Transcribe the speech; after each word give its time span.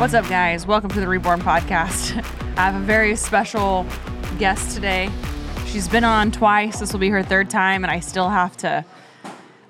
What's 0.00 0.14
up, 0.14 0.26
guys? 0.30 0.66
Welcome 0.66 0.88
to 0.92 1.00
the 1.00 1.06
Reborn 1.06 1.42
Podcast. 1.42 2.24
I 2.56 2.70
have 2.70 2.74
a 2.74 2.82
very 2.86 3.14
special 3.16 3.84
guest 4.38 4.74
today. 4.74 5.10
She's 5.66 5.88
been 5.88 6.04
on 6.04 6.32
twice. 6.32 6.80
This 6.80 6.94
will 6.94 7.00
be 7.00 7.10
her 7.10 7.22
third 7.22 7.50
time, 7.50 7.84
and 7.84 7.90
I 7.90 8.00
still 8.00 8.30
have 8.30 8.56
to, 8.56 8.82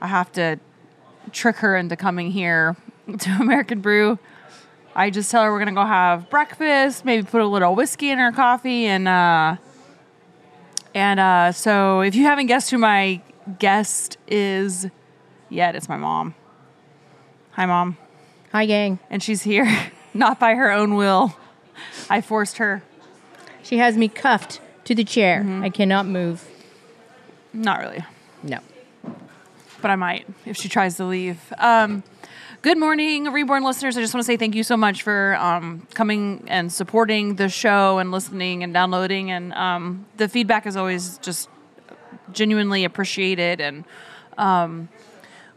I 0.01 0.06
have 0.06 0.31
to 0.35 0.61
trick 1.33 1.56
her 1.56 1.77
into 1.77 1.97
coming 1.97 2.31
here 2.31 2.77
to 3.19 3.31
American 3.40 3.81
Brew. 3.81 4.21
I 4.95 5.11
just 5.11 5.33
tell 5.33 5.43
her 5.43 5.51
we're 5.51 5.58
gonna 5.58 5.72
go 5.72 5.85
have 5.85 6.31
breakfast, 6.31 7.04
maybe 7.04 7.24
put 7.26 7.40
a 7.40 7.47
little 7.47 7.74
whiskey 7.74 8.10
in 8.10 8.21
her 8.21 8.31
coffee, 8.31 8.87
and 8.87 9.08
uh, 9.08 9.56
and 10.94 11.19
uh, 11.19 11.51
so 11.51 12.03
if 12.03 12.15
you 12.15 12.22
haven't 12.22 12.47
guessed 12.47 12.71
who 12.71 12.78
my 12.78 13.21
guest 13.58 14.17
is 14.28 14.87
yet, 15.49 15.74
it's 15.74 15.88
my 15.88 15.97
mom. 15.97 16.37
Hi, 17.51 17.66
mom 17.66 17.97
Hi, 18.52 18.65
gang. 18.66 19.01
and 19.10 19.20
she's 19.20 19.42
here 19.42 19.66
not 20.14 20.38
by 20.41 20.55
her 20.55 20.70
own 20.70 20.95
will. 20.95 21.37
I 22.09 22.20
forced 22.20 22.59
her. 22.59 22.82
She 23.62 23.78
has 23.78 23.96
me 23.96 24.09
cuffed 24.09 24.60
to 24.84 24.95
the 24.95 25.05
chair. 25.05 25.41
Mm-hmm. 25.41 25.62
I 25.64 25.70
cannot 25.70 26.06
move. 26.06 26.46
Not 27.52 27.80
really, 27.80 28.05
No. 28.42 28.59
but 29.83 29.91
I 29.91 29.96
might 29.96 30.27
if 30.46 30.56
she 30.56 30.69
tries 30.69 30.96
to 30.96 31.05
leave. 31.05 31.38
Um, 31.59 32.05
good 32.62 32.78
morning, 32.78 33.24
Reborn 33.33 33.64
listeners. 33.64 33.96
I 33.96 34.00
just 34.00 34.14
want 34.14 34.23
to 34.24 34.27
say 34.27 34.36
thank 34.36 34.55
you 34.55 34.62
so 34.62 34.77
much 34.77 35.02
for 35.02 35.34
um, 35.36 35.86
coming 35.95 36.45
and 36.47 36.72
supporting 36.72 37.36
the 37.36 37.48
show 37.48 37.98
and 37.98 38.12
listening 38.12 38.62
and 38.62 38.72
downloading. 38.72 39.30
And 39.33 39.52
um, 39.55 40.06
the 40.16 40.28
feedback 40.28 40.64
is 40.66 40.77
always 40.77 41.19
just 41.19 41.48
genuinely 42.33 42.84
appreciated. 42.84 43.61
And 43.61 43.84
um, 44.38 44.88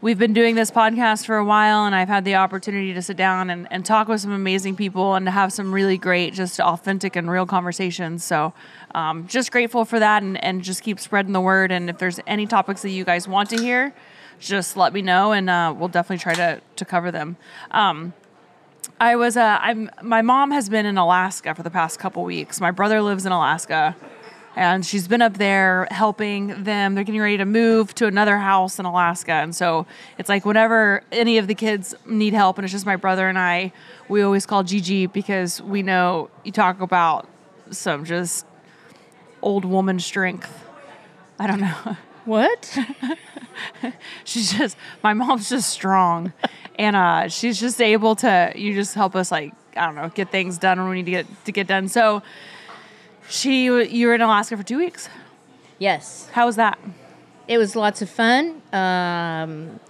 we've 0.04 0.18
been 0.18 0.34
doing 0.34 0.54
this 0.54 0.70
podcast 0.70 1.24
for 1.24 1.38
a 1.38 1.44
while, 1.44 1.86
and 1.86 1.94
I've 1.94 2.08
had 2.08 2.26
the 2.26 2.34
opportunity 2.34 2.92
to 2.92 3.00
sit 3.00 3.16
down 3.16 3.48
and, 3.48 3.66
and 3.70 3.86
talk 3.86 4.06
with 4.06 4.20
some 4.20 4.32
amazing 4.32 4.76
people 4.76 5.14
and 5.14 5.24
to 5.24 5.30
have 5.30 5.50
some 5.50 5.72
really 5.72 5.96
great, 5.96 6.34
just 6.34 6.60
authentic 6.60 7.16
and 7.16 7.30
real 7.30 7.46
conversations. 7.46 8.22
So, 8.22 8.52
um, 8.94 9.26
just 9.26 9.50
grateful 9.50 9.86
for 9.86 9.98
that, 9.98 10.22
and, 10.22 10.36
and 10.44 10.62
just 10.62 10.82
keep 10.82 11.00
spreading 11.00 11.32
the 11.32 11.40
word. 11.40 11.72
And 11.72 11.88
if 11.88 11.96
there's 11.96 12.20
any 12.26 12.46
topics 12.46 12.82
that 12.82 12.90
you 12.90 13.02
guys 13.02 13.26
want 13.26 13.48
to 13.48 13.56
hear, 13.56 13.94
just 14.38 14.76
let 14.76 14.92
me 14.92 15.00
know, 15.00 15.32
and 15.32 15.48
uh, 15.48 15.74
we'll 15.74 15.88
definitely 15.88 16.18
try 16.18 16.34
to 16.34 16.60
to 16.76 16.84
cover 16.84 17.10
them. 17.10 17.38
Um, 17.70 18.12
I 19.00 19.16
was 19.16 19.38
uh, 19.38 19.58
I'm 19.62 19.90
my 20.02 20.20
mom 20.20 20.50
has 20.50 20.68
been 20.68 20.84
in 20.84 20.98
Alaska 20.98 21.54
for 21.54 21.62
the 21.62 21.70
past 21.70 21.98
couple 21.98 22.24
weeks. 22.24 22.60
My 22.60 22.72
brother 22.72 23.00
lives 23.00 23.24
in 23.24 23.32
Alaska, 23.32 23.96
and 24.56 24.84
she's 24.84 25.08
been 25.08 25.22
up 25.22 25.38
there 25.38 25.88
helping 25.90 26.64
them. 26.64 26.94
They're 26.94 27.04
getting 27.04 27.20
ready 27.20 27.38
to 27.38 27.44
move 27.44 27.94
to 27.96 28.06
another 28.06 28.38
house 28.38 28.78
in 28.78 28.84
Alaska, 28.84 29.32
and 29.32 29.54
so 29.54 29.86
it's 30.18 30.28
like 30.28 30.44
whenever 30.44 31.02
any 31.12 31.38
of 31.38 31.46
the 31.46 31.54
kids 31.54 31.94
need 32.06 32.34
help, 32.34 32.58
and 32.58 32.64
it's 32.64 32.72
just 32.72 32.86
my 32.86 32.96
brother 32.96 33.28
and 33.28 33.38
I, 33.38 33.72
we 34.08 34.22
always 34.22 34.46
call 34.46 34.62
Gigi 34.62 35.06
because 35.06 35.60
we 35.62 35.82
know 35.82 36.30
you 36.44 36.52
talk 36.52 36.80
about 36.80 37.28
some 37.70 38.04
just 38.04 38.46
old 39.42 39.64
woman 39.64 39.98
strength. 39.98 40.64
I 41.38 41.46
don't 41.46 41.60
know. 41.60 41.96
What? 42.24 42.78
she's 44.24 44.50
just 44.50 44.76
my 45.02 45.12
mom's 45.12 45.50
just 45.50 45.68
strong 45.70 46.32
and 46.76 46.96
uh 46.96 47.28
she's 47.28 47.60
just 47.60 47.80
able 47.80 48.16
to 48.16 48.52
you 48.54 48.74
just 48.74 48.94
help 48.94 49.14
us 49.14 49.30
like 49.30 49.52
i 49.76 49.86
don't 49.86 49.94
know 49.94 50.08
get 50.08 50.30
things 50.30 50.58
done 50.58 50.78
when 50.78 50.88
we 50.88 50.96
need 50.96 51.04
to 51.04 51.10
get 51.10 51.44
to 51.44 51.52
get 51.52 51.66
done 51.66 51.88
so 51.88 52.22
she 53.28 53.64
you 53.64 54.06
were 54.06 54.14
in 54.14 54.20
alaska 54.20 54.56
for 54.56 54.62
two 54.62 54.78
weeks 54.78 55.08
yes. 55.78 56.28
how 56.32 56.46
was 56.46 56.56
that 56.56 56.78
It 57.46 57.58
was 57.58 57.76
lots 57.76 58.00
of 58.00 58.08
fun. 58.08 58.62
Um, 58.72 59.80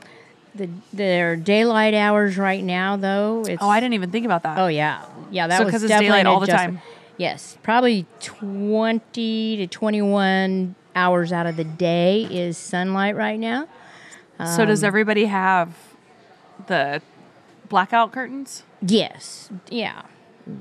the 0.57 0.69
their 0.93 1.37
daylight 1.37 1.95
hours 1.95 2.37
right 2.39 2.63
now, 2.63 2.97
though. 2.97 3.45
It's, 3.47 3.63
oh 3.63 3.69
i 3.69 3.79
didn't 3.81 3.95
even 3.95 4.11
think 4.11 4.25
about 4.25 4.43
that 4.45 4.59
Oh 4.59 4.67
yeah, 4.69 5.05
yeah. 5.31 5.47
That 5.47 5.59
So 5.59 5.65
was 5.65 5.73
definitely 5.83 6.07
daylight 6.07 6.27
all 6.27 6.41
the 6.41 6.47
time. 6.47 6.81
Yes, 7.17 7.57
probably 7.63 8.07
twenty 8.21 9.57
to 9.57 9.67
twenty-one 9.67 10.75
hours 10.97 11.33
out 11.33 11.47
of 11.47 11.57
the 11.57 11.65
day 11.65 12.23
is 12.31 12.57
sunlight 12.59 13.17
right 13.17 13.39
now. 13.39 13.67
so 14.57 14.65
does 14.65 14.83
everybody 14.85 15.27
have 15.27 15.77
the 16.67 17.03
blackout 17.69 18.13
curtains 18.13 18.63
Yes, 18.81 19.49
yeah. 19.71 20.03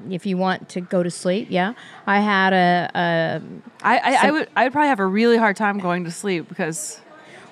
If 0.09 0.25
you 0.25 0.37
want 0.37 0.69
to 0.69 0.81
go 0.81 1.03
to 1.03 1.11
sleep, 1.11 1.47
yeah. 1.49 1.73
I 2.07 2.19
had 2.21 2.53
a, 2.53 2.89
a 2.95 3.41
I, 3.81 3.97
I, 3.97 4.27
I 4.27 4.31
would 4.31 4.49
I 4.55 4.63
would 4.63 4.71
probably 4.73 4.87
have 4.89 4.99
a 4.99 5.05
really 5.05 5.37
hard 5.37 5.55
time 5.57 5.79
going 5.79 6.05
to 6.05 6.11
sleep 6.11 6.47
because 6.47 7.01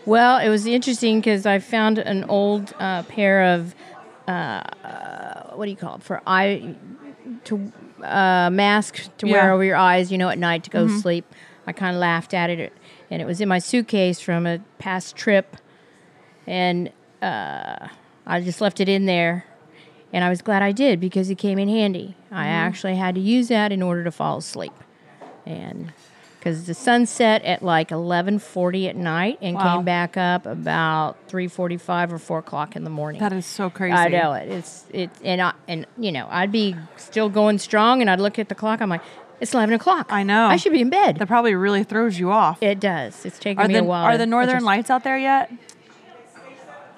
Well, 0.06 0.38
it 0.40 0.50
was 0.50 0.66
interesting 0.66 1.19
because 1.19 1.46
I 1.46 1.59
found 1.59 1.97
an 1.97 2.24
old 2.25 2.74
uh, 2.80 3.03
pair 3.03 3.44
of 3.56 3.75
uh, 4.28 4.31
uh, 4.31 5.52
what 5.56 5.66
do 5.66 5.72
you 5.72 5.78
call 5.78 5.96
it 5.96 6.03
for 6.03 6.22
eye 6.25 6.75
to 7.46 7.72
uh, 8.03 8.50
mask 8.52 9.09
to 9.18 9.25
wear 9.25 9.36
Yeah. 9.36 9.44
Mm-hmm. 9.44 9.53
over 9.53 9.63
your 9.63 9.75
eyes, 9.75 10.12
you 10.12 10.18
know, 10.18 10.30
at 10.30 10.38
night 10.40 10.63
to 10.63 10.69
go 10.69 10.88
sleep. 10.88 11.25
I 11.68 11.74
kind 11.74 11.96
of 11.96 12.00
laughed 12.00 12.34
at 12.34 12.50
it, 12.50 12.74
and 13.12 13.22
it 13.22 13.25
was 13.25 13.42
in 13.42 13.48
my 13.50 13.59
suitcase 13.59 14.19
from 14.19 14.48
a 14.48 14.59
past 14.80 15.16
trip, 15.16 15.58
and 16.48 16.92
uh, 17.22 17.88
I 18.25 18.42
just 18.42 18.62
left 18.62 18.80
it 18.80 18.90
in 18.90 19.06
there. 19.06 19.46
And 20.13 20.23
I 20.23 20.29
was 20.29 20.41
glad 20.41 20.61
I 20.61 20.72
did 20.73 20.99
because 20.99 21.29
it 21.29 21.35
came 21.38 21.57
in 21.57 21.69
handy. 21.69 22.16
I 22.31 22.44
Mm-hmm. 22.44 22.49
actually 22.49 22.95
had 22.95 23.16
to 23.16 23.22
use 23.22 23.47
that 23.49 23.72
in 23.72 23.81
order 23.81 24.03
to 24.03 24.11
fall 24.11 24.38
asleep, 24.38 24.73
and 25.45 25.91
because 26.39 26.66
the 26.66 26.73
sun 26.73 27.05
set 27.05 27.44
at 27.45 27.61
like 27.63 27.91
eleven 27.91 28.39
forty 28.39 28.88
at 28.89 28.95
night 28.95 29.38
and 29.41 29.55
Wow. 29.55 29.75
came 29.77 29.85
back 29.85 30.17
up 30.17 30.45
about 30.45 31.16
three 31.27 31.47
forty 31.47 31.77
five 31.77 32.11
or 32.11 32.17
four 32.17 32.39
o'clock 32.39 32.75
in 32.75 32.83
the 32.83 32.89
morning. 32.89 33.19
that 33.21 33.31
is 33.33 33.45
so 33.45 33.69
crazy 33.69 33.94
I 33.95 34.07
know 34.09 34.33
it. 34.33 34.50
It's 34.50 34.85
it, 34.91 35.09
and 35.23 35.41
I 35.41 35.53
and 35.67 35.85
you 35.97 36.11
know 36.11 36.27
I'd 36.29 36.51
be 36.51 36.75
still 36.97 37.29
going 37.29 37.57
strong, 37.59 38.01
and 38.01 38.09
I'd 38.09 38.19
look 38.19 38.38
at 38.39 38.50
the 38.50 38.55
clock. 38.55 38.81
I'm 38.81 38.89
like, 38.89 39.01
it's 39.39 39.53
eleven 39.53 39.73
o'clock. 39.75 40.07
I 40.11 40.23
know. 40.23 40.47
I 40.47 40.55
should 40.57 40.71
be 40.73 40.81
in 40.81 40.89
bed. 40.89 41.17
that 41.19 41.27
probably 41.27 41.55
really 41.55 41.83
throws 41.83 42.19
you 42.19 42.31
off 42.31 42.61
it 42.61 42.79
does. 42.79 43.23
It's 43.25 43.39
taking 43.39 43.63
are 43.63 43.67
me 43.67 43.75
the 43.75 43.79
a 43.81 43.83
while. 43.83 44.05
are 44.05 44.17
the 44.17 44.25
northern 44.25 44.55
adjust. 44.57 44.66
lights 44.66 44.89
out 44.89 45.03
there 45.03 45.17
yet 45.17 45.51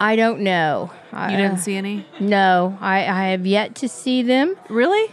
I 0.03 0.18
don't 0.18 0.41
know. 0.41 0.91
you 1.14 1.38
didn't 1.38 1.59
see 1.59 1.75
any 1.75 2.06
No, 2.19 2.78
I, 2.81 3.06
I 3.08 3.28
have 3.30 3.46
yet 3.46 3.75
to 3.75 3.88
see 3.88 4.22
them. 4.22 4.56
really 4.69 5.09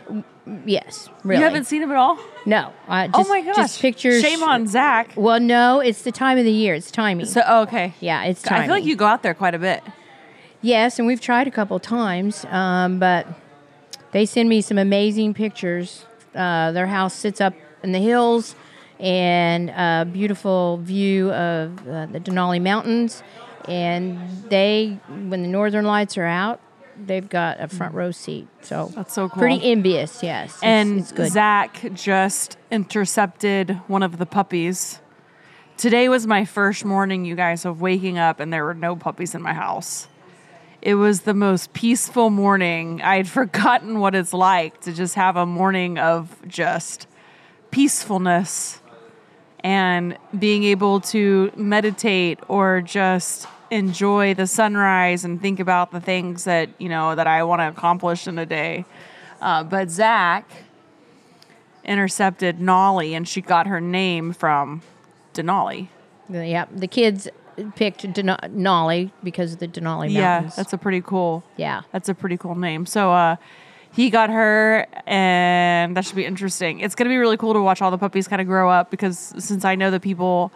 Yes, 0.66 1.08
really. 1.22 1.38
you 1.38 1.44
haven't 1.44 1.66
seen 1.66 1.80
them 1.80 1.92
at 1.92 1.96
all 1.96 2.18
No. 2.44 2.72
I 2.88 3.08
Oh 3.14 3.24
my 3.28 3.40
gosh! 3.42 3.54
Just 3.54 3.80
pictures. 3.80 4.20
Shame 4.20 4.42
on 4.42 4.66
Zach. 4.66 5.12
Well, 5.14 5.38
no, 5.38 5.78
it's 5.78 6.02
the 6.02 6.10
time 6.10 6.38
of 6.38 6.44
the 6.44 6.50
year. 6.50 6.74
It's 6.74 6.90
timing. 6.90 7.26
So 7.26 7.40
oh, 7.46 7.62
okay, 7.62 7.94
yeah, 8.00 8.24
it's 8.24 8.42
timing. 8.42 8.62
I 8.62 8.66
feel 8.66 8.74
like 8.74 8.84
you 8.84 8.96
go 8.96 9.06
out 9.06 9.22
there 9.22 9.34
quite 9.34 9.54
a 9.54 9.60
bit. 9.60 9.82
Yes, 10.60 10.98
and 10.98 11.06
we've 11.06 11.20
tried 11.20 11.46
a 11.46 11.50
couple 11.52 11.78
times, 11.78 12.44
um, 12.46 12.98
but 12.98 13.28
they 14.10 14.26
send 14.26 14.48
me 14.48 14.60
some 14.60 14.76
amazing 14.76 15.34
pictures. 15.34 16.04
Uh, 16.34 16.72
their 16.72 16.88
house 16.88 17.14
sits 17.14 17.40
up 17.40 17.54
in 17.84 17.92
the 17.92 18.00
hills, 18.00 18.56
and 18.98 19.70
a 19.70 20.04
beautiful 20.10 20.78
view 20.78 21.30
of 21.30 21.78
uh, 21.88 22.06
the 22.06 22.18
Denali 22.18 22.60
Mountains. 22.60 23.22
And 23.70 24.50
they, 24.50 24.98
when 25.08 25.42
the 25.42 25.48
northern 25.48 25.84
lights 25.84 26.18
are 26.18 26.24
out, 26.24 26.60
they've 27.06 27.28
got 27.28 27.60
a 27.60 27.68
front 27.68 27.94
mm. 27.94 27.98
row 27.98 28.10
seat. 28.10 28.48
So 28.62 28.90
That's 28.94 29.12
so 29.12 29.28
cool. 29.28 29.40
Pretty 29.40 29.70
envious, 29.70 30.22
yes. 30.22 30.58
And 30.62 31.00
it's 31.00 31.12
good. 31.12 31.30
Zach 31.30 31.80
just 31.94 32.56
intercepted 32.70 33.80
one 33.86 34.02
of 34.02 34.18
the 34.18 34.26
puppies. 34.26 35.00
Today 35.76 36.08
was 36.08 36.26
my 36.26 36.44
first 36.44 36.84
morning, 36.84 37.24
you 37.24 37.34
guys, 37.34 37.64
of 37.64 37.80
waking 37.80 38.18
up, 38.18 38.40
and 38.40 38.52
there 38.52 38.64
were 38.64 38.74
no 38.74 38.96
puppies 38.96 39.34
in 39.34 39.40
my 39.40 39.54
house. 39.54 40.08
It 40.82 40.94
was 40.94 41.22
the 41.22 41.34
most 41.34 41.72
peaceful 41.72 42.30
morning. 42.30 43.00
I 43.02 43.16
had 43.16 43.28
forgotten 43.40 44.00
what 44.00 44.14
it's 44.14 44.32
like 44.32 44.80
to 44.82 44.92
just 44.92 45.14
have 45.14 45.36
a 45.36 45.46
morning 45.46 45.98
of 45.98 46.36
just 46.46 47.06
peacefulness 47.70 48.80
and 49.62 50.16
being 50.38 50.64
able 50.64 51.00
to 51.00 51.52
meditate 51.56 52.40
or 52.48 52.80
just 52.80 53.46
enjoy 53.70 54.34
the 54.34 54.46
sunrise 54.46 55.24
and 55.24 55.40
think 55.40 55.60
about 55.60 55.90
the 55.92 56.00
things 56.00 56.44
that 56.44 56.68
you 56.78 56.88
know 56.88 57.14
that 57.14 57.26
I 57.26 57.42
want 57.44 57.60
to 57.60 57.68
accomplish 57.68 58.26
in 58.26 58.38
a 58.38 58.46
day. 58.46 58.84
Uh, 59.40 59.62
but 59.64 59.90
Zach 59.90 60.50
intercepted 61.84 62.60
Nolly, 62.60 63.14
and 63.14 63.26
she 63.26 63.40
got 63.40 63.66
her 63.66 63.80
name 63.80 64.32
from 64.32 64.82
Denali. 65.34 65.88
Yeah, 66.28 66.66
the 66.74 66.86
kids 66.86 67.28
picked 67.74 68.02
Denali 68.04 69.10
because 69.22 69.54
of 69.54 69.58
the 69.58 69.68
Denali 69.68 70.10
Yeah, 70.12 70.50
that's 70.56 70.72
a 70.72 70.78
pretty 70.78 71.00
cool. 71.00 71.42
yeah. 71.56 71.82
That's 71.92 72.08
a 72.08 72.14
pretty 72.14 72.36
cool 72.36 72.54
name. 72.54 72.86
So 72.86 73.12
uh, 73.12 73.36
he 73.92 74.08
got 74.10 74.30
her, 74.30 74.86
and 75.06 75.96
that 75.96 76.04
should 76.04 76.16
be 76.16 76.24
interesting. 76.24 76.80
It's 76.80 76.94
going 76.94 77.06
to 77.06 77.12
be 77.12 77.16
really 77.16 77.36
cool 77.36 77.54
to 77.54 77.60
watch 77.60 77.82
all 77.82 77.90
the 77.90 77.98
puppies 77.98 78.28
kind 78.28 78.40
of 78.40 78.46
grow 78.46 78.70
up 78.70 78.90
because 78.90 79.18
since 79.38 79.64
I 79.64 79.74
know 79.74 79.90
the 79.90 80.00
people, 80.00 80.52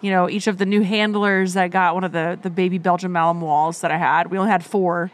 you 0.00 0.10
know, 0.10 0.28
each 0.28 0.46
of 0.46 0.58
the 0.58 0.66
new 0.66 0.82
handlers 0.82 1.54
that 1.54 1.70
got 1.70 1.94
one 1.94 2.04
of 2.04 2.12
the 2.12 2.38
the 2.40 2.50
baby 2.50 2.78
Belgian 2.78 3.12
Malinois 3.12 3.80
that 3.80 3.90
I 3.90 3.96
had, 3.96 4.30
we 4.30 4.38
only 4.38 4.50
had 4.50 4.64
four, 4.64 5.10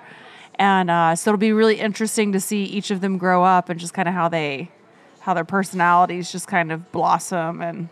and 0.57 0.91
uh, 0.91 1.17
so 1.17 1.31
it'll 1.31 1.39
be 1.39 1.53
really 1.53 1.79
interesting 1.79 2.33
to 2.33 2.41
see 2.41 2.65
each 2.65 2.91
of 2.91 3.01
them 3.01 3.19
grow 3.19 3.45
up 3.45 3.69
and 3.69 3.79
just 3.79 3.95
kind 3.95 4.09
of 4.09 4.15
how 4.15 4.29
they, 4.29 4.71
how 5.21 5.35
their 5.35 5.45
personalities 5.45 6.31
just 6.33 6.49
kind 6.49 6.73
of 6.73 6.91
blossom 6.93 7.63
and. 7.63 7.89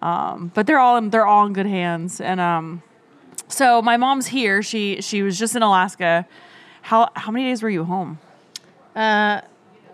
Um, 0.00 0.50
but 0.52 0.66
they're 0.66 0.80
all 0.80 0.96
in, 0.96 1.10
they're 1.10 1.26
all 1.26 1.46
in 1.46 1.52
good 1.52 1.66
hands, 1.66 2.20
and 2.20 2.40
um, 2.40 2.82
so 3.46 3.80
my 3.82 3.96
mom's 3.96 4.26
here. 4.26 4.60
She 4.60 5.00
she 5.00 5.22
was 5.22 5.38
just 5.38 5.54
in 5.54 5.62
Alaska. 5.62 6.26
How 6.80 7.08
how 7.14 7.30
many 7.30 7.44
days 7.44 7.62
were 7.62 7.70
you 7.70 7.84
home? 7.84 8.18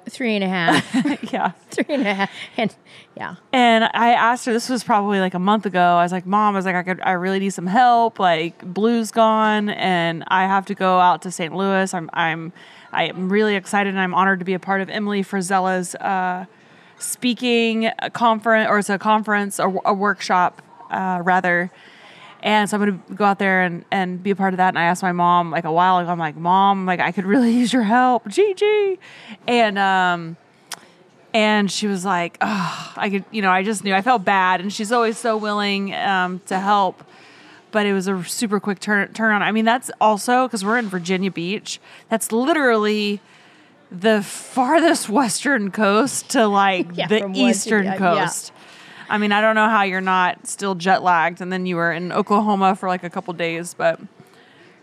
Three 0.08 0.34
and 0.34 0.44
a 0.44 0.49
half, 0.49 0.94
yeah. 1.32 1.52
three 1.70 1.94
and 1.94 2.06
a 2.06 2.14
half, 2.14 2.31
and 2.56 2.75
yeah. 3.16 3.37
And 3.52 3.84
I 3.84 4.12
asked 4.12 4.46
her, 4.46 4.52
this 4.52 4.69
was 4.69 4.84
probably 4.84 5.20
like 5.20 5.34
a 5.34 5.38
month 5.38 5.66
ago. 5.66 5.81
I 5.81 6.02
was 6.02 6.12
like, 6.12 6.26
Mom, 6.26 6.55
I 6.55 6.58
was 6.58 6.64
like, 6.64 6.75
I 6.75 6.82
could, 6.82 7.00
I 7.00 7.12
really 7.12 7.38
need 7.38 7.50
some 7.50 7.66
help. 7.66 8.19
Like, 8.19 8.58
Blue's 8.64 9.10
gone, 9.10 9.69
and 9.70 10.25
I 10.28 10.44
have 10.44 10.66
to 10.66 10.75
go 10.75 10.99
out 10.99 11.22
to 11.22 11.31
St. 11.31 11.55
Louis. 11.55 11.93
I'm, 11.93 12.10
I'm, 12.12 12.52
I'm 12.93 13.31
really 13.31 13.56
excited, 13.56 13.90
and 13.90 14.00
I'm 14.00 14.14
honored 14.14 14.38
to 14.38 14.44
be 14.44 14.55
a 14.55 14.58
part 14.58 14.81
of 14.81 14.88
Emily 14.88 15.22
Frisella's 15.22 15.94
uh, 15.96 16.46
speaking 16.99 17.90
conference, 18.12 18.69
or 18.70 18.78
it's 18.78 18.90
a 18.90 18.99
conference, 18.99 19.58
or 19.58 19.81
a 19.84 19.94
workshop, 19.94 20.62
uh, 20.90 21.20
rather. 21.22 21.70
And 22.43 22.70
so 22.70 22.76
I'm 22.76 22.81
gonna 22.81 23.17
go 23.17 23.25
out 23.25 23.38
there 23.38 23.62
and, 23.62 23.85
and 23.90 24.23
be 24.23 24.31
a 24.31 24.37
part 24.37 24.55
of 24.55 24.58
that. 24.58 24.69
And 24.69 24.79
I 24.79 24.85
asked 24.85 25.02
my 25.02 25.12
mom 25.12 25.50
like 25.50 25.64
a 25.64 25.73
while 25.73 25.99
ago. 25.99 26.11
I'm 26.11 26.19
like, 26.19 26.37
Mom, 26.37 26.87
like 26.87 27.00
I 27.00 27.12
could 27.12 27.25
really 27.25 27.52
use 27.56 27.73
your 27.73 27.82
help, 27.82 28.29
Gigi. 28.29 28.99
And 29.46 29.79
um, 29.79 30.37
and 31.35 31.70
she 31.70 31.87
was 31.87 32.05
like, 32.05 32.38
oh, 32.40 32.93
I 32.96 33.11
could, 33.11 33.25
you 33.31 33.43
know, 33.43 33.50
I 33.50 33.62
just 33.62 33.85
knew 33.85 33.94
I 33.94 34.02
felt 34.02 34.25
bad. 34.25 34.61
And 34.61 34.73
she's 34.73 34.93
always 34.93 35.19
so 35.19 35.37
willing 35.37 35.94
um, 35.94 36.40
to 36.46 36.58
help. 36.58 37.05
But 37.70 37.85
it 37.85 37.93
was 37.93 38.08
a 38.08 38.25
super 38.25 38.61
quick 38.61 38.81
turn 38.81 39.12
turn 39.12 39.34
on. 39.34 39.43
I 39.43 39.52
mean, 39.52 39.67
that's 39.67 39.91
also 40.00 40.46
because 40.46 40.64
we're 40.64 40.79
in 40.79 40.88
Virginia 40.88 41.31
Beach. 41.31 41.81
That's 42.08 42.32
literally 42.32 43.20
the 43.91 44.23
farthest 44.23 45.08
western 45.11 45.70
coast 45.70 46.31
to 46.31 46.46
like 46.46 46.88
Yeah, 46.94 47.08
the 47.08 47.20
to 47.20 47.32
eastern 47.34 47.96
coast. 47.99 48.52
I 49.10 49.19
mean, 49.19 49.32
I 49.32 49.40
don't 49.40 49.55
know 49.55 49.69
how 49.69 49.82
you're 49.82 50.00
not 50.00 50.46
still 50.46 50.75
jet 50.75 51.02
lagged, 51.02 51.40
and 51.40 51.52
then 51.52 51.66
you 51.66 51.76
were 51.76 51.93
in 51.93 52.12
Oklahoma 52.12 52.76
for 52.76 52.88
like 52.88 53.02
a 53.05 53.10
couple 53.10 53.32
days, 53.34 53.75
but 53.75 54.00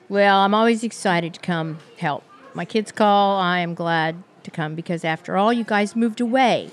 Well, 0.09 0.37
I'm 0.39 0.53
always 0.53 0.83
excited 0.83 1.33
to 1.35 1.39
come 1.39 1.79
help. 1.97 2.23
My 2.53 2.65
kids 2.65 2.91
call. 2.91 3.39
I 3.39 3.59
am 3.59 3.73
glad 3.73 4.15
to 4.43 4.51
come 4.51 4.75
because 4.75 5.03
after 5.03 5.37
all, 5.37 5.51
you 5.53 5.63
guys 5.63 5.95
moved 5.95 6.21
away. 6.21 6.69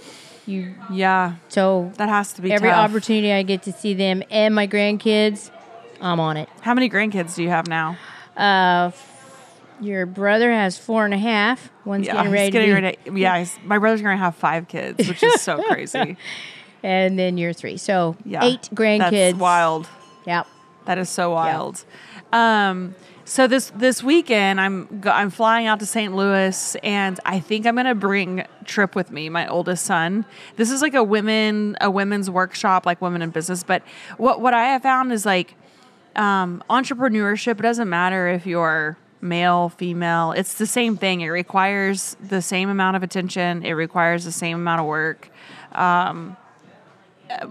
You 0.47 0.75
yeah, 0.91 1.35
so 1.49 1.93
that 1.99 2.09
has 2.09 2.33
to 2.35 2.43
be 2.43 2.51
every 2.53 2.69
tough. 2.69 2.91
opportunity 2.91 3.33
I 3.33 3.43
get 3.45 3.63
to 3.65 3.73
see 3.73 3.95
them 3.95 4.23
and 4.31 4.55
my 4.55 4.67
grandkids, 4.67 5.51
I'm 6.01 6.19
on 6.19 6.37
it. 6.37 6.49
How 6.63 6.75
many 6.75 6.91
grandkids 6.91 7.37
do 7.37 7.45
you 7.45 7.49
have 7.49 7.69
now? 7.69 7.97
Uh, 8.37 8.91
your 9.81 10.05
brother 10.05 10.51
has 10.51 10.77
four 10.79 11.05
and 11.05 11.15
a 11.15 11.19
half. 11.19 11.71
One's 11.85 12.07
Yeah, 12.07 12.15
getting 12.15 12.33
ready 12.33 12.51
getting 12.51 12.69
to 12.71 12.81
be, 13.11 13.11
ready. 13.11 13.21
yeah, 13.21 13.45
my 13.65 13.79
brother's 13.79 14.03
gonna 14.03 14.17
have 14.17 14.35
five 14.35 14.67
kids, 14.67 15.07
which 15.09 15.23
is 15.23 15.41
so 15.41 15.63
crazy. 15.69 16.17
And 16.83 17.19
then 17.19 17.39
you're 17.39 17.53
three. 17.53 17.77
So 17.77 18.17
Yeah, 18.25 18.45
eight 18.45 18.69
grandkids. 18.75 19.11
That's 19.11 19.39
wild. 19.39 19.89
Yep. 20.27 20.47
That 20.85 20.99
is 20.99 21.09
so 21.09 21.31
wild. 21.31 21.85
Um, 22.33 22.95
so 23.25 23.47
this 23.47 23.71
this 23.77 24.03
weekend, 24.03 24.61
I'm 24.61 25.03
I'm 25.05 25.31
flying 25.31 25.67
out 25.67 25.79
to 25.81 25.87
St. 25.87 26.15
Louis, 26.15 26.77
and 26.83 27.21
I 27.25 27.41
think 27.41 27.67
I'm 27.67 27.77
gonna 27.77 27.95
bring 27.95 28.45
Trip 28.65 28.95
with 28.95 29.11
me, 29.11 29.29
my 29.29 29.47
oldest 29.47 29.85
son. 29.85 30.25
This 30.57 30.71
is 30.71 30.83
like 30.83 30.95
a 30.95 31.05
women 31.05 31.77
a 31.81 31.91
women's 31.91 32.29
workshop, 32.29 32.85
like 32.85 33.01
women 33.01 33.23
in 33.23 33.31
business. 33.31 33.63
But 33.63 33.83
what 34.17 34.41
what 34.41 34.55
I 34.55 34.65
have 34.67 34.83
found 34.83 35.13
is 35.13 35.25
like 35.25 35.55
um, 36.17 36.65
entrepreneurship. 36.69 37.59
It 37.59 37.63
doesn't 37.63 37.89
matter 37.89 38.29
if 38.29 38.47
you're 38.47 38.97
male, 39.21 39.69
female. 39.69 40.33
It's 40.33 40.55
the 40.55 40.67
same 40.67 40.97
thing. 40.97 41.21
It 41.21 41.29
requires 41.29 42.17
the 42.21 42.43
same 42.43 42.69
amount 42.69 42.97
of 42.97 43.03
attention. 43.03 43.65
It 43.65 43.73
requires 43.73 44.25
the 44.25 44.33
same 44.33 44.59
amount 44.59 44.81
of 44.81 44.87
work. 44.87 45.31
Um, 45.73 46.37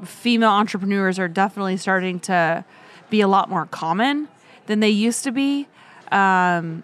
female 0.04 0.50
entrepreneurs 0.50 1.20
are 1.20 1.28
definitely 1.28 1.78
starting 1.78 2.20
to 2.22 2.66
be 3.10 3.22
a 3.22 3.28
lot 3.28 3.50
more 3.50 3.66
common 3.66 4.28
than 4.68 4.80
they 4.80 4.90
used 4.90 5.24
to 5.24 5.32
be. 5.32 5.68
Um, 6.12 6.84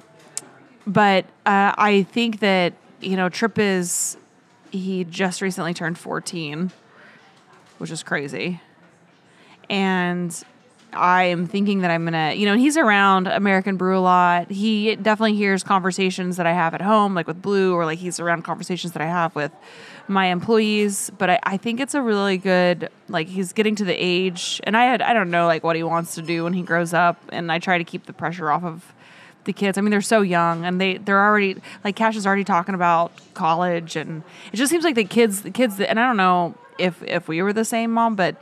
but 0.85 1.25
uh, 1.45 1.73
I 1.77 2.03
think 2.03 2.39
that 2.39 2.73
you 3.01 3.15
know 3.15 3.29
Trip 3.29 3.57
is 3.57 4.17
he 4.71 5.03
just 5.03 5.41
recently 5.41 5.73
turned 5.73 5.97
14, 5.97 6.71
which 7.77 7.91
is 7.91 8.03
crazy, 8.03 8.61
and 9.69 10.43
I 10.97 11.23
am 11.25 11.47
thinking 11.47 11.79
that 11.81 11.91
I'm 11.91 12.03
gonna, 12.03 12.33
you 12.33 12.45
know, 12.45 12.55
he's 12.55 12.75
around 12.75 13.27
American 13.27 13.77
Brew 13.77 13.97
a 13.97 14.01
lot. 14.01 14.51
He 14.51 14.95
definitely 14.95 15.35
hears 15.35 15.63
conversations 15.63 16.37
that 16.37 16.45
I 16.45 16.53
have 16.53 16.73
at 16.73 16.81
home, 16.81 17.13
like 17.13 17.27
with 17.27 17.41
Blue, 17.41 17.73
or 17.73 17.85
like 17.85 17.99
he's 17.99 18.19
around 18.19 18.43
conversations 18.43 18.93
that 18.93 19.01
I 19.01 19.05
have 19.05 19.35
with 19.35 19.51
my 20.07 20.27
employees. 20.27 21.11
But 21.17 21.29
I, 21.29 21.39
I 21.43 21.57
think 21.57 21.79
it's 21.79 21.93
a 21.93 22.01
really 22.01 22.37
good, 22.37 22.89
like 23.07 23.27
he's 23.27 23.53
getting 23.53 23.75
to 23.75 23.85
the 23.85 23.93
age, 23.93 24.59
and 24.63 24.75
I 24.75 24.85
had, 24.85 25.01
I 25.01 25.13
don't 25.13 25.29
know, 25.31 25.45
like 25.45 25.63
what 25.63 25.75
he 25.75 25.83
wants 25.83 26.15
to 26.15 26.21
do 26.21 26.43
when 26.43 26.53
he 26.53 26.63
grows 26.63 26.93
up, 26.93 27.21
and 27.31 27.51
I 27.51 27.59
try 27.59 27.77
to 27.77 27.83
keep 27.83 28.05
the 28.05 28.13
pressure 28.13 28.49
off 28.49 28.63
of 28.63 28.93
the 29.45 29.53
kids. 29.53 29.77
I 29.77 29.81
mean, 29.81 29.91
they're 29.91 30.01
so 30.01 30.21
young, 30.21 30.65
and 30.65 30.79
they 30.81 30.97
they're 30.97 31.23
already 31.23 31.55
like 31.83 31.95
Cash 31.95 32.15
is 32.15 32.27
already 32.27 32.43
talking 32.43 32.75
about 32.75 33.11
college, 33.33 33.95
and 33.95 34.23
it 34.51 34.57
just 34.57 34.69
seems 34.69 34.83
like 34.83 34.95
the 34.95 35.05
kids, 35.05 35.41
the 35.41 35.51
kids, 35.51 35.79
and 35.79 35.99
I 35.99 36.05
don't 36.07 36.17
know 36.17 36.55
if 36.77 37.01
if 37.03 37.27
we 37.27 37.41
were 37.41 37.53
the 37.53 37.65
same 37.65 37.91
mom, 37.91 38.15
but 38.15 38.41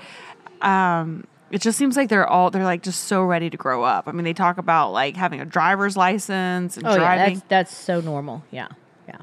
um, 0.62 1.26
it 1.56 1.62
just 1.62 1.78
seems 1.78 1.96
like 1.96 2.10
they're 2.10 2.28
all 2.28 2.52
they're 2.52 2.66
like 2.66 2.84
just 2.84 3.06
so 3.06 3.24
ready 3.24 3.50
to 3.50 3.56
grow 3.56 3.82
up. 3.82 4.10
I 4.10 4.12
mean, 4.12 4.26
they 4.26 4.34
talk 4.34 4.58
about 4.58 4.92
like 4.92 5.16
having 5.16 5.40
a 5.40 5.46
driver's 5.46 5.96
license 5.96 6.76
and 6.76 6.86
Oh 6.86 6.92
yeah, 6.92 6.98
driving 6.98 7.36
that's 7.36 7.48
that's 7.48 7.74
so 7.74 8.02
normal. 8.02 8.44
Yeah, 8.52 8.68
yeah. 9.08 9.20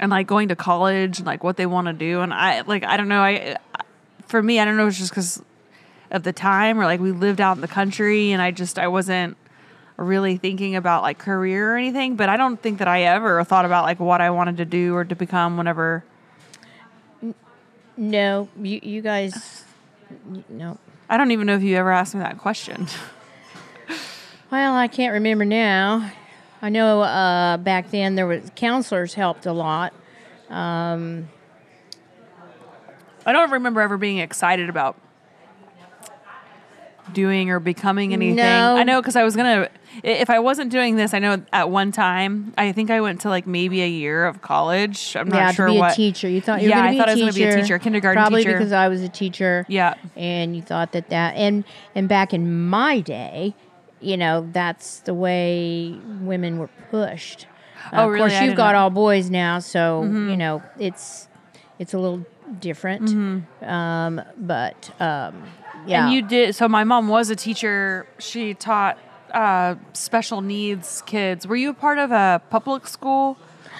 and 0.00 0.10
like 0.10 0.26
going 0.26 0.48
to 0.48 0.56
college 0.56 1.18
and 1.18 1.26
like 1.26 1.44
what 1.44 1.56
they 1.56 1.64
want 1.64 1.86
to 1.86 1.92
do. 1.92 2.22
And 2.22 2.34
I 2.34 2.62
like 2.62 2.82
I 2.82 2.96
don't 2.96 3.06
know. 3.06 3.20
I 3.20 3.58
for 4.26 4.42
me, 4.42 4.58
I 4.58 4.64
don't 4.64 4.76
know. 4.76 4.88
It's 4.88 4.98
just 4.98 5.12
because 5.12 5.40
of 6.10 6.24
the 6.24 6.32
time 6.32 6.80
or 6.80 6.86
like 6.86 6.98
we 6.98 7.12
lived 7.12 7.40
out 7.40 7.56
in 7.56 7.60
the 7.60 7.68
country, 7.68 8.32
and 8.32 8.42
I 8.42 8.50
just 8.50 8.80
I 8.80 8.88
wasn't 8.88 9.36
really 9.96 10.38
thinking 10.38 10.74
about 10.74 11.04
like 11.04 11.18
career 11.18 11.74
or 11.74 11.76
anything. 11.76 12.16
But 12.16 12.28
I 12.28 12.36
don't 12.36 12.60
think 12.60 12.80
that 12.80 12.88
I 12.88 13.02
ever 13.02 13.44
thought 13.44 13.64
about 13.64 13.84
like 13.84 14.00
what 14.00 14.20
I 14.20 14.30
wanted 14.30 14.56
to 14.56 14.64
do 14.64 14.96
or 14.96 15.04
to 15.04 15.14
become 15.14 15.56
whenever. 15.56 16.02
No, 17.96 18.48
you 18.60 18.80
you 18.82 19.02
guys, 19.02 19.64
no. 20.48 20.78
I 21.08 21.16
don't 21.16 21.30
even 21.30 21.46
know 21.46 21.54
if 21.54 21.62
you 21.62 21.76
ever 21.76 21.92
asked 21.92 22.14
me 22.14 22.20
that 22.20 22.38
question. 22.38 22.86
Well, 24.48 24.76
I 24.76 24.86
can't 24.86 25.12
remember 25.12 25.44
now. 25.44 26.12
I 26.62 26.68
know 26.68 27.02
uh, 27.02 27.56
back 27.56 27.90
then 27.90 28.14
there 28.14 28.28
was 28.28 28.48
counselors 28.54 29.12
helped 29.14 29.44
a 29.44 29.52
lot. 29.52 29.92
I 33.26 33.32
don't 33.32 33.50
remember 33.50 33.80
ever 33.80 33.96
being 33.96 34.18
excited 34.18 34.68
about 34.68 34.96
doing 37.12 37.50
or 37.50 37.60
becoming 37.60 38.12
anything. 38.12 38.36
No. 38.36 38.76
I 38.76 38.82
know 38.82 39.00
because 39.00 39.16
I 39.16 39.24
was 39.24 39.36
gonna. 39.36 39.68
If 40.02 40.28
I 40.28 40.38
wasn't 40.40 40.70
doing 40.70 40.96
this, 40.96 41.14
I 41.14 41.18
know 41.20 41.42
at 41.52 41.70
one 41.70 41.90
time 41.90 42.52
I 42.58 42.72
think 42.72 42.90
I 42.90 43.00
went 43.00 43.22
to 43.22 43.28
like 43.30 43.46
maybe 43.46 43.80
a 43.82 43.88
year 43.88 44.26
of 44.26 44.42
college. 44.42 45.16
I'm 45.16 45.28
not 45.28 45.36
yeah, 45.36 45.52
sure 45.52 45.66
to 45.68 45.72
be 45.72 45.78
what. 45.78 45.92
a 45.92 45.96
teacher. 45.96 46.28
You 46.28 46.40
thought 46.42 46.60
you 46.62 46.68
Yeah, 46.68 46.80
were 46.80 46.82
I 46.82 46.86
going 46.86 46.92
to 46.92 46.92
be 46.94 46.98
thought 46.98 47.08
a 47.08 47.10
I 47.10 47.14
was 47.26 47.34
teacher. 47.34 47.44
gonna 47.46 47.54
be 47.54 47.60
a 47.60 47.62
teacher, 47.62 47.78
kindergarten 47.78 48.22
probably 48.22 48.42
teacher. 48.44 48.52
because 48.58 48.72
I 48.72 48.88
was 48.88 49.00
a 49.02 49.08
teacher. 49.08 49.64
Yeah. 49.68 49.94
and 50.16 50.54
you 50.54 50.62
thought 50.62 50.92
that 50.92 51.08
that 51.08 51.34
and 51.36 51.64
and 51.94 52.08
back 52.08 52.34
in 52.34 52.66
my 52.68 53.00
day, 53.00 53.54
you 54.00 54.16
know, 54.18 54.46
that's 54.52 55.00
the 55.00 55.14
way 55.14 55.96
women 56.20 56.58
were 56.58 56.68
pushed. 56.90 57.46
Uh, 57.92 58.02
Oh, 58.02 58.10
Of 58.12 58.18
course, 58.18 58.32
I 58.34 58.44
you've 58.44 58.56
got 58.56 58.72
know. 58.72 58.80
all 58.80 58.90
boys 58.90 59.30
now, 59.30 59.60
so 59.60 60.02
Mm-hmm. 60.04 60.30
you 60.30 60.36
know 60.36 60.62
it's 60.78 61.28
it's 61.78 61.94
a 61.94 61.98
little 61.98 62.26
different. 62.60 63.08
Hmm. 63.10 63.64
Um, 63.64 64.20
but 64.36 64.90
um, 65.00 65.42
yeah, 65.86 66.04
And 66.06 66.14
you 66.14 66.22
did. 66.22 66.54
So 66.54 66.68
my 66.68 66.84
mom 66.84 67.08
was 67.08 67.30
a 67.30 67.36
teacher. 67.36 68.06
She 68.18 68.54
taught 68.54 68.98
uh, 69.32 69.76
special 69.92 70.40
needs 70.40 71.02
kids. 71.06 71.46
Were 71.46 71.56
you 71.56 71.70
a 71.70 71.74
part 71.74 71.98
of 71.98 72.10
a 72.12 72.40
public 72.50 72.86
school, 72.86 73.36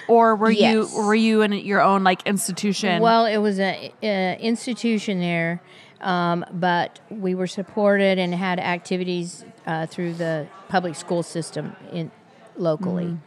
or 0.07 0.35
were 0.35 0.51
Yes. 0.51 0.73
you 0.93 1.03
were 1.05 1.15
you 1.15 1.41
in 1.41 1.51
your 1.53 1.81
own 1.81 2.03
like 2.03 2.25
institution? 2.27 3.01
Well, 3.01 3.25
it 3.25 3.37
was 3.37 3.59
a, 3.59 3.91
a 4.03 4.37
institution 4.39 5.19
there, 5.19 5.61
um, 6.01 6.45
but 6.51 6.99
we 7.09 7.33
were 7.35 7.47
supported 7.47 8.19
and 8.19 8.33
had 8.35 8.59
activities 8.59 9.45
uh, 9.65 9.85
through 9.87 10.13
the 10.13 10.47
public 10.69 10.95
school 10.95 11.23
system 11.23 11.75
in 11.91 12.11
locally. 12.57 13.17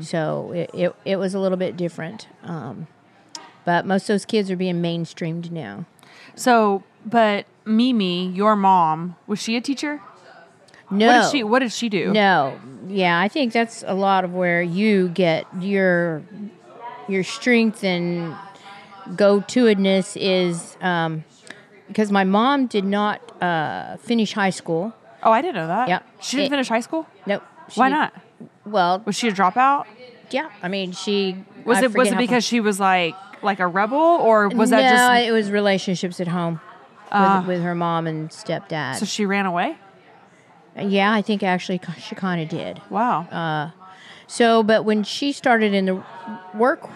So 0.00 0.52
it, 0.52 0.70
it, 0.74 0.96
it 1.04 1.16
was 1.16 1.34
a 1.34 1.38
little 1.38 1.58
bit 1.58 1.76
different. 1.76 2.28
Um, 2.42 2.86
but 3.64 3.84
most 3.84 4.04
of 4.04 4.08
those 4.14 4.24
kids 4.24 4.50
are 4.50 4.56
being 4.56 4.80
mainstreamed 4.82 5.50
now. 5.50 5.84
so, 6.34 6.82
but 7.04 7.44
Mimi, 7.66 8.28
your 8.28 8.54
mom, 8.56 9.16
was 9.26 9.40
she 9.42 9.56
a 9.56 9.60
teacher? 9.60 10.00
No, 10.90 11.06
What 11.08 11.22
did 11.22 11.30
she 11.32 11.42
What 11.44 11.58
did 11.58 11.72
she 11.72 11.88
do? 11.88 12.12
no, 12.12 12.58
yeah, 12.88 13.18
I 13.20 13.26
think 13.28 13.52
that's 13.52 13.82
a 13.86 13.94
lot 13.94 14.24
of 14.24 14.32
where 14.32 14.62
you 14.62 15.08
get 15.08 15.44
your 15.60 16.22
your 17.08 17.24
strength 17.24 17.82
and 17.82 18.34
go 19.16 19.40
to 19.40 19.64
itness 19.64 20.16
is 20.20 20.76
um, 20.80 21.24
because 21.88 22.12
my 22.12 22.22
mom 22.24 22.66
did 22.66 22.84
not 22.84 23.20
uh, 23.42 23.96
finish 23.96 24.32
high 24.32 24.50
school. 24.50 24.92
Oh, 25.24 25.32
I 25.32 25.42
didn't 25.42 25.56
know 25.56 25.66
that. 25.66 25.88
Yeah. 25.88 26.00
She 26.20 26.36
didn't 26.36 26.46
It- 26.46 26.50
finish 26.50 26.68
high 26.68 26.80
school. 26.80 27.06
Nope. 27.26 27.42
Why 27.74 27.88
not? 27.88 28.12
Well, 28.64 29.02
Was 29.04 29.16
she 29.16 29.26
a 29.28 29.32
dropout? 29.32 29.86
yeah. 30.30 30.50
I 30.62 30.68
mean, 30.68 30.92
she 30.92 31.44
Was 31.64 31.78
I 31.78 31.84
it 31.86 31.94
was 31.94 32.12
it 32.12 32.18
because 32.18 32.44
she 32.44 32.60
was 32.60 32.78
like 32.78 33.14
like 33.42 33.58
a 33.58 33.66
rebel, 33.66 33.98
or 33.98 34.48
was 34.48 34.70
that 34.70 34.82
just 34.90 35.02
no, 35.02 35.14
just 35.18 35.28
it 35.28 35.32
was 35.32 35.50
relationships 35.50 36.20
at 36.20 36.28
home 36.28 36.60
Ah. 37.16 37.38
with, 37.40 37.48
with 37.48 37.62
her 37.62 37.74
mom 37.74 38.06
and 38.06 38.30
stepdad. 38.30 38.96
so 38.96 39.04
she 39.04 39.26
ran 39.26 39.46
away? 39.46 39.76
yeah, 40.78 41.12
I 41.12 41.22
think 41.22 41.42
actually 41.42 41.80
she 41.98 42.14
kind 42.14 42.42
of 42.42 42.48
did. 42.48 42.82
Wow. 42.90 43.72
So, 44.26 44.62
but 44.62 44.84
when 44.84 45.04
she 45.04 45.32
started 45.32 45.72
in 45.72 45.86
the 45.86 46.02
work 46.54 46.88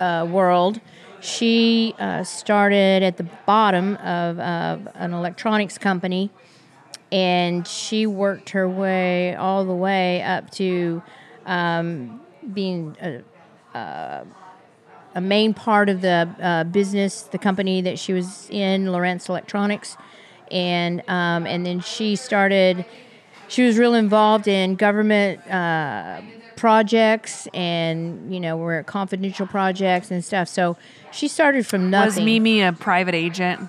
uh, 0.00 0.26
world, 0.30 0.80
she 1.20 1.94
uh, 1.98 2.22
started 2.22 3.02
at 3.02 3.16
the 3.16 3.24
bottom 3.44 3.96
of, 3.96 4.38
of 4.38 4.88
an 4.94 5.12
electronics 5.12 5.78
company, 5.78 6.30
and 7.10 7.66
she 7.66 8.06
worked 8.06 8.50
her 8.50 8.68
way 8.68 9.34
all 9.34 9.64
the 9.64 9.74
way 9.74 10.22
up 10.22 10.50
to 10.52 11.02
um, 11.44 12.20
being 12.52 12.96
a, 13.02 13.22
a 13.76 14.26
main 15.20 15.54
part 15.54 15.88
of 15.88 16.00
the 16.00 16.28
uh, 16.40 16.64
business, 16.64 17.22
the 17.22 17.38
company 17.38 17.80
that 17.82 17.98
she 17.98 18.12
was 18.12 18.48
in, 18.50 18.92
Lawrence 18.92 19.28
Electronics, 19.28 19.96
and 20.50 21.00
um, 21.08 21.46
and 21.46 21.64
then 21.66 21.80
she 21.80 22.16
started. 22.16 22.84
She 23.48 23.62
was 23.64 23.78
real 23.78 23.94
involved 23.94 24.48
in 24.48 24.74
government 24.74 25.40
uh, 25.48 26.20
projects, 26.56 27.46
and 27.54 28.32
you 28.32 28.40
know, 28.40 28.56
were 28.56 28.82
confidential 28.82 29.46
projects 29.46 30.10
and 30.10 30.24
stuff. 30.24 30.48
So 30.48 30.76
she 31.12 31.28
started 31.28 31.66
from 31.66 31.90
nothing. 31.90 32.06
Was. 32.22 32.24
Mimi 32.24 32.62
a 32.62 32.72
private 32.72 33.14
agent? 33.14 33.68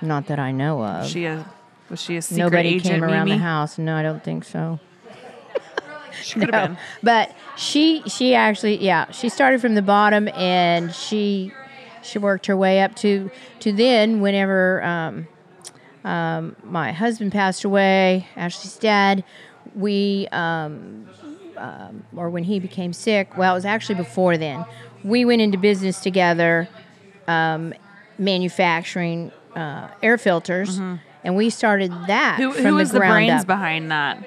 Not 0.00 0.26
that 0.26 0.38
I 0.38 0.52
know 0.52 0.84
of. 0.84 1.08
She 1.08 1.24
a 1.24 1.44
was 1.90 2.00
she 2.00 2.16
a 2.16 2.22
secret 2.22 2.44
Nobody 2.44 2.68
agent? 2.70 2.94
came 2.94 3.04
around 3.04 3.26
Mimi? 3.26 3.38
the 3.38 3.42
house. 3.44 3.78
No, 3.78 3.96
I 3.96 4.02
don't 4.02 4.22
think 4.22 4.44
so. 4.44 4.78
She 6.22 6.38
could 6.40 6.50
No. 6.50 6.58
have 6.58 6.68
been. 6.70 6.78
But 7.02 7.34
she 7.56 8.02
she 8.06 8.34
actually 8.34 8.76
yeah 8.82 9.10
she 9.10 9.28
started 9.28 9.60
from 9.60 9.74
the 9.74 9.82
bottom 9.82 10.28
and 10.28 10.94
she 10.94 11.52
she 12.02 12.18
worked 12.18 12.46
her 12.46 12.56
way 12.56 12.80
up 12.82 12.94
to 12.96 13.30
to 13.60 13.72
then 13.72 14.20
whenever 14.20 14.82
um, 14.82 15.28
um, 16.04 16.56
my 16.64 16.92
husband 16.92 17.32
passed 17.32 17.64
away 17.64 18.26
Ashley's 18.36 18.76
dad 18.76 19.24
we 19.74 20.28
um, 20.32 21.06
um, 21.56 22.04
or 22.16 22.28
when 22.30 22.44
he 22.44 22.58
became 22.60 22.92
sick 22.92 23.36
well 23.36 23.52
it 23.52 23.56
was 23.56 23.64
actually 23.64 23.94
before 23.94 24.36
then 24.36 24.64
we 25.02 25.24
went 25.24 25.40
into 25.40 25.56
business 25.58 26.00
together 26.00 26.68
um, 27.28 27.72
manufacturing 28.18 29.30
uh, 29.56 29.88
air 30.02 30.18
filters 30.18 30.78
and 31.22 31.36
we 31.36 31.48
started 31.48 31.90
that 32.08 32.38
Mm-hmm. 32.38 32.42
Who 32.42 32.52
from 32.52 32.62
who 32.64 32.70
the 32.70 32.74
was 32.76 32.90
the 32.92 32.98
ground 32.98 33.12
brains 33.28 33.40
up. 33.42 33.46
behind 33.46 33.90
that? 33.90 34.22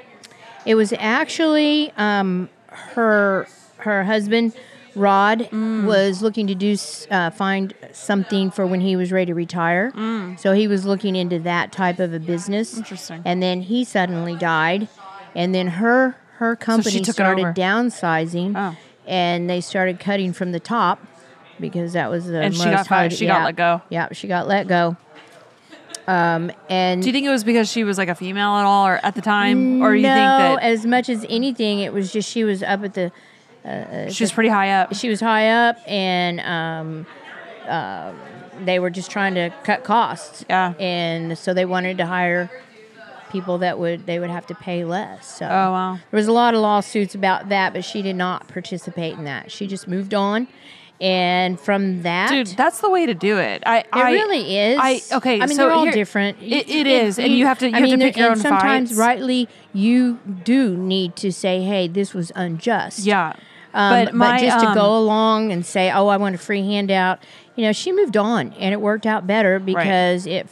It 0.68 0.76
was 0.76 0.94
actually 1.00 1.92
um, 1.98 2.50
her 2.68 3.48
her 3.78 4.04
husband 4.04 4.54
Rod 4.96 5.48
Mm. 5.52 5.86
was 5.86 6.24
looking 6.24 6.48
to 6.48 6.56
do 6.56 6.76
uh, 7.12 7.30
find 7.30 7.74
something 7.94 8.50
for 8.50 8.66
when 8.66 8.82
he 8.82 8.96
was 8.96 9.12
ready 9.12 9.28
to 9.28 9.36
retire. 9.36 9.92
So 10.38 10.54
he 10.54 10.68
was 10.68 10.86
looking 10.86 11.16
into 11.16 11.38
that 11.40 11.72
type 11.72 12.00
of 12.00 12.14
a 12.14 12.20
business. 12.20 12.74
Mm. 12.74 12.78
Interesting. 12.80 13.22
And 13.24 13.42
then 13.44 13.62
he 13.62 13.84
suddenly 13.84 14.36
died, 14.36 14.88
and 15.36 15.54
then 15.56 15.68
her 15.68 16.16
her 16.40 16.56
company 16.56 17.00
took 17.02 17.14
started 17.16 17.46
downsizing, 17.56 18.54
Oh. 18.56 18.76
and 19.08 19.50
they 19.50 19.62
started 19.62 20.00
cutting 20.00 20.34
from 20.34 20.52
the 20.52 20.60
top 20.60 21.00
because 21.60 21.94
that 21.94 22.10
was 22.12 22.26
the 22.26 22.42
And 22.42 22.54
she 22.56 22.66
most 22.66 22.74
got 22.76 22.88
fired- 22.88 23.12
high- 23.12 23.16
she 23.18 23.26
got 23.28 23.44
let 23.46 23.56
go. 23.56 23.82
Yeah, 23.90 24.10
she 24.12 24.28
got 24.28 24.48
let 24.48 24.68
go. 24.68 24.98
Um, 26.08 26.52
and 26.70 27.02
Do 27.02 27.08
you 27.10 27.14
think 27.14 27.26
it 27.26 27.30
was 27.30 27.44
because 27.44 27.70
she 27.70 27.84
was 27.84 27.98
like 27.98 28.08
a 28.08 28.16
female 28.16 28.56
at 28.56 28.66
all, 28.66 28.88
or 28.88 29.00
at 29.04 29.16
the 29.16 29.22
time, 29.22 29.82
or 29.82 29.94
you 29.94 30.04
no, 30.04 30.10
think 30.10 30.18
that 30.18 30.64
as 30.64 30.86
much 30.86 31.10
as 31.10 31.26
anything, 31.30 31.80
it 31.80 31.92
was 31.92 32.12
just 32.14 32.30
she 32.30 32.44
was 32.46 32.64
up 32.64 32.84
at 32.84 32.94
the 32.94 33.12
she 34.10 34.24
was 34.24 34.32
pretty 34.32 34.50
high 34.50 34.72
up? 34.72 34.96
she 34.96 35.10
was 35.10 35.20
high 35.20 35.50
up 35.50 35.78
and 35.86 36.40
um, 36.40 37.06
uh, 37.68 38.14
they 38.64 38.80
were 38.80 38.90
just 38.90 39.12
trying 39.12 39.36
to 39.36 39.54
cut 39.66 39.84
costs. 39.84 40.46
Yeah. 40.50 40.74
And 40.80 41.38
so 41.38 41.54
they 41.54 41.66
wanted 41.66 41.98
to 41.98 42.06
hire 42.06 42.50
people 43.30 43.58
that 43.58 43.78
would 43.78 44.06
they 44.06 44.20
would 44.20 44.30
have 44.30 44.48
to 44.48 44.56
pay 44.56 44.86
less. 44.86 45.38
So 45.40 45.46
Oh 45.46 45.72
wow. 45.74 45.94
there 45.96 46.18
was 46.18 46.28
a 46.28 46.32
lot 46.32 46.54
of 46.54 46.62
lawsuits 46.62 47.14
about 47.14 47.50
that, 47.50 47.74
but 47.74 47.84
she 47.84 48.02
did 48.02 48.16
not 48.16 48.48
participate 48.48 49.18
in 49.18 49.26
that. 49.26 49.52
She 49.52 49.68
just 49.68 49.86
moved 49.86 50.14
on. 50.14 50.48
And 51.00 51.60
from 51.60 52.02
that, 52.04 52.32
Dude, 52.32 52.48
that's 52.58 52.82
the 52.82 52.90
way 52.90 53.06
to 53.06 53.14
do 53.14 53.38
it. 53.38 53.62
I, 53.66 53.80
it 53.80 53.88
I 53.92 54.12
really 54.14 54.58
is. 54.58 54.80
I 54.82 55.02
okay. 55.18 55.36
I 55.40 55.46
mean, 55.46 55.50
so 55.50 55.56
they're 55.68 55.72
all 55.72 55.84
here- 55.84 55.92
different. 55.92 56.40
It, 56.42 56.68
it 56.68 56.88
is, 56.88 57.20
and 57.20 57.32
you 57.32 57.46
have 57.46 57.60
to. 57.60 57.70
You 57.70 57.76
I 57.76 57.80
have 57.82 57.90
mean, 57.90 58.00
to 58.00 58.06
pick 58.06 58.18
your 58.18 58.32
own 58.32 58.38
sometimes, 58.38 58.90
fights. 58.90 58.98
rightly, 59.00 59.48
you 59.74 60.18
do 60.44 60.76
need 60.76 61.16
to 61.18 61.32
say, 61.32 61.62
"Hey, 61.62 61.88
this 61.88 62.14
was 62.16 62.32
unjust." 62.36 63.00
Yeah. 63.06 63.34
Um, 63.76 63.92
but 63.92 64.06
but, 64.06 64.14
my, 64.16 64.40
just 64.40 64.60
to 64.60 64.70
um, 64.70 64.74
go 64.74 64.98
along 64.98 65.52
and 65.52 65.64
say, 65.64 65.92
"Oh, 65.92 66.08
I 66.08 66.18
want 66.18 66.34
a 66.34 66.40
free 66.40 66.64
handout," 66.66 67.20
you 67.56 67.64
know, 67.64 67.74
she 67.74 67.92
moved 67.92 68.18
on, 68.18 68.54
and 68.54 68.74
it 68.74 68.82
worked 68.82 69.06
out 69.06 69.28
better 69.28 69.60
because 69.60 70.26
it 70.26 70.48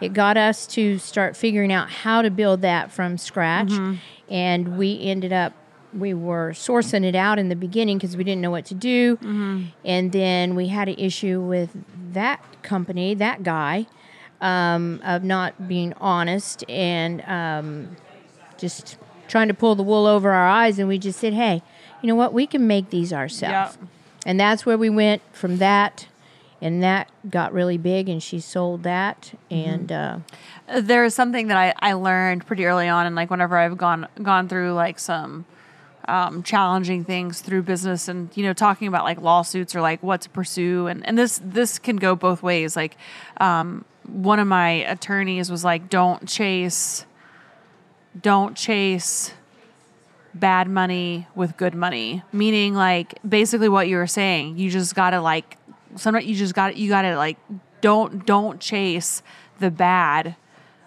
it 0.00 0.14
got 0.14 0.38
us 0.38 0.66
to 0.68 0.98
start 0.98 1.36
figuring 1.36 1.70
out 1.72 1.90
how 1.90 2.22
to 2.22 2.30
build 2.30 2.62
that 2.62 2.90
from 2.90 3.18
scratch, 3.18 3.68
Mm-hmm. 3.68 3.94
and 4.32 4.78
we 4.78 4.98
ended 5.02 5.32
up 5.34 5.52
we 5.92 6.14
were 6.14 6.52
sourcing 6.52 7.04
it 7.04 7.14
out 7.14 7.38
in 7.38 7.48
the 7.48 7.56
beginning 7.56 7.98
because 7.98 8.16
we 8.16 8.24
didn't 8.24 8.40
know 8.40 8.50
what 8.50 8.64
to 8.66 8.74
do, 8.74 9.16
Mm-hmm. 9.16 9.62
and 9.84 10.12
then 10.12 10.54
we 10.54 10.68
had 10.68 10.88
an 10.88 10.96
issue 10.98 11.40
with 11.40 11.70
that 12.12 12.42
company, 12.62 13.14
that 13.14 13.42
guy, 13.42 13.86
um, 14.40 15.00
of 15.04 15.22
not 15.24 15.68
being 15.68 15.92
honest 16.00 16.64
and. 16.68 17.22
Um, 17.22 17.96
just 18.58 18.98
trying 19.26 19.48
to 19.48 19.54
pull 19.54 19.74
the 19.74 19.82
wool 19.82 20.06
over 20.06 20.32
our 20.32 20.46
eyes 20.46 20.78
and 20.78 20.86
we 20.86 20.98
just 20.98 21.18
said 21.18 21.32
hey 21.32 21.62
you 22.02 22.06
know 22.08 22.14
what 22.14 22.34
we 22.34 22.46
can 22.46 22.66
make 22.66 22.90
these 22.90 23.10
ourselves 23.10 23.78
Yep. 23.80 23.88
and 24.26 24.38
that's 24.38 24.66
where 24.66 24.76
we 24.76 24.90
went 24.90 25.22
from 25.32 25.56
that 25.58 26.08
and 26.60 26.82
that 26.82 27.08
got 27.30 27.54
really 27.54 27.78
big 27.78 28.06
and 28.10 28.22
she 28.22 28.38
sold 28.38 28.82
that 28.82 29.32
and 29.50 29.90
uh, 29.90 30.18
there 30.78 31.04
is 31.06 31.14
something 31.14 31.46
that 31.46 31.56
I, 31.56 31.72
I 31.80 31.94
learned 31.94 32.46
pretty 32.46 32.66
early 32.66 32.86
on 32.86 33.06
and 33.06 33.16
like 33.16 33.30
whenever 33.30 33.56
I've 33.56 33.78
gone 33.78 34.06
gone 34.22 34.46
through 34.46 34.74
like 34.74 34.98
some 34.98 35.46
um, 36.10 36.42
challenging 36.42 37.04
things 37.04 37.40
through 37.40 37.62
business 37.62 38.08
and 38.08 38.36
you 38.36 38.42
know 38.42 38.52
talking 38.52 38.88
about 38.88 39.04
like 39.04 39.20
lawsuits 39.20 39.76
or 39.76 39.80
like 39.80 40.02
what 40.02 40.20
to 40.22 40.30
pursue. 40.30 40.88
And, 40.88 41.06
and 41.06 41.16
this 41.16 41.40
this 41.42 41.78
can 41.78 41.96
go 41.96 42.16
both 42.16 42.42
ways. 42.42 42.74
Like 42.74 42.96
um, 43.40 43.84
one 44.06 44.40
of 44.40 44.48
my 44.48 44.70
attorneys 44.70 45.50
was 45.50 45.64
like 45.64 45.88
don't 45.88 46.28
chase 46.28 47.06
don't 48.20 48.56
chase 48.56 49.32
bad 50.34 50.68
money 50.68 51.28
with 51.36 51.56
good 51.56 51.74
money. 51.74 52.24
Meaning 52.32 52.74
like 52.74 53.18
basically 53.26 53.68
what 53.68 53.88
you 53.88 53.96
were 53.96 54.08
saying 54.08 54.58
you 54.58 54.68
just 54.68 54.94
gotta 54.96 55.20
like 55.20 55.58
sometimes 55.94 56.26
you 56.26 56.34
just 56.34 56.54
gotta 56.54 56.76
you 56.76 56.88
gotta 56.88 57.16
like 57.16 57.38
don't 57.80 58.26
don't 58.26 58.60
chase 58.60 59.22
the 59.60 59.70
bad 59.70 60.34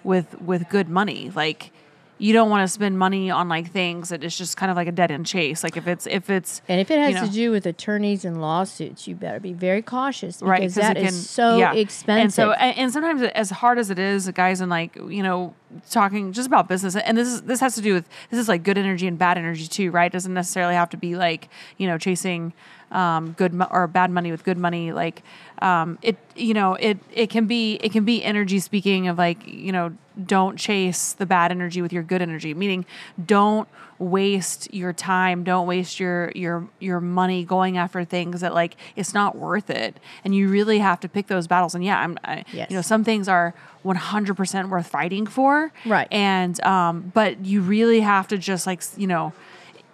with 0.04 0.40
with 0.42 0.68
good 0.68 0.90
money. 0.90 1.32
Like 1.34 1.72
you 2.18 2.32
don't 2.32 2.50
want 2.50 2.68
to 2.68 2.72
spend 2.72 2.98
money 2.98 3.30
on 3.32 3.50
like 3.50 3.72
things 3.72 4.10
that 4.10 4.24
it's 4.24 4.38
just 4.38 4.56
kind 4.56 4.70
of 4.70 4.78
like 4.78 4.88
a 4.88 4.92
dead 4.92 5.12
end 5.12 5.26
chase. 5.26 5.64
Like 5.64 5.78
if 5.78 5.88
it's 5.88 6.08
if 6.08 6.30
it's 6.30 6.62
and 6.68 6.80
if 6.80 6.92
it 6.92 7.00
has 7.00 7.10
you 7.10 7.16
know, 7.16 7.26
to 7.26 7.32
do 7.32 7.52
with 7.52 7.66
attorneys 7.66 8.24
and 8.24 8.40
lawsuits 8.40 9.08
you 9.08 9.16
better 9.16 9.40
be 9.40 9.54
very 9.54 9.82
cautious 9.82 10.38
because 10.38 10.50
right 10.50 10.72
that 10.72 10.98
it 10.98 11.04
is 11.04 11.10
can- 11.10 11.14
so 11.14 11.58
yeah. 11.58 11.74
expensive 11.74 12.24
and 12.24 12.34
so 12.34 12.52
and, 12.54 12.78
and 12.78 12.94
sometimes 12.94 13.22
as 13.22 13.50
hard 13.50 13.80
as 13.80 13.90
it 13.90 14.00
is 14.00 14.30
guys 14.32 14.62
and 14.62 14.70
like 14.70 14.96
you 14.96 15.24
know 15.24 15.54
talking 15.90 16.32
just 16.32 16.48
about 16.48 16.70
business 16.70 16.96
and 16.96 17.18
this 17.18 17.28
is 17.28 17.42
this 17.44 17.60
has 17.60 17.76
to 17.76 17.82
do 17.82 17.94
with 17.94 18.08
this 18.30 18.40
is 18.40 18.48
like 18.48 18.64
good 18.64 18.78
energy 18.78 19.08
and 19.08 19.18
bad 19.18 19.38
energy 19.38 19.68
too 19.68 19.92
right? 19.92 20.06
It 20.06 20.14
doesn't 20.14 20.34
necessarily 20.34 20.76
have 20.76 20.90
to 20.92 20.98
be 20.98 21.16
like 21.16 21.50
you 21.78 21.88
know 21.88 21.98
chasing 21.98 22.54
um, 22.94 23.32
good 23.34 23.54
mo- 23.54 23.68
or 23.72 23.88
bad 23.88 24.12
money 24.12 24.32
with 24.32 24.44
good 24.44 24.58
money. 24.58 24.92
Like 24.94 25.24
um, 25.64 25.98
it 26.02 26.18
you 26.36 26.54
know 26.54 26.74
it 26.76 26.98
it 27.14 27.30
can 27.30 27.46
be 27.48 27.76
it 27.76 27.92
can 27.92 28.04
be 28.06 28.24
energy 28.24 28.60
speaking 28.60 29.08
of 29.08 29.18
like 29.18 29.48
you 29.48 29.72
know 29.72 29.94
don't 30.26 30.58
chase 30.58 31.14
the 31.14 31.26
bad 31.26 31.50
energy 31.52 31.82
with 31.82 31.92
your 31.94 32.04
good 32.04 32.22
energy 32.22 32.54
meaning 32.54 32.86
don't 33.26 33.68
waste 33.98 34.72
your 34.74 34.92
time 34.92 35.44
don't 35.44 35.66
waste 35.66 36.00
your 36.00 36.32
your 36.36 36.68
your 36.80 37.00
money 37.00 37.46
going 37.46 37.78
after 37.78 38.04
things 38.04 38.42
that 38.42 38.54
like 38.54 38.76
it's 38.96 39.14
not 39.14 39.36
worth 39.38 39.70
it 39.70 39.98
and 40.26 40.36
you 40.36 40.50
really 40.50 40.80
have 40.80 41.00
to 41.00 41.08
pick 41.08 41.28
those 41.28 41.48
battles 41.48 41.74
and 41.76 41.84
yeah 41.86 42.00
i'm 42.00 42.18
I, 42.26 42.44
Yes. 42.52 42.70
you 42.70 42.76
know 42.76 42.82
some 42.82 43.04
things 43.04 43.28
are 43.30 43.54
100% 43.86 44.70
worth 44.70 44.88
fighting 44.88 45.26
for 45.28 45.72
Right. 45.86 46.08
and 46.12 46.62
um 46.66 47.12
but 47.14 47.46
you 47.46 47.62
really 47.62 48.02
have 48.02 48.28
to 48.30 48.38
just 48.38 48.68
like 48.68 48.82
you 48.98 49.08
know 49.08 49.34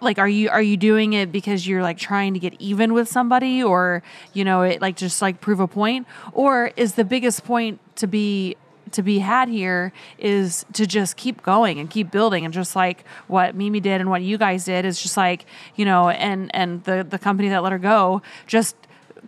like 0.00 0.18
are 0.18 0.28
you 0.28 0.48
are 0.48 0.62
you 0.62 0.76
doing 0.76 1.12
it 1.12 1.30
because 1.30 1.66
you're 1.66 1.82
like 1.82 1.98
trying 1.98 2.34
to 2.34 2.40
get 2.40 2.54
even 2.60 2.92
with 2.92 3.08
somebody 3.08 3.62
or 3.62 4.02
you 4.32 4.44
know 4.44 4.62
it 4.62 4.80
like 4.80 4.96
just 4.96 5.20
like 5.22 5.40
prove 5.40 5.60
a 5.60 5.68
point? 5.68 6.06
Or 6.32 6.72
is 6.76 6.94
the 6.94 7.04
biggest 7.04 7.44
point 7.44 7.80
to 7.96 8.06
be 8.06 8.56
to 8.92 9.02
be 9.02 9.20
had 9.20 9.48
here 9.48 9.92
is 10.18 10.64
to 10.72 10.86
just 10.86 11.16
keep 11.16 11.42
going 11.42 11.78
and 11.78 11.90
keep 11.90 12.10
building 12.10 12.44
and 12.44 12.52
just 12.52 12.74
like 12.74 13.04
what 13.28 13.54
Mimi 13.54 13.80
did 13.80 14.00
and 14.00 14.10
what 14.10 14.22
you 14.22 14.38
guys 14.38 14.64
did 14.64 14.84
is 14.84 15.00
just 15.00 15.16
like 15.16 15.46
you 15.76 15.84
know 15.84 16.08
and 16.10 16.54
and 16.54 16.84
the 16.84 17.06
the 17.08 17.18
company 17.18 17.48
that 17.48 17.62
let 17.62 17.72
her 17.72 17.78
go 17.78 18.22
just 18.46 18.76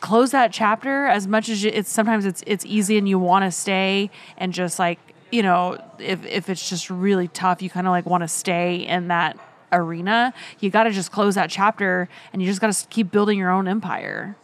close 0.00 0.30
that 0.30 0.52
chapter 0.52 1.06
as 1.06 1.26
much 1.26 1.48
as 1.48 1.62
you, 1.62 1.70
it's 1.72 1.90
sometimes 1.90 2.24
it's 2.24 2.42
it's 2.46 2.64
easy 2.66 2.98
and 2.98 3.08
you 3.08 3.18
want 3.18 3.44
to 3.44 3.50
stay 3.50 4.10
and 4.36 4.52
just 4.52 4.78
like 4.78 4.98
you 5.30 5.42
know 5.42 5.78
if 5.98 6.24
if 6.26 6.48
it's 6.48 6.68
just 6.68 6.90
really 6.90 7.28
tough 7.28 7.62
you 7.62 7.70
kind 7.70 7.86
of 7.86 7.90
like 7.92 8.06
want 8.06 8.22
to 8.22 8.28
stay 8.28 8.76
in 8.76 9.08
that 9.08 9.38
arena 9.72 10.32
you 10.60 10.70
got 10.70 10.84
to 10.84 10.90
just 10.90 11.10
close 11.10 11.34
that 11.34 11.50
chapter 11.50 12.08
and 12.32 12.42
you 12.42 12.48
just 12.48 12.60
got 12.60 12.72
to 12.72 12.86
keep 12.88 13.10
building 13.10 13.38
your 13.38 13.50
own 13.50 13.66
empire 13.66 14.36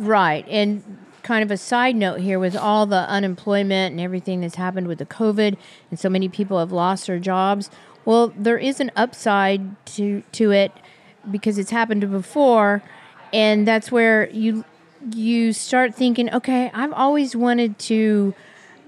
Right. 0.00 0.46
And 0.48 0.98
kind 1.22 1.42
of 1.42 1.50
a 1.50 1.56
side 1.58 1.94
note 1.94 2.20
here 2.20 2.38
with 2.38 2.56
all 2.56 2.86
the 2.86 3.08
unemployment 3.08 3.92
and 3.92 4.00
everything 4.00 4.40
that's 4.40 4.54
happened 4.54 4.88
with 4.88 4.98
the 4.98 5.04
COVID 5.04 5.58
and 5.90 6.00
so 6.00 6.08
many 6.08 6.28
people 6.30 6.58
have 6.58 6.72
lost 6.72 7.06
their 7.06 7.18
jobs. 7.18 7.68
Well, 8.06 8.32
there 8.34 8.56
is 8.56 8.80
an 8.80 8.90
upside 8.96 9.84
to 9.88 10.22
to 10.32 10.52
it 10.52 10.72
because 11.30 11.58
it's 11.58 11.70
happened 11.70 12.10
before 12.10 12.82
and 13.30 13.68
that's 13.68 13.92
where 13.92 14.30
you 14.30 14.64
you 15.14 15.52
start 15.52 15.94
thinking, 15.94 16.32
okay, 16.32 16.70
I've 16.72 16.92
always 16.94 17.36
wanted 17.36 17.78
to 17.80 18.34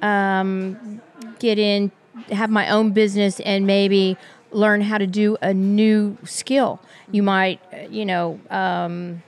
um, 0.00 1.00
get 1.38 1.58
in, 1.58 1.90
have 2.30 2.50
my 2.50 2.68
own 2.68 2.92
business, 2.92 3.40
and 3.40 3.66
maybe 3.66 4.18
learn 4.52 4.80
how 4.82 4.98
to 4.98 5.06
do 5.06 5.36
a 5.42 5.52
new 5.54 6.16
skill. 6.24 6.80
You 7.10 7.22
might, 7.22 7.60
uh, 7.72 7.88
you 7.90 8.04
know, 8.04 8.38
um, 8.50 9.22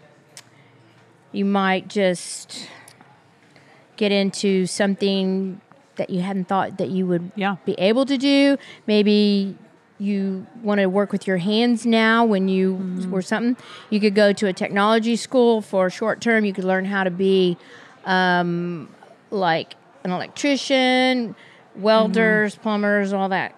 you 1.32 1.44
might 1.44 1.88
just 1.88 2.68
get 3.96 4.12
into 4.12 4.66
something 4.66 5.60
that 5.96 6.10
you 6.10 6.20
hadn't 6.20 6.46
thought 6.48 6.78
that 6.78 6.90
you 6.90 7.06
would 7.06 7.30
Yeah. 7.36 7.56
be 7.64 7.74
able 7.74 8.04
to 8.06 8.18
do. 8.18 8.56
Maybe 8.86 9.56
you 9.98 10.46
want 10.62 10.80
to 10.80 10.86
work 10.86 11.12
with 11.12 11.26
your 11.26 11.36
hands 11.38 11.86
now 11.86 12.24
when 12.24 12.48
you 12.48 12.74
Mm-hmm. 12.74 13.10
were 13.12 13.22
something. 13.22 13.56
You 13.90 14.00
could 14.00 14.14
go 14.14 14.32
to 14.32 14.46
a 14.48 14.52
technology 14.52 15.14
school 15.16 15.60
for 15.60 15.88
short 15.90 16.20
term. 16.20 16.44
You 16.44 16.52
could 16.52 16.64
learn 16.64 16.84
how 16.84 17.04
to 17.04 17.10
be 17.10 17.56
um, 18.04 18.88
like 19.30 19.76
an 20.02 20.10
electrician, 20.10 21.36
welders, 21.76 22.56
plumbers, 22.56 23.12
all 23.12 23.28
that, 23.28 23.52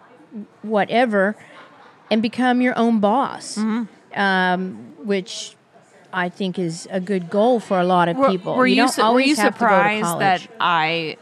whatever, 0.63 1.35
and 2.11 2.23
become 2.23 2.61
your 2.61 2.77
own 2.79 3.01
boss, 3.01 3.59
um, 4.15 4.95
which 5.05 5.55
I 6.13 6.29
think 6.29 6.59
is 6.59 6.89
a 6.91 7.01
good 7.01 7.29
goal 7.31 7.61
for 7.61 7.79
a 7.79 7.85
lot 7.85 8.09
of 8.09 8.17
people. 8.29 8.55
were 8.57 8.67
you, 8.67 8.77
don't 8.77 8.89
su- 8.89 9.03
were 9.03 9.07
always 9.09 9.29
you 9.29 9.37
have 9.37 9.55
to 9.55 9.59
to 9.59 9.65
surprised 9.65 10.19
that. 10.21 10.47
I 10.61 11.17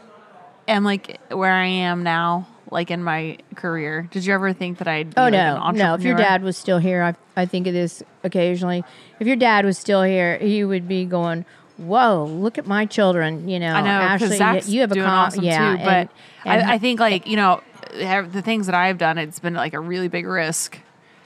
am 0.67 0.83
like 0.83 1.19
where 1.31 1.51
I 1.53 1.65
am 1.67 2.03
now, 2.03 2.47
like 2.71 2.91
in 2.91 3.03
my 3.03 3.37
career? 3.55 4.07
Did 4.11 4.25
you 4.25 4.33
ever 4.33 4.53
think 4.53 4.77
that 4.77 4.87
I'd 4.87 5.09
be 5.09 5.13
Oh 5.17 5.23
like, 5.23 5.33
an 5.33 5.55
no, 5.55 5.71
no! 5.71 5.93
If 5.95 6.01
your 6.03 6.15
dad 6.15 6.43
was 6.43 6.57
still 6.57 6.77
here, 6.79 7.03
I 7.03 7.15
I 7.41 7.45
think 7.45 7.67
of 7.67 7.73
this 7.73 8.03
occasionally. 8.23 8.83
If 9.19 9.27
your 9.27 9.35
dad 9.35 9.65
was 9.65 9.77
still 9.77 10.03
here, 10.03 10.37
he 10.37 10.63
would 10.63 10.87
be 10.87 11.03
going, 11.05 11.45
"Whoa, 11.77 12.25
look 12.25 12.57
at 12.57 12.65
my 12.65 12.85
children!" 12.85 13.49
You 13.49 13.59
know, 13.59 13.73
I 13.73 13.81
know 13.81 13.89
Ashley, 13.89 14.37
you- 14.37 14.75
you 14.75 14.81
have 14.81 14.91
a 14.91 14.95
con- 14.95 15.03
awesome 15.05 15.43
yeah, 15.43 15.71
too. 15.77 15.83
But 15.83 15.87
and- 15.87 16.09
and- 16.45 16.63
I, 16.71 16.73
I 16.75 16.77
think 16.77 16.99
like 17.01 17.27
you 17.27 17.35
know 17.35 17.61
the 17.97 18.41
things 18.41 18.65
that 18.67 18.75
I've 18.75 18.97
done, 18.97 19.17
it's 19.17 19.39
been 19.39 19.53
like 19.53 19.73
a 19.73 19.79
really 19.79 20.07
big 20.07 20.25
risk. 20.25 20.79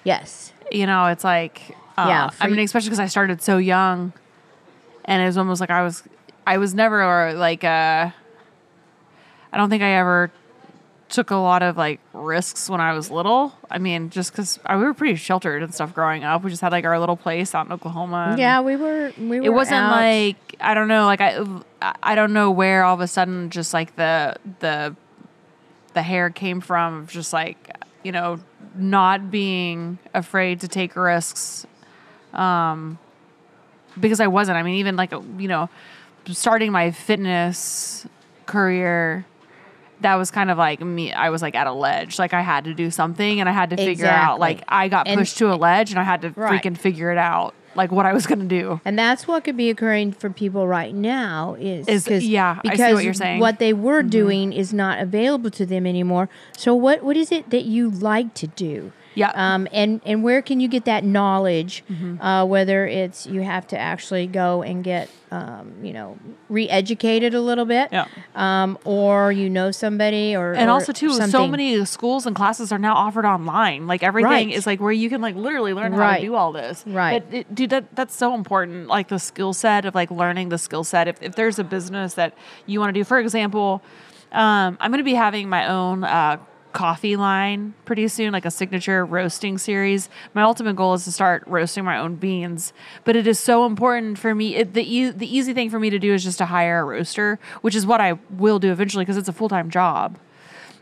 yes, 0.04 0.54
You 0.72 0.86
know, 0.86 1.08
it's 1.08 1.24
like 1.24 1.76
uh, 1.98 2.06
Yeah, 2.08 2.30
I 2.40 2.48
mean, 2.48 2.60
especially 2.60 2.90
because 2.90 3.00
I 3.00 3.08
started 3.08 3.42
so 3.42 3.58
young, 3.58 4.14
and 5.06 5.22
it 5.22 5.26
was 5.26 5.38
almost 5.38 5.60
like 5.62 5.70
I 5.70 5.84
was 5.84 6.04
I 6.46 6.58
was 6.58 6.74
never 6.74 7.34
like 7.34 7.64
uh 7.64 8.12
I 9.52 9.58
don't 9.58 9.70
think 9.70 9.82
I 9.84 9.92
ever 9.94 10.32
took 11.10 11.32
a 11.32 11.36
lot 11.36 11.64
of 11.64 11.76
like 11.76 12.00
risks 12.14 12.70
when 12.70 12.80
I 12.80 12.94
was 12.94 13.10
little. 13.10 13.54
I 13.70 13.80
mean, 13.80 14.12
just 14.12 14.32
because 14.32 14.60
we 14.70 14.76
were 14.78 14.94
pretty 14.94 15.16
sheltered 15.16 15.64
and 15.64 15.74
stuff 15.74 15.94
growing 15.94 16.24
up. 16.24 16.44
We 16.44 16.52
just 16.52 16.62
had 16.62 16.72
like 16.72 16.86
our 16.86 17.00
little 17.00 17.18
place 17.18 17.56
out 17.56 17.66
in 17.66 17.72
Oklahoma. 17.72 18.36
yeah, 18.38 18.62
we 18.62 18.76
were 18.76 19.12
we 19.18 19.40
were. 19.40 19.46
it 19.46 19.50
wasn't 19.54 19.78
out- 19.86 19.92
like 19.92 20.56
I 20.62 20.74
don't 20.76 20.88
know, 20.88 21.06
like 21.06 21.20
I 21.22 21.44
I 22.04 22.14
don't 22.16 22.32
know 22.34 22.52
where 22.52 22.84
all 22.84 22.94
of 22.94 23.02
a 23.02 23.08
sudden 23.08 23.50
just 23.50 23.74
like 23.74 23.96
the 23.96 24.36
the 24.60 24.96
the 25.94 26.02
hair 26.04 26.30
came 26.30 26.62
from, 26.62 27.00
of 27.02 27.10
just 27.10 27.34
like 27.34 27.76
you 28.04 28.12
know 28.12 28.40
not 28.76 29.30
being 29.32 29.98
afraid 30.14 30.62
to 30.62 30.68
take 30.68 30.96
risks, 30.96 31.66
um, 32.34 32.98
because 34.00 34.20
I 34.20 34.28
wasn't. 34.28 34.58
I 34.58 34.64
mean, 34.64 34.76
even 34.76 34.96
like 34.96 35.12
you 35.12 35.48
know, 35.48 35.70
starting 36.28 36.72
my 36.72 36.92
fitness 36.92 38.08
career. 38.46 39.26
That 40.02 40.16
was 40.16 40.32
kind 40.32 40.50
of 40.50 40.58
like 40.58 40.80
me. 40.80 41.12
I 41.12 41.30
was 41.30 41.42
like 41.42 41.56
at 41.56 41.68
a 41.68 41.74
ledge. 41.74 42.20
Like 42.20 42.34
I 42.34 42.40
had 42.42 42.64
to 42.64 42.74
do 42.74 42.90
something, 42.90 43.42
and 43.42 43.50
I 43.50 43.52
had 43.52 43.70
to 43.72 43.76
figure 43.76 44.06
out. 44.06 44.40
Like 44.40 44.64
I 44.70 44.88
got 44.88 45.10
And- 45.10 45.18
pushed 45.20 45.38
to 45.40 45.52
a 45.54 45.56
ledge, 45.56 45.92
and 45.92 46.00
I 46.00 46.04
had 46.04 46.22
to 46.22 46.30
Right. 46.38 46.64
freaking 46.64 46.78
figure 46.78 47.12
it 47.12 47.18
out. 47.18 47.54
Like 47.76 47.92
what 47.92 48.06
I 48.06 48.14
was 48.14 48.26
gonna 48.28 48.46
do. 48.46 48.82
And 48.84 48.98
that's 48.98 49.28
what 49.28 49.44
could 49.44 49.56
be 49.58 49.70
occurring 49.70 50.12
for 50.12 50.30
people 50.30 50.68
right 50.68 50.94
now 50.94 51.56
is, 51.60 51.88
Is- 51.88 52.28
yeah, 52.28 52.60
I 52.60 52.62
see 52.64 52.70
because 52.72 52.94
what 52.96 53.04
you're 53.04 53.14
saying. 53.14 53.40
What 53.40 53.60
they 53.60 53.74
were 53.74 54.02
Mm-hmm. 54.02 54.10
doing 54.10 54.54
is 54.54 54.74
not 54.74 55.00
available 55.00 55.52
to 55.52 55.66
them 55.66 55.86
anymore. 55.86 56.30
So 56.58 56.74
what 56.76 57.04
what 57.04 57.16
is 57.18 57.32
it 57.32 57.50
that 57.52 57.66
you 57.66 57.90
like 57.90 58.34
to 58.36 58.48
do? 58.48 58.92
Yeah. 59.20 59.32
Um, 59.36 59.68
and 59.72 60.02
and 60.06 60.24
where 60.24 60.42
can 60.42 60.60
you 60.60 60.68
get 60.68 60.86
that 60.86 61.04
knowledge? 61.04 61.84
Mm-hmm. 61.90 62.22
Uh, 62.22 62.46
whether 62.46 62.88
it's 62.88 63.26
you 63.28 63.42
have 63.42 63.68
to 63.68 63.78
actually 63.78 64.28
go 64.28 64.64
and 64.64 64.84
get 64.84 65.10
um, 65.32 65.74
you 65.84 65.94
know 65.94 66.18
re-educated 66.50 67.34
a 67.34 67.42
little 67.42 67.66
bit, 67.66 67.90
Yeah. 67.92 68.06
um, 68.36 68.78
or 68.84 69.32
you 69.32 69.50
know 69.50 69.72
somebody, 69.72 70.36
or 70.36 70.54
and 70.54 70.70
or 70.70 70.74
also 70.74 70.92
too, 70.92 71.12
so 71.14 71.48
many 71.48 71.86
schools 71.86 72.26
and 72.26 72.36
classes 72.36 72.72
are 72.72 72.80
now 72.80 72.96
offered 72.96 73.26
online. 73.26 73.86
Like 73.88 74.02
everything 74.04 74.30
Right. 74.32 74.52
is 74.52 74.66
like 74.66 74.80
where 74.80 74.92
you 74.92 75.10
can 75.10 75.22
like 75.22 75.36
literally 75.36 75.74
learn 75.74 75.94
how 75.94 76.16
to 76.16 76.22
do 76.22 76.36
all 76.36 76.52
this. 76.52 76.84
Right. 76.88 77.24
But 77.30 77.36
it, 77.40 77.56
dude, 77.56 77.70
that 77.70 77.96
that's 77.96 78.16
so 78.16 78.34
important. 78.34 78.88
Like 78.88 79.10
the 79.10 79.20
skill 79.20 79.54
set 79.54 79.86
of 79.86 79.94
like 79.96 80.10
learning 80.12 80.50
the 80.50 80.58
skill 80.58 80.84
set. 80.84 81.08
If 81.08 81.22
if 81.22 81.36
there's 81.36 81.60
a 81.60 81.64
business 81.64 82.16
that 82.16 82.34
you 82.66 82.80
want 82.80 82.94
to 82.94 83.00
do, 83.00 83.04
for 83.04 83.20
example, 83.20 83.84
um, 84.32 84.78
I'm 84.80 84.92
going 84.92 85.00
to 85.00 85.04
be 85.04 85.14
having 85.16 85.50
my 85.50 85.68
own. 85.68 86.04
Uh, 86.04 86.38
coffee 86.74 87.16
line 87.16 87.74
pretty 87.86 88.08
soon 88.08 88.32
like 88.32 88.46
a 88.46 88.52
signature 88.52 89.06
roasting 89.06 89.58
series. 89.58 90.10
My 90.34 90.44
ultimate 90.44 90.76
goal 90.76 90.94
is 90.94 91.04
to 91.06 91.12
start 91.12 91.44
roasting 91.48 91.84
my 91.84 91.98
own 91.98 92.16
beans 92.16 92.74
but 93.04 93.16
it 93.16 93.28
is 93.28 93.40
so 93.40 93.66
important 93.66 94.18
for 94.20 94.36
me. 94.36 94.56
It, 94.56 94.74
the, 94.74 94.84
e- 94.84 95.10
the 95.10 95.38
easy 95.38 95.54
thing 95.54 95.70
for 95.70 95.80
me 95.80 95.90
to 95.90 96.00
do 96.00 96.14
is 96.14 96.24
just 96.24 96.38
to 96.40 96.46
hire 96.46 96.82
a 96.82 96.84
roaster 96.84 97.40
which 97.62 97.76
is 97.76 97.86
what 97.86 98.02
i 98.02 98.14
will 98.30 98.60
do 98.60 98.72
eventually 98.72 99.04
because 99.04 99.18
it's 99.18 99.30
a 99.30 99.34
full-time 99.34 99.70
job. 99.70 100.18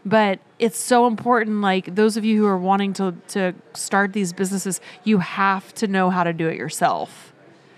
But 0.06 0.40
it's 0.60 0.78
so 0.78 1.08
important 1.08 1.62
like 1.62 1.96
those 1.96 2.18
of 2.18 2.24
you 2.24 2.42
who 2.42 2.48
are 2.48 2.58
wanting 2.58 2.94
to 2.94 3.16
to 3.30 3.54
start 3.74 4.14
these 4.14 4.34
businesses 4.34 4.80
you 5.04 5.20
have 5.20 5.74
to 5.76 5.88
know 5.88 6.10
how 6.10 6.24
to 6.24 6.34
do 6.34 6.48
it 6.48 6.58
yourself 6.58 7.34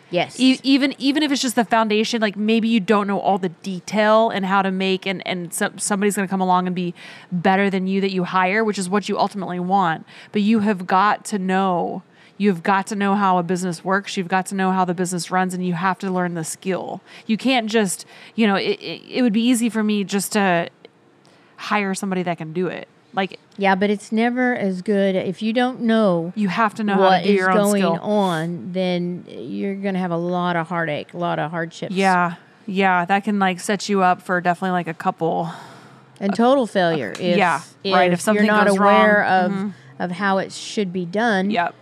yes, 0.10 0.40
E- 0.40 0.60
even 0.64 0.94
even 0.98 1.24
if 1.24 1.32
it's 1.32 1.42
just 1.42 1.56
the 1.56 1.66
foundation 1.66 2.22
like 2.22 2.36
maybe 2.36 2.68
you 2.68 2.80
don't 2.80 3.08
know 3.08 3.20
all 3.20 3.38
the 3.38 3.50
detail 3.50 4.30
and 4.30 4.46
how 4.46 4.62
to 4.62 4.72
make 4.72 5.06
and 5.06 5.26
and 5.28 5.54
some, 5.54 5.78
somebody's 5.78 6.16
going 6.16 6.28
to 6.28 6.30
come 6.30 6.42
along 6.42 6.68
and 6.68 6.76
be 6.76 6.94
better 7.32 7.70
than 7.70 7.88
you 7.88 8.02
that 8.02 8.12
you 8.12 8.24
hire 8.24 8.64
which 8.64 8.78
is 8.78 8.90
what 8.90 9.10
you 9.10 9.18
ultimately 9.18 9.60
want. 9.60 10.06
But 10.32 10.42
you 10.42 10.60
have 10.60 10.88
got 10.88 11.26
to 11.26 11.40
know 11.40 12.04
you've 12.38 12.64
got 12.64 12.88
to 12.88 12.96
know 12.96 13.16
how 13.16 13.38
a 13.38 13.44
business 13.44 13.84
works 13.84 14.16
you've 14.18 14.28
got 14.28 14.46
to 14.48 14.56
know 14.56 14.72
how 14.72 14.86
the 14.86 14.94
business 14.94 15.30
runs 15.30 15.54
and 15.54 15.66
you 15.66 15.74
have 15.74 16.00
to 16.00 16.12
learn 16.12 16.34
the 16.34 16.44
skill. 16.44 17.02
You 17.26 17.38
can't 17.38 17.70
just 17.70 18.06
you 18.36 18.48
know 18.48 18.56
it, 18.56 18.80
it, 18.82 19.02
it 19.10 19.22
would 19.22 19.34
be 19.34 19.42
easy 19.44 19.70
for 19.70 19.84
me 19.84 20.04
just 20.04 20.32
to 20.34 20.70
hire 21.58 21.94
somebody 21.94 22.24
that 22.24 22.38
can 22.38 22.54
do 22.54 22.68
it 22.68 22.88
like 23.14 23.40
yeah, 23.58 23.76
but 23.76 23.90
it's 23.90 24.12
never 24.12 24.56
as 24.56 24.82
good 24.82 25.16
if 25.16 25.42
you 25.42 25.54
don't 25.54 25.82
know 25.82 26.32
you 26.36 26.48
have 26.48 26.76
to 26.76 26.84
know 26.84 26.96
how 26.96 27.02
what 27.02 27.26
is 27.26 27.46
going 27.46 27.82
skill 27.82 28.00
on, 28.02 28.72
then 28.72 29.26
you're 29.28 29.76
going 29.76 29.96
to 29.96 30.00
have 30.00 30.12
a 30.12 30.18
lot 30.18 30.56
of 30.56 30.68
heartache, 30.68 31.14
a 31.14 31.18
lot 31.18 31.40
of 31.40 31.52
hardships. 31.52 31.94
yeah 31.94 32.36
yeah 32.66 33.04
that 33.06 33.24
can 33.24 33.40
like 33.40 33.60
set 33.60 33.90
you 33.90 34.04
up 34.04 34.22
for 34.22 34.40
definitely 34.40 34.72
like 34.72 34.88
a 34.88 34.94
couple 34.94 35.52
and 36.20 36.36
total 36.36 36.68
failure. 36.68 37.14
If, 37.20 37.38
yeah, 37.38 37.62
right, 37.86 38.12
if 38.12 38.22
something 38.22 38.46
you're 38.46 38.54
not 38.54 38.68
goes 38.68 38.78
aware 38.78 39.22
wrong. 39.22 39.52
Mm-hmm. 39.52 39.66
of 39.68 39.74
of 40.00 40.12
how 40.12 40.38
it 40.38 40.52
should 40.52 40.94
be 40.94 41.06
done. 41.06 41.50
Yep. 41.50 41.76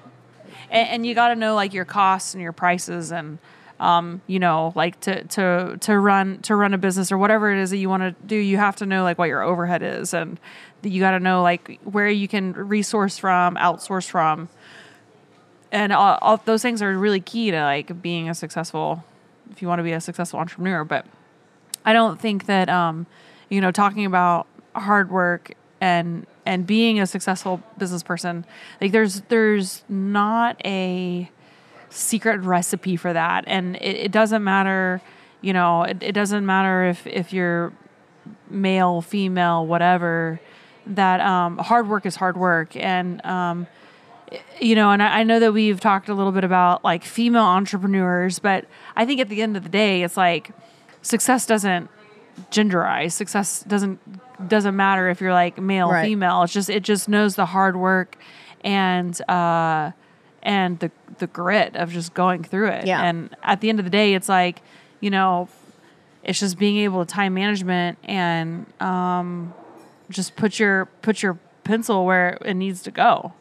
And, 0.70 0.90
and 0.90 1.06
you 1.06 1.14
got 1.16 1.30
to 1.30 1.36
know 1.36 1.56
like 1.56 1.74
your 1.74 1.86
costs 1.86 2.34
and 2.34 2.42
your 2.42 2.52
prices 2.52 3.12
and 3.12 3.38
um, 3.80 4.22
you 4.26 4.40
know, 4.40 4.74
like 4.76 5.00
to 5.02 5.24
to 5.26 5.78
to 5.82 6.00
run 6.00 6.40
to 6.42 6.56
run 6.56 6.74
a 6.74 6.78
business 6.78 7.12
or 7.12 7.18
whatever 7.18 7.52
it 7.52 7.60
is 7.60 7.70
that 7.70 7.78
you 7.78 7.90
want 7.90 8.02
to 8.02 8.16
do, 8.26 8.36
you 8.36 8.58
have 8.58 8.76
to 8.78 8.86
know 8.86 9.04
like 9.04 9.20
what 9.20 9.30
your 9.30 9.44
overhead 9.44 9.84
is 9.84 10.14
and 10.14 10.40
you 10.84 11.00
got 11.00 11.12
to 11.12 11.20
know 11.20 11.42
like 11.42 11.80
where 11.84 12.10
you 12.10 12.28
can 12.28 12.54
resource 12.54 13.18
from, 13.18 13.56
outsource 13.56 14.10
from. 14.10 14.50
And 15.72 15.92
all, 15.92 16.18
all 16.22 16.38
those 16.46 16.62
things 16.62 16.82
are 16.82 16.98
really 16.98 17.20
key 17.20 17.52
to 17.52 17.62
like 17.62 18.02
being 18.02 18.30
a 18.30 18.36
successful 18.36 19.04
if 19.52 19.62
you 19.62 19.68
want 19.68 19.80
to 19.80 19.84
be 19.84 19.94
a 19.94 20.02
successful 20.02 20.40
entrepreneur, 20.40 20.84
but 20.84 21.06
I 21.86 21.94
don't 21.94 22.20
think 22.20 22.46
that 22.46 22.70
um, 22.70 23.06
you 23.50 23.62
know 23.62 23.72
talking 23.72 24.06
about 24.06 24.48
hard 24.76 25.10
work 25.10 25.54
and 25.82 26.26
and 26.46 26.66
being 26.66 27.00
a 27.00 27.08
successful 27.08 27.62
business 27.78 28.04
person 28.04 28.46
like 28.80 28.92
there's 28.92 29.22
there's 29.22 29.84
not 29.90 30.60
a 30.66 31.30
secret 31.90 32.42
recipe 32.42 32.96
for 32.96 33.14
that. 33.14 33.46
And 33.48 33.76
it, 33.78 33.98
it 33.98 34.12
doesn't 34.12 34.44
matter 34.44 35.02
you 35.42 35.54
know 35.54 35.84
it, 35.84 36.02
it 36.02 36.12
doesn't 36.14 36.46
matter 36.46 36.86
if 36.86 37.06
if 37.08 37.34
you're 37.34 37.74
male 38.50 39.02
female 39.02 39.66
whatever 39.66 40.40
that 40.96 41.20
um, 41.22 41.58
hard 41.58 41.88
work 41.90 42.06
is 42.06 42.16
hard 42.16 42.38
work 42.38 42.76
and 42.76 43.24
um, 43.26 43.68
you 44.60 44.76
know, 44.76 44.92
and 44.92 45.02
I, 45.02 45.20
I 45.20 45.24
know 45.24 45.40
that 45.40 45.54
we've 45.54 45.80
talked 45.80 46.10
a 46.10 46.14
little 46.14 46.32
bit 46.34 46.44
about 46.44 46.84
like 46.84 47.04
female 47.04 47.44
entrepreneurs, 47.46 48.40
but 48.40 48.66
I 48.96 49.06
think 49.06 49.22
at 49.22 49.30
the 49.30 49.42
end 49.42 49.56
of 49.56 49.64
the 49.64 49.70
day, 49.70 50.04
it's 50.04 50.18
like 50.18 50.52
success 51.02 51.46
doesn't 51.46 51.90
genderize. 52.52 53.14
Success 53.14 53.64
doesn't 53.64 54.00
doesn't 54.50 54.76
matter 54.76 55.10
if 55.10 55.22
you're 55.22 55.34
like 55.34 55.58
male, 55.60 55.90
Right. 55.90 56.04
female. 56.06 56.44
It's 56.44 56.54
just 56.54 56.70
it 56.70 56.84
just 56.84 57.08
knows 57.10 57.36
the 57.36 57.46
hard 57.46 57.76
work 57.78 58.18
and 58.62 59.20
uh 59.30 59.92
and 60.44 60.80
the 60.80 60.92
the 61.20 61.28
grit 61.28 61.76
of 61.76 61.92
just 61.92 62.14
going 62.14 62.44
through 62.44 62.68
it. 62.70 62.86
Yeah. 62.86 63.02
And 63.04 63.36
at 63.44 63.62
the 63.62 63.70
end 63.70 63.80
of 63.80 63.86
the 63.86 63.92
day, 63.92 64.14
it's 64.14 64.30
like, 64.30 64.62
you 65.00 65.10
know, 65.10 65.48
it's 66.24 66.40
just 66.40 66.60
being 66.60 66.78
able 66.78 67.06
to 67.06 67.12
time 67.12 67.34
management 67.34 67.98
and 68.04 68.66
um 68.82 69.54
just 70.10 70.36
put 70.36 70.60
your 70.60 70.86
put 71.02 71.22
your 71.22 71.40
pencil 71.64 72.06
where 72.06 72.38
it 72.46 72.54
needs 72.54 72.82
to 72.84 72.92
go. 72.92 73.34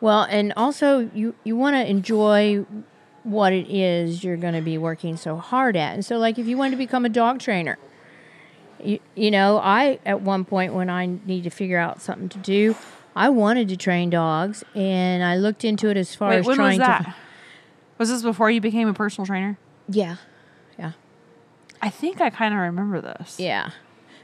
Well, 0.00 0.22
and 0.22 0.52
also 0.56 1.10
you 1.14 1.34
you 1.44 1.56
want 1.56 1.74
to 1.76 1.88
enjoy 1.88 2.64
what 3.24 3.52
it 3.52 3.68
is 3.70 4.24
you're 4.24 4.36
going 4.36 4.54
to 4.54 4.62
be 4.62 4.78
working 4.78 5.16
so 5.16 5.36
hard 5.36 5.76
at. 5.76 5.94
And 5.94 6.04
so, 6.04 6.18
like, 6.18 6.38
if 6.38 6.46
you 6.46 6.56
want 6.56 6.72
to 6.72 6.76
become 6.76 7.04
a 7.04 7.08
dog 7.08 7.40
trainer, 7.40 7.78
you, 8.82 9.00
you 9.14 9.30
know, 9.30 9.58
I, 9.58 9.98
at 10.06 10.22
one 10.22 10.44
point 10.44 10.72
when 10.72 10.88
I 10.88 11.06
need 11.06 11.44
to 11.44 11.50
figure 11.50 11.78
out 11.78 12.00
something 12.00 12.28
to 12.30 12.38
do, 12.38 12.76
I 13.14 13.28
wanted 13.28 13.68
to 13.68 13.76
train 13.76 14.10
dogs 14.10 14.64
and 14.74 15.22
I 15.22 15.36
looked 15.36 15.64
into 15.64 15.88
it 15.88 15.96
as 15.96 16.14
far 16.14 16.30
Wait, 16.30 16.38
as 16.38 16.46
trying 16.46 16.78
was 16.78 16.86
that? 16.86 17.02
to. 17.04 17.14
Was 17.98 18.08
this 18.10 18.22
before 18.22 18.50
you 18.50 18.60
became 18.60 18.88
a 18.88 18.94
personal 18.94 19.26
trainer? 19.26 19.58
Yeah. 19.88 20.16
Yeah. 20.78 20.92
I 21.82 21.90
think 21.90 22.20
I 22.20 22.30
kind 22.30 22.54
of 22.54 22.60
remember 22.60 23.00
this. 23.00 23.38
Yeah. 23.40 23.70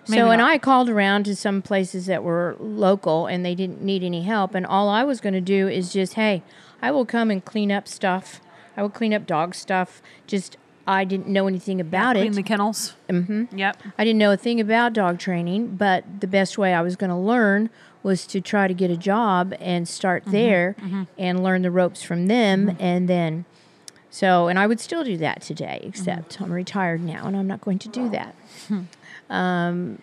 Maybe 0.08 0.20
so, 0.20 0.30
and 0.30 0.40
not. 0.40 0.50
I 0.50 0.58
called 0.58 0.88
around 0.88 1.24
to 1.24 1.36
some 1.36 1.62
places 1.62 2.06
that 2.06 2.22
were 2.22 2.56
local 2.58 3.26
and 3.26 3.44
they 3.44 3.54
didn't 3.54 3.82
need 3.82 4.02
any 4.02 4.22
help. 4.22 4.54
And 4.54 4.66
all 4.66 4.88
I 4.88 5.04
was 5.04 5.20
going 5.20 5.34
to 5.34 5.40
do 5.40 5.68
is 5.68 5.92
just, 5.92 6.14
hey, 6.14 6.42
I 6.82 6.90
will 6.90 7.06
come 7.06 7.30
and 7.30 7.44
clean 7.44 7.72
up 7.72 7.88
stuff. 7.88 8.40
I 8.76 8.82
will 8.82 8.90
clean 8.90 9.14
up 9.14 9.26
dog 9.26 9.54
stuff. 9.54 10.02
Just, 10.26 10.56
I 10.86 11.04
didn't 11.04 11.28
know 11.28 11.46
anything 11.46 11.80
about 11.80 12.16
Clean 12.16 12.26
it. 12.26 12.28
Clean 12.28 12.42
the 12.42 12.48
kennels. 12.48 12.94
Mm-hmm. 13.08 13.56
Yep. 13.56 13.82
I 13.96 14.04
didn't 14.04 14.18
know 14.18 14.32
a 14.32 14.36
thing 14.36 14.60
about 14.60 14.92
dog 14.92 15.18
training, 15.18 15.76
but 15.76 16.04
the 16.20 16.26
best 16.26 16.58
way 16.58 16.74
I 16.74 16.82
was 16.82 16.96
going 16.96 17.10
to 17.10 17.16
learn 17.16 17.70
was 18.02 18.26
to 18.26 18.40
try 18.40 18.68
to 18.68 18.74
get 18.74 18.90
a 18.90 18.96
job 18.96 19.54
and 19.60 19.88
start 19.88 20.24
mm-hmm, 20.24 20.32
there 20.32 20.76
mm-hmm. 20.78 21.02
and 21.16 21.42
learn 21.42 21.62
the 21.62 21.70
ropes 21.70 22.02
from 22.02 22.26
them. 22.26 22.66
Mm-hmm. 22.66 22.82
And 22.82 23.08
then, 23.08 23.44
so, 24.10 24.48
and 24.48 24.58
I 24.58 24.66
would 24.66 24.78
still 24.78 25.02
do 25.02 25.16
that 25.16 25.40
today, 25.40 25.80
except 25.82 26.40
I'm 26.40 26.52
retired 26.52 27.00
now 27.00 27.26
and 27.26 27.36
I'm 27.36 27.46
not 27.46 27.62
going 27.62 27.78
to 27.80 27.88
do 27.88 28.08
that. 28.10 28.34
Hmm. 28.68 28.82
Um, 29.30 30.00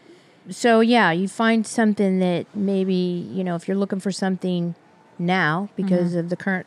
so, 0.50 0.80
yeah, 0.80 1.12
you 1.12 1.28
find 1.28 1.66
something 1.66 2.20
that 2.20 2.46
maybe, 2.56 2.94
you 2.94 3.44
know, 3.44 3.56
if 3.56 3.68
you're 3.68 3.78
looking 3.78 4.00
for 4.00 4.12
something 4.12 4.76
now 5.20 5.70
because 5.76 6.16
of 6.16 6.30
the 6.30 6.36
current 6.36 6.66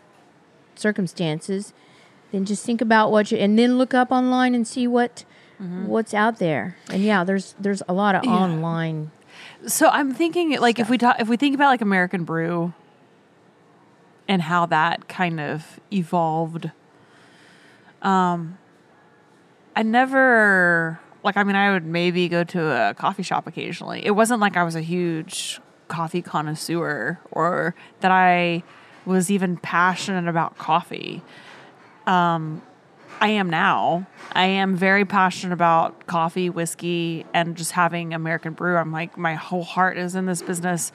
circumstances, 0.76 1.72
then 2.30 2.44
just 2.44 2.64
think 2.64 2.80
about 2.80 3.10
what 3.10 3.30
you, 3.30 3.38
and 3.38 3.58
then 3.58 3.78
look 3.78 3.94
up 3.94 4.10
online 4.12 4.54
and 4.54 4.66
see 4.66 4.86
what. 4.86 5.24
What's 5.86 6.12
out 6.12 6.40
there, 6.40 6.76
and 6.90 7.02
yeah, 7.02 7.22
there's 7.24 7.54
there's 7.58 7.80
a 7.88 7.94
lot 7.94 8.16
of 8.16 8.24
online 8.24 9.12
So 9.66 9.88
I'm 9.88 10.12
thinking, 10.12 10.58
like, 10.60 10.78
if 10.78 10.90
we 10.90 10.98
talk, 10.98 11.16
if 11.20 11.28
we 11.28 11.36
think 11.36 11.54
about 11.54 11.68
like 11.68 11.80
American 11.80 12.24
Brew, 12.24 12.74
and 14.28 14.42
how 14.42 14.66
that 14.66 15.08
kind 15.08 15.40
of 15.40 15.80
evolved. 15.92 16.70
Um, 18.02 18.58
I 19.76 19.82
never 19.82 21.00
like. 21.24 21.36
I 21.36 21.44
mean, 21.44 21.56
I 21.56 21.72
would 21.72 21.86
maybe 21.86 22.28
go 22.28 22.44
to 22.44 22.90
a 22.90 22.94
coffee 22.94 23.22
shop 23.22 23.46
occasionally. 23.46 24.04
It 24.04 24.12
wasn't 24.12 24.40
like 24.40 24.56
I 24.56 24.64
was 24.64 24.74
a 24.74 24.82
huge 24.82 25.60
coffee 25.88 26.22
connoisseur 26.22 27.18
or 27.30 27.74
that 28.00 28.10
I 28.10 28.62
was 29.06 29.30
even 29.30 29.56
passionate 29.56 30.28
about 30.28 30.56
coffee. 30.56 31.22
Um, 32.06 32.62
I 33.20 33.28
am 33.28 33.48
now. 33.48 34.06
I 34.32 34.46
am 34.46 34.76
very 34.76 35.04
passionate 35.04 35.54
about 35.54 36.06
coffee, 36.06 36.50
whiskey, 36.50 37.24
and 37.32 37.56
just 37.56 37.72
having 37.72 38.12
American 38.12 38.52
brew. 38.52 38.76
I'm 38.76 38.92
like 38.92 39.16
my 39.16 39.34
whole 39.34 39.64
heart 39.64 39.98
is 39.98 40.14
in 40.14 40.26
this 40.26 40.42
business. 40.42 40.92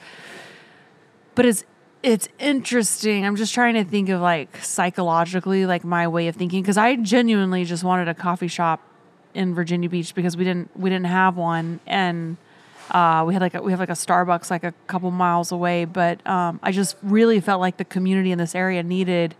But 1.34 1.46
it's 1.46 1.64
it's 2.02 2.28
interesting. 2.38 3.26
I'm 3.26 3.36
just 3.36 3.52
trying 3.52 3.74
to 3.74 3.84
think 3.84 4.08
of 4.08 4.20
like 4.20 4.56
psychologically 4.62 5.66
like 5.66 5.84
my 5.84 6.08
way 6.08 6.28
of 6.28 6.36
thinking 6.36 6.62
because 6.62 6.78
I 6.78 6.96
genuinely 6.96 7.64
just 7.64 7.84
wanted 7.84 8.08
a 8.08 8.14
coffee 8.14 8.48
shop 8.48 8.80
in 9.34 9.54
Virginia 9.54 9.88
Beach 9.88 10.14
because 10.14 10.36
we 10.36 10.44
didn't 10.44 10.76
we 10.78 10.90
didn't 10.90 11.06
have 11.06 11.36
one. 11.36 11.80
And 11.86 12.36
uh, 12.90 13.24
we 13.26 13.34
had 13.34 13.40
like 13.40 13.54
a, 13.54 13.62
we 13.62 13.72
have 13.72 13.80
like 13.80 13.90
a 13.90 13.92
Starbucks 13.92 14.50
like 14.50 14.64
a 14.64 14.72
couple 14.86 15.10
miles 15.10 15.52
away, 15.52 15.84
but 15.84 16.24
um, 16.26 16.58
I 16.62 16.72
just 16.72 16.96
really 17.02 17.40
felt 17.40 17.60
like 17.60 17.76
the 17.76 17.84
community 17.84 18.32
in 18.32 18.38
this 18.38 18.54
area 18.54 18.82
needed 18.82 19.34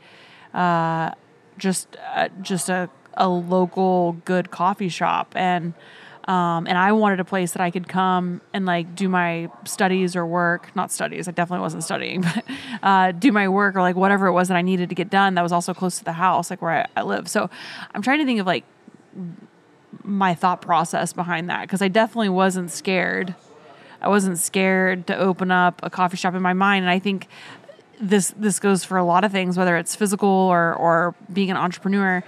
uh, 0.55 1.13
just 1.59 1.97
uh, 2.15 2.29
just 2.43 2.69
a, 2.69 2.89
a 3.15 3.29
local 3.29 4.13
good 4.25 4.51
coffee 4.51 4.89
shop. 4.89 5.33
And 5.35 5.75
um, 6.25 6.67
and 6.69 6.79
I 6.79 6.93
wanted 6.93 7.19
a 7.19 7.25
place 7.25 7.53
that 7.53 7.63
I 7.63 7.71
could 7.71 7.89
come 7.89 8.41
and 8.53 8.67
like 8.67 8.95
do 8.95 9.09
my 9.09 9.51
studies 9.65 10.15
or 10.15 10.27
work 10.27 10.71
not 10.77 10.93
studies 10.93 11.27
I 11.27 11.31
definitely 11.33 11.63
wasn't 11.63 11.83
studying 11.83 12.21
but 12.35 12.45
uh, 12.83 13.13
do 13.13 13.33
my 13.33 13.49
work 13.49 13.75
or 13.75 13.81
like 13.81 13.97
whatever 13.97 14.27
it 14.27 14.33
was 14.33 14.49
that 14.49 14.57
I 14.57 14.63
needed 14.63 14.91
to 14.91 14.95
get 14.95 15.09
done 15.09 15.35
that 15.35 15.43
was 15.43 15.51
also 15.51 15.73
close 15.73 15.99
to 15.99 16.05
the 16.05 16.13
house 16.13 16.51
like 16.51 16.61
where 16.61 16.87
I, 16.95 17.01
I 17.01 17.03
live. 17.03 17.27
So 17.29 17.49
I'm 17.95 18.03
trying 18.03 18.19
to 18.19 18.27
think 18.27 18.39
of 18.39 18.47
like 18.47 18.65
my 20.03 20.35
thought 20.35 20.63
process 20.63 21.13
behind 21.13 21.51
that 21.51 21.63
because 21.63 21.83
I 21.83 21.89
definitely 21.89 22.29
wasn't 22.29 22.71
scared 22.71 23.35
I 24.01 24.09
wasn't 24.09 24.39
scared 24.39 25.07
to 25.09 25.17
open 25.17 25.51
up 25.51 25.81
a 25.83 25.91
coffee 25.91 26.17
shop 26.17 26.35
in 26.35 26.43
my 26.43 26.55
mind 26.55 26.85
and 26.85 26.91
I 26.91 26.99
think 26.99 27.29
this 28.01 28.33
this 28.37 28.59
goes 28.59 28.83
for 28.83 28.97
a 28.97 29.05
lot 29.05 29.25
of 29.25 29.31
things, 29.31 29.59
whether 29.59 29.77
it's 29.77 29.95
physical 29.95 30.29
or 30.29 30.75
or 30.75 31.15
being 31.33 31.51
an 31.51 31.57
entrepreneur. 31.57 32.25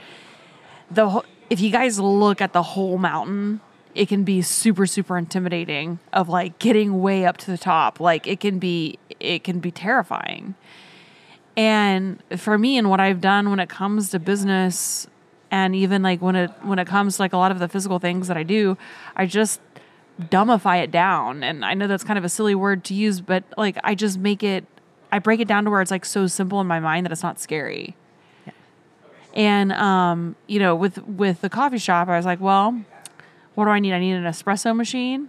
The 0.90 1.22
if 1.48 1.60
you 1.60 1.70
guys 1.70 1.98
look 1.98 2.40
at 2.40 2.52
the 2.52 2.62
whole 2.62 2.98
mountain, 2.98 3.60
it 3.94 4.08
can 4.08 4.22
be 4.22 4.42
super 4.42 4.86
super 4.86 5.16
intimidating. 5.16 5.98
Of 6.12 6.28
like 6.28 6.58
getting 6.58 7.00
way 7.00 7.24
up 7.24 7.38
to 7.38 7.50
the 7.50 7.58
top, 7.58 8.00
like 8.00 8.26
it 8.26 8.38
can 8.38 8.58
be 8.58 8.98
it 9.18 9.44
can 9.44 9.60
be 9.60 9.70
terrifying. 9.70 10.54
And 11.56 12.22
for 12.36 12.56
me, 12.56 12.78
and 12.78 12.88
what 12.88 13.00
I've 13.00 13.20
done 13.20 13.50
when 13.50 13.58
it 13.58 13.68
comes 13.68 14.10
to 14.10 14.18
business, 14.18 15.06
and 15.52 15.76
even 15.76 16.02
like 16.02 16.22
when 16.22 16.34
it 16.34 16.50
when 16.62 16.78
it 16.78 16.88
comes 16.88 17.16
to 17.16 17.22
like 17.22 17.34
a 17.34 17.36
lot 17.36 17.52
of 17.52 17.58
the 17.58 17.68
physical 17.68 17.98
things 17.98 18.26
that 18.26 18.38
I 18.38 18.42
do, 18.42 18.78
I 19.14 19.26
just 19.26 19.60
dumbify 20.18 20.82
it 20.82 20.90
down. 20.90 21.44
And 21.44 21.62
I 21.62 21.74
know 21.74 21.86
that's 21.86 22.02
kind 22.02 22.18
of 22.18 22.24
a 22.24 22.28
silly 22.30 22.54
word 22.54 22.84
to 22.84 22.94
use, 22.94 23.20
but 23.20 23.44
like 23.58 23.76
I 23.84 23.94
just 23.94 24.18
make 24.18 24.42
it 24.42 24.64
I 25.12 25.18
break 25.18 25.40
it 25.40 25.46
down 25.46 25.64
to 25.64 25.70
where 25.70 25.82
it's 25.82 25.90
like 25.90 26.06
so 26.06 26.26
simple 26.26 26.60
in 26.62 26.66
my 26.66 26.80
mind 26.80 27.04
that 27.04 27.12
it's 27.12 27.22
not 27.22 27.38
scary. 27.38 27.94
And 29.34 29.72
um, 29.72 30.36
you 30.46 30.58
know, 30.58 30.74
with 30.74 31.06
with 31.06 31.42
the 31.42 31.50
coffee 31.50 31.78
shop, 31.78 32.08
I 32.08 32.16
was 32.16 32.24
like, 32.24 32.40
well, 32.40 32.82
what 33.54 33.66
do 33.66 33.70
I 33.70 33.78
need? 33.78 33.92
I 33.92 34.00
need 34.00 34.14
an 34.14 34.24
espresso 34.24 34.74
machine. 34.74 35.28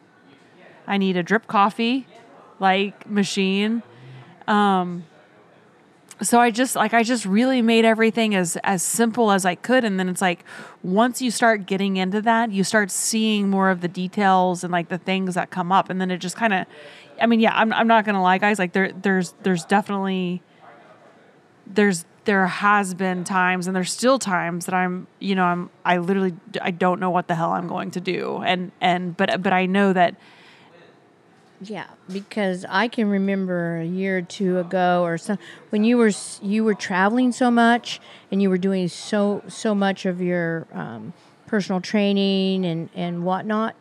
I 0.88 0.98
need 0.98 1.18
a 1.18 1.24
drip 1.24 1.48
coffee 1.48 2.08
like 2.60 3.10
machine. 3.10 3.84
Um 4.48 5.04
so 6.21 6.39
I 6.39 6.52
just 6.52 6.76
like 6.76 6.93
I 6.93 7.04
just 7.04 7.26
really 7.26 7.62
made 7.62 7.86
everything 7.86 8.36
as 8.36 8.58
as 8.63 8.84
simple 8.84 9.32
as 9.32 9.45
I 9.45 9.56
could 9.56 9.84
and 9.84 9.99
then 9.99 10.10
it's 10.10 10.21
like 10.21 10.45
once 10.84 11.21
you 11.21 11.32
start 11.32 11.65
getting 11.65 11.97
into 11.97 12.21
that, 12.21 12.52
you 12.52 12.63
start 12.63 12.91
seeing 12.91 13.49
more 13.49 13.69
of 13.69 13.82
the 13.82 13.88
details 13.88 14.63
and 14.63 14.71
like 14.71 14.89
the 14.89 14.97
things 14.97 15.36
that 15.36 15.49
come 15.49 15.71
up 15.71 15.89
and 15.89 15.99
then 15.99 16.12
it 16.12 16.17
just 16.17 16.36
kind 16.36 16.54
of 16.54 16.65
I 17.21 17.26
mean, 17.26 17.39
yeah, 17.39 17.52
I'm 17.54 17.71
I'm 17.73 17.88
not 17.88 18.06
gonna 18.06 18.21
lie, 18.21 18.38
guys. 18.38 18.60
Like 18.60 18.73
there 18.73 18.91
there's 18.91 19.34
there's 19.43 19.65
definitely 19.65 20.41
there's 21.67 22.06
there 22.26 22.47
has 22.47 22.93
been 22.93 23.23
times 23.23 23.67
and 23.67 23.76
there's 23.76 23.91
still 23.91 24.17
times 24.17 24.65
that 24.65 24.73
I'm 24.73 25.08
you 25.19 25.36
know 25.36 25.43
I'm 25.43 25.69
I 25.84 25.97
literally 25.97 26.34
I 26.62 26.71
don't 26.71 26.99
know 26.99 27.10
what 27.10 27.28
the 27.28 27.36
hell 27.36 27.52
I'm 27.52 27.67
going 27.67 27.91
to 27.91 28.02
do 28.02 28.41
and 28.45 28.71
and 28.80 29.15
but 29.15 29.41
but 29.41 29.54
I 29.54 29.65
know 29.65 29.93
that 29.93 30.15
Yeah, 31.65 31.88
because 32.12 32.65
I 32.69 32.88
can 32.88 33.10
remember 33.10 33.78
a 33.78 33.86
year 33.86 34.17
or 34.17 34.21
two 34.21 34.60
ago 34.60 35.04
or 35.04 35.17
some 35.17 35.38
when 35.69 35.84
you 35.84 35.97
were 35.97 36.12
you 36.41 36.63
were 36.63 36.73
traveling 36.73 37.32
so 37.32 37.49
much 37.52 37.99
and 38.32 38.41
you 38.41 38.49
were 38.49 38.58
doing 38.58 38.88
so 38.88 39.43
so 39.47 39.73
much 39.76 40.06
of 40.06 40.21
your 40.21 40.67
um, 40.73 41.13
personal 41.47 41.82
training 41.82 42.65
and 42.65 42.89
and 42.95 43.23
whatnot, 43.23 43.76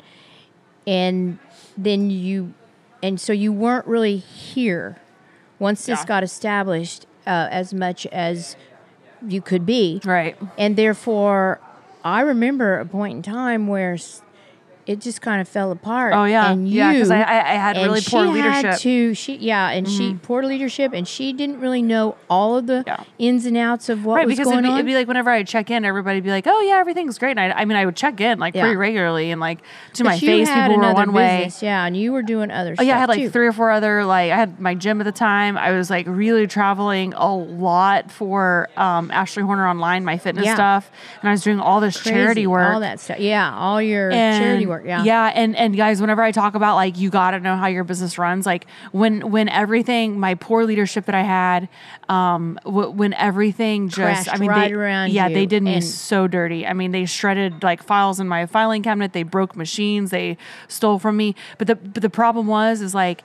and 0.87 1.39
then 1.77 2.11
you 2.11 2.55
and 3.03 3.21
so 3.21 3.33
you 3.33 3.53
weren't 3.53 3.87
really 3.87 4.17
here 4.17 4.97
once 5.59 5.87
this 5.87 6.01
Yeah. 6.01 6.07
got 6.07 6.23
established 6.23 7.07
uh, 7.27 7.49
as 7.51 7.73
much 7.75 8.07
as 8.07 8.57
you 9.27 9.41
could 9.41 9.65
be 9.65 10.01
right 10.05 10.37
and 10.59 10.75
therefore 10.77 11.61
i 12.05 12.21
remember 12.21 12.81
a 12.81 12.85
point 12.85 13.17
in 13.17 13.23
time 13.23 13.69
where 13.69 13.97
it 14.85 15.01
just 15.01 15.21
kind 15.21 15.41
of 15.41 15.47
fell 15.49 15.71
apart 15.71 16.13
Oh, 16.13 16.25
yeah. 16.25 16.51
and 16.51 16.69
you 16.69 16.75
Yeah, 16.79 16.99
'cause 16.99 17.11
I- 17.11 17.21
I- 17.23 17.53
I 17.53 17.55
had 17.55 17.77
and 17.77 17.87
really 17.87 18.01
poor 18.01 18.25
she 18.35 18.39
had 18.41 18.57
leadership. 18.65 18.81
to 18.81 19.15
she 19.15 19.37
yeah 19.37 19.69
and 19.71 19.89
she 19.89 20.15
poor 20.15 20.43
leadership 20.43 20.93
and 20.93 21.07
she 21.07 21.33
didn't 21.33 21.61
really 21.61 21.83
know 21.83 22.17
all 22.29 22.57
of 22.57 22.67
the 22.67 22.83
Yeah. 22.87 22.97
ins 23.19 23.47
and 23.47 23.57
outs 23.57 23.89
of 23.89 24.05
what 24.05 24.17
right 24.17 24.27
was 24.27 24.35
because 24.37 24.47
going 24.47 24.59
it'd 24.59 24.65
be, 24.65 24.73
on 24.73 24.79
it'd 24.79 24.87
be 24.87 24.95
like 24.95 25.07
whenever 25.07 25.31
I 25.31 25.45
check 25.45 25.71
in, 25.71 25.85
everybody'd 25.85 26.25
be 26.25 26.31
like, 26.31 26.47
"Oh 26.49 26.61
yeah, 26.63 26.79
everything's 26.79 27.17
great." 27.19 27.39
And 27.39 27.53
I, 27.53 27.61
I 27.61 27.65
mean, 27.65 27.77
I 27.77 27.85
would 27.87 27.95
check 27.95 28.21
in 28.21 28.39
like 28.41 28.55
Yeah. 28.57 28.63
pretty 28.63 28.77
regularly 28.77 29.31
and 29.31 29.41
like 29.41 29.59
to 29.95 30.03
But 30.03 30.11
my 30.11 30.19
face, 30.19 30.51
people 30.51 30.77
were 30.77 30.93
one 30.93 31.13
way. 31.13 31.51
yeah 31.61 31.85
and 31.87 31.97
you 31.97 32.13
were 32.13 32.23
doing 32.23 32.51
other 32.51 32.75
stuff. 32.75 32.85
Oh 32.85 32.89
yeah, 32.89 32.97
I 32.97 32.99
had 33.01 33.09
like 33.09 33.21
too. 33.21 33.31
three 33.31 33.47
or 33.47 33.53
four 33.53 33.71
other 33.71 34.05
like 34.05 34.33
I 34.33 34.37
had 34.37 34.59
my 34.61 34.75
gym 34.75 35.01
at 35.01 35.05
the 35.05 35.13
time. 35.13 35.57
I 35.57 35.71
was 35.71 35.91
like 35.91 36.07
really 36.09 36.47
traveling 36.49 37.15
a 37.17 37.33
lot 37.33 38.11
for 38.11 38.69
um, 38.77 39.11
Ashley 39.13 39.45
Horner 39.45 39.69
online, 39.69 40.05
my 40.05 40.19
fitness 40.19 40.45
Yeah. 40.47 40.55
stuff, 40.55 40.91
and 41.21 41.29
I 41.29 41.33
was 41.33 41.43
doing 41.43 41.61
all 41.61 41.81
this 41.81 42.01
Crazy, 42.03 42.17
charity 42.17 42.47
work, 42.49 42.75
all 42.75 42.81
that 42.81 42.99
stuff 42.99 43.21
yeah 43.21 43.55
all 43.55 43.81
your 43.81 44.11
charity 44.11 44.63
and- 44.65 44.71
work 44.73 44.85
yeah 44.85 45.05
yeah 45.05 45.33
and 45.35 45.55
and 45.57 45.77
guys 45.77 46.01
whenever 46.01 46.23
i 46.23 46.33
talk 46.33 46.55
about 46.55 46.75
like 46.75 46.99
you 46.99 47.11
got 47.11 47.31
to 47.33 47.41
know 47.41 47.57
how 47.57 47.67
your 47.67 47.85
business 47.85 48.19
runs 48.19 48.45
like 48.47 48.67
when 48.93 49.31
when 49.31 49.49
everything 49.49 50.19
my 50.19 50.35
poor 50.35 50.65
leadership 50.65 51.05
that 51.07 51.15
i 51.15 51.23
had 51.23 51.69
um 52.09 52.59
w- 52.65 52.91
when 52.91 53.13
everything 53.15 53.89
just 53.89 54.33
i 54.33 54.37
mean 54.39 54.49
right 54.49 54.69
they, 54.69 54.75
around 54.75 55.11
yeah 55.13 55.29
they 55.29 55.47
did 55.47 55.63
me 55.63 55.81
so 55.81 56.27
dirty 56.27 56.67
i 56.67 56.73
mean 56.73 56.91
they 56.93 57.05
shredded 57.05 57.63
like 57.63 57.83
files 57.83 58.19
in 58.21 58.27
my 58.29 58.47
filing 58.47 58.83
cabinet 58.83 59.13
they 59.13 59.23
broke 59.23 59.55
machines 59.57 60.11
they 60.11 60.37
stole 60.69 60.99
from 60.99 61.17
me 61.17 61.35
but 61.59 61.67
the 61.67 61.75
but 61.77 62.03
the 62.03 62.11
problem 62.11 62.47
was 62.47 62.81
is 62.81 62.95
like 62.95 63.23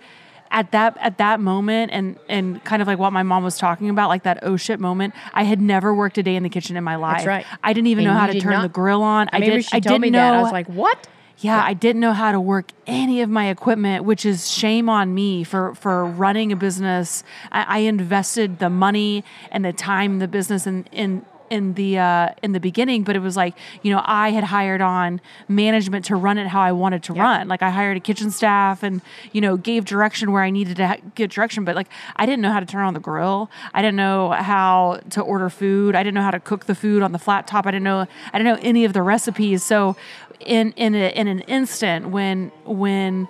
at 0.50 0.72
that 0.72 0.96
at 1.02 1.18
that 1.18 1.40
moment 1.42 1.92
and 1.92 2.18
and 2.30 2.64
kind 2.64 2.82
of 2.82 2.88
like 2.88 2.98
what 2.98 3.12
my 3.12 3.22
mom 3.24 3.44
was 3.44 3.58
talking 3.58 3.90
about 3.90 4.08
like 4.08 4.24
that 4.24 4.40
oh 4.44 4.56
shit 4.56 4.80
moment 4.80 5.14
i 5.34 5.44
had 5.44 5.60
never 5.60 5.94
worked 5.94 6.18
a 6.18 6.24
day 6.24 6.36
in 6.38 6.44
the 6.44 6.50
kitchen 6.50 6.78
in 6.78 6.84
my 6.86 6.96
life 6.96 7.26
right. 7.26 7.46
i 7.64 7.74
didn't 7.74 7.88
even 7.88 8.06
And 8.06 8.14
know 8.14 8.20
how 8.20 8.28
to 8.28 8.40
turn 8.40 8.54
not- 8.54 8.62
the 8.62 8.70
grill 8.70 9.04
on 9.04 9.28
I 9.34 9.38
i 9.38 9.40
remember 9.40 9.56
did 9.58 9.66
she 9.66 9.76
i 9.76 9.80
told 9.82 9.96
didn't 9.96 10.02
me 10.04 10.10
know 10.12 10.20
that. 10.20 10.36
I 10.36 10.42
was 10.42 10.52
like, 10.54 10.68
what? 10.68 11.08
Yeah, 11.40 11.62
I 11.64 11.74
didn't 11.74 12.00
know 12.00 12.14
how 12.14 12.32
to 12.32 12.40
work 12.40 12.72
any 12.88 13.22
of 13.22 13.30
my 13.30 13.50
equipment, 13.50 14.04
which 14.04 14.26
is 14.26 14.50
shame 14.50 14.90
on 14.90 15.14
me 15.14 15.44
for 15.44 15.76
for 15.76 16.04
running 16.04 16.52
a 16.52 16.56
business. 16.56 17.24
I, 17.52 17.64
I 17.64 17.78
invested 17.80 18.60
the 18.60 18.70
money 18.70 19.24
and 19.52 19.64
the 19.64 19.74
time 19.74 20.14
in 20.14 20.20
the 20.20 20.28
business 20.28 20.66
in 20.66 20.86
in 20.92 21.26
in 21.50 21.74
the 21.74 21.98
uh, 22.00 22.30
in 22.44 22.52
the 22.52 22.60
beginning, 22.60 23.04
but 23.04 23.16
it 23.16 23.20
was 23.20 23.36
like 23.38 23.56
you 23.82 23.92
know 23.92 24.02
I 24.06 24.32
had 24.32 24.46
hired 24.46 24.82
on 24.82 25.22
management 25.48 26.06
to 26.06 26.16
run 26.16 26.38
it 26.38 26.48
how 26.48 26.62
I 26.62 26.72
wanted 26.72 27.04
to 27.04 27.14
run. 27.14 27.48
Like 27.48 27.62
I 27.62 27.70
hired 27.70 27.98
a 27.98 28.00
kitchen 28.00 28.32
staff 28.32 28.84
and 28.84 29.02
you 29.32 29.42
know 29.42 29.58
gave 29.58 29.86
direction 29.86 30.32
where 30.32 30.44
I 30.44 30.50
needed 30.50 30.78
to 30.78 30.88
ha- 30.88 30.98
give 31.16 31.30
direction, 31.30 31.66
but 31.66 31.76
like 31.76 31.88
I 32.16 32.26
didn't 32.26 32.42
know 32.42 32.52
how 32.52 32.60
to 32.60 32.66
turn 32.66 32.86
on 32.86 32.94
the 32.94 33.00
grill. 33.00 33.50
I 33.74 33.82
didn't 33.82 33.98
know 33.98 34.32
how 34.32 35.00
to 35.12 35.22
order 35.22 35.50
food. 35.50 35.96
I 35.96 36.04
didn't 36.04 36.16
know 36.16 36.22
how 36.22 36.32
to 36.32 36.40
cook 36.40 36.66
the 36.66 36.76
food 36.76 37.02
on 37.02 37.12
the 37.12 37.20
flat 37.20 37.48
top. 37.48 37.66
I 37.66 37.72
didn't 37.72 37.84
know 37.84 38.08
I 38.34 38.38
didn't 38.38 38.56
know 38.56 38.60
any 38.62 38.86
of 38.86 38.94
the 38.94 39.02
recipes. 39.02 39.64
So 39.64 39.96
in 40.40 40.72
in 40.74 40.96
a, 40.96 41.10
in 41.10 41.28
an 41.28 41.42
instant 41.42 42.10
when 42.10 42.52
when 42.66 43.28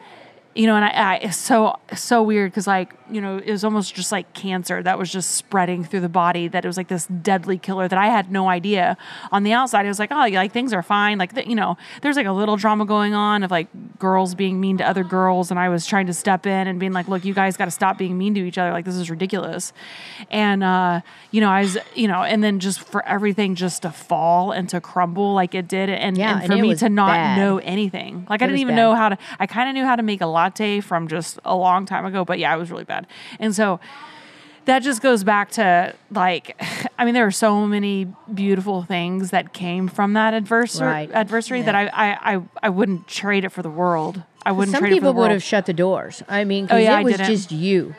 you 0.55 0.65
know 0.65 0.75
and 0.75 0.85
I, 0.85 0.89
I 0.89 1.15
it's 1.17 1.37
so 1.37 1.79
so 1.95 2.23
weird 2.23 2.51
because 2.51 2.67
like 2.67 2.93
you 3.11 3.21
know 3.21 3.37
it 3.37 3.51
was 3.51 3.63
almost 3.63 3.93
just 3.95 4.11
like 4.11 4.33
cancer 4.33 4.81
that 4.83 4.97
was 4.99 5.11
just 5.11 5.31
spreading 5.31 5.83
through 5.83 6.01
the 6.01 6.09
body 6.09 6.47
that 6.47 6.63
it 6.63 6.67
was 6.67 6.77
like 6.77 6.87
this 6.87 7.05
deadly 7.07 7.57
killer 7.57 7.87
that 7.87 7.97
I 7.99 8.07
had 8.07 8.31
no 8.31 8.49
idea. 8.49 8.97
On 9.31 9.43
the 9.43 9.53
outside 9.53 9.85
it 9.85 9.89
was 9.89 9.99
like 9.99 10.11
oh 10.11 10.15
like 10.27 10.51
things 10.51 10.73
are 10.73 10.83
fine. 10.83 11.17
Like 11.17 11.31
you 11.47 11.55
know 11.55 11.77
there's 12.01 12.15
like 12.15 12.25
a 12.25 12.31
little 12.31 12.57
drama 12.57 12.85
going 12.85 13.13
on 13.13 13.43
of 13.43 13.51
like 13.51 13.67
girls 13.99 14.35
being 14.35 14.59
mean 14.59 14.77
to 14.77 14.87
other 14.87 15.03
girls 15.03 15.51
and 15.51 15.59
I 15.59 15.69
was 15.69 15.85
trying 15.85 16.07
to 16.07 16.13
step 16.13 16.45
in 16.45 16.67
and 16.67 16.79
being 16.79 16.93
like 16.93 17.07
look 17.07 17.25
you 17.25 17.33
guys 17.33 17.57
got 17.57 17.65
to 17.65 17.71
stop 17.71 17.97
being 17.97 18.17
mean 18.17 18.33
to 18.35 18.41
each 18.41 18.57
other. 18.57 18.71
Like 18.71 18.85
this 18.85 18.95
is 18.95 19.09
ridiculous. 19.09 19.73
And 20.29 20.63
uh 20.63 21.01
you 21.31 21.41
know 21.41 21.49
I 21.49 21.61
was 21.61 21.77
you 21.95 22.07
know 22.07 22.23
and 22.23 22.43
then 22.43 22.59
just 22.59 22.79
for 22.81 23.05
everything 23.05 23.55
just 23.55 23.81
to 23.83 23.91
fall 23.91 24.51
and 24.51 24.67
to 24.69 24.81
crumble 24.81 25.33
like 25.33 25.53
it 25.55 25.67
did 25.67 25.89
and, 25.89 26.17
Yeah, 26.17 26.33
and 26.33 26.43
and 26.43 26.51
for 26.51 26.57
it 26.57 26.61
me 26.61 26.75
to 26.75 26.89
not 26.89 27.09
bad. 27.09 27.37
know 27.37 27.57
anything. 27.59 28.25
Like 28.29 28.41
I 28.41 28.47
didn't 28.47 28.59
even 28.59 28.75
bad. 28.75 28.81
know 28.81 28.95
how 28.95 29.09
to 29.09 29.17
I 29.39 29.47
kind 29.47 29.69
of 29.69 29.73
knew 29.75 29.85
how 29.85 29.95
to 29.95 30.03
make 30.03 30.21
a 30.21 30.25
latte 30.25 30.79
from 30.79 31.07
just 31.07 31.39
a 31.45 31.55
long 31.55 31.85
time 31.85 32.05
ago 32.05 32.25
but 32.25 32.39
yeah 32.39 32.53
it 32.55 32.57
was 32.57 32.71
really 32.71 32.83
bad 32.83 32.96
and 33.39 33.53
so 33.55 33.79
that 34.65 34.79
just 34.79 35.01
goes 35.01 35.23
back 35.23 35.51
to 35.51 35.93
like 36.11 36.59
I 36.99 37.05
mean 37.05 37.13
there 37.13 37.25
are 37.25 37.31
so 37.31 37.65
many 37.67 38.07
beautiful 38.33 38.83
things 38.83 39.29
that 39.31 39.53
came 39.53 39.87
from 39.87 40.13
that 40.13 40.33
adversary 40.33 40.87
Right. 40.87 41.11
adversary 41.11 41.61
that 41.61 41.75
I, 41.75 41.87
I 41.87 42.33
I 42.35 42.41
I 42.63 42.69
wouldn't 42.69 43.07
trade 43.07 43.43
it 43.45 43.49
for 43.49 43.61
the 43.61 43.69
world. 43.69 44.23
I 44.45 44.51
wouldn't 44.51 44.73
Some 44.75 44.81
trade 44.81 44.91
it 44.91 44.95
for 44.95 44.95
people 44.95 45.13
the 45.13 45.19
would 45.19 45.23
world. 45.23 45.31
have 45.33 45.43
shut 45.43 45.65
the 45.65 45.73
doors. 45.73 46.23
I 46.29 46.43
mean, 46.45 46.65
because 46.65 46.75
Oh, 46.77 46.79
yeah, 46.81 46.99
it 46.99 47.03
was 47.03 47.17
just 47.17 47.51
you. 47.51 47.95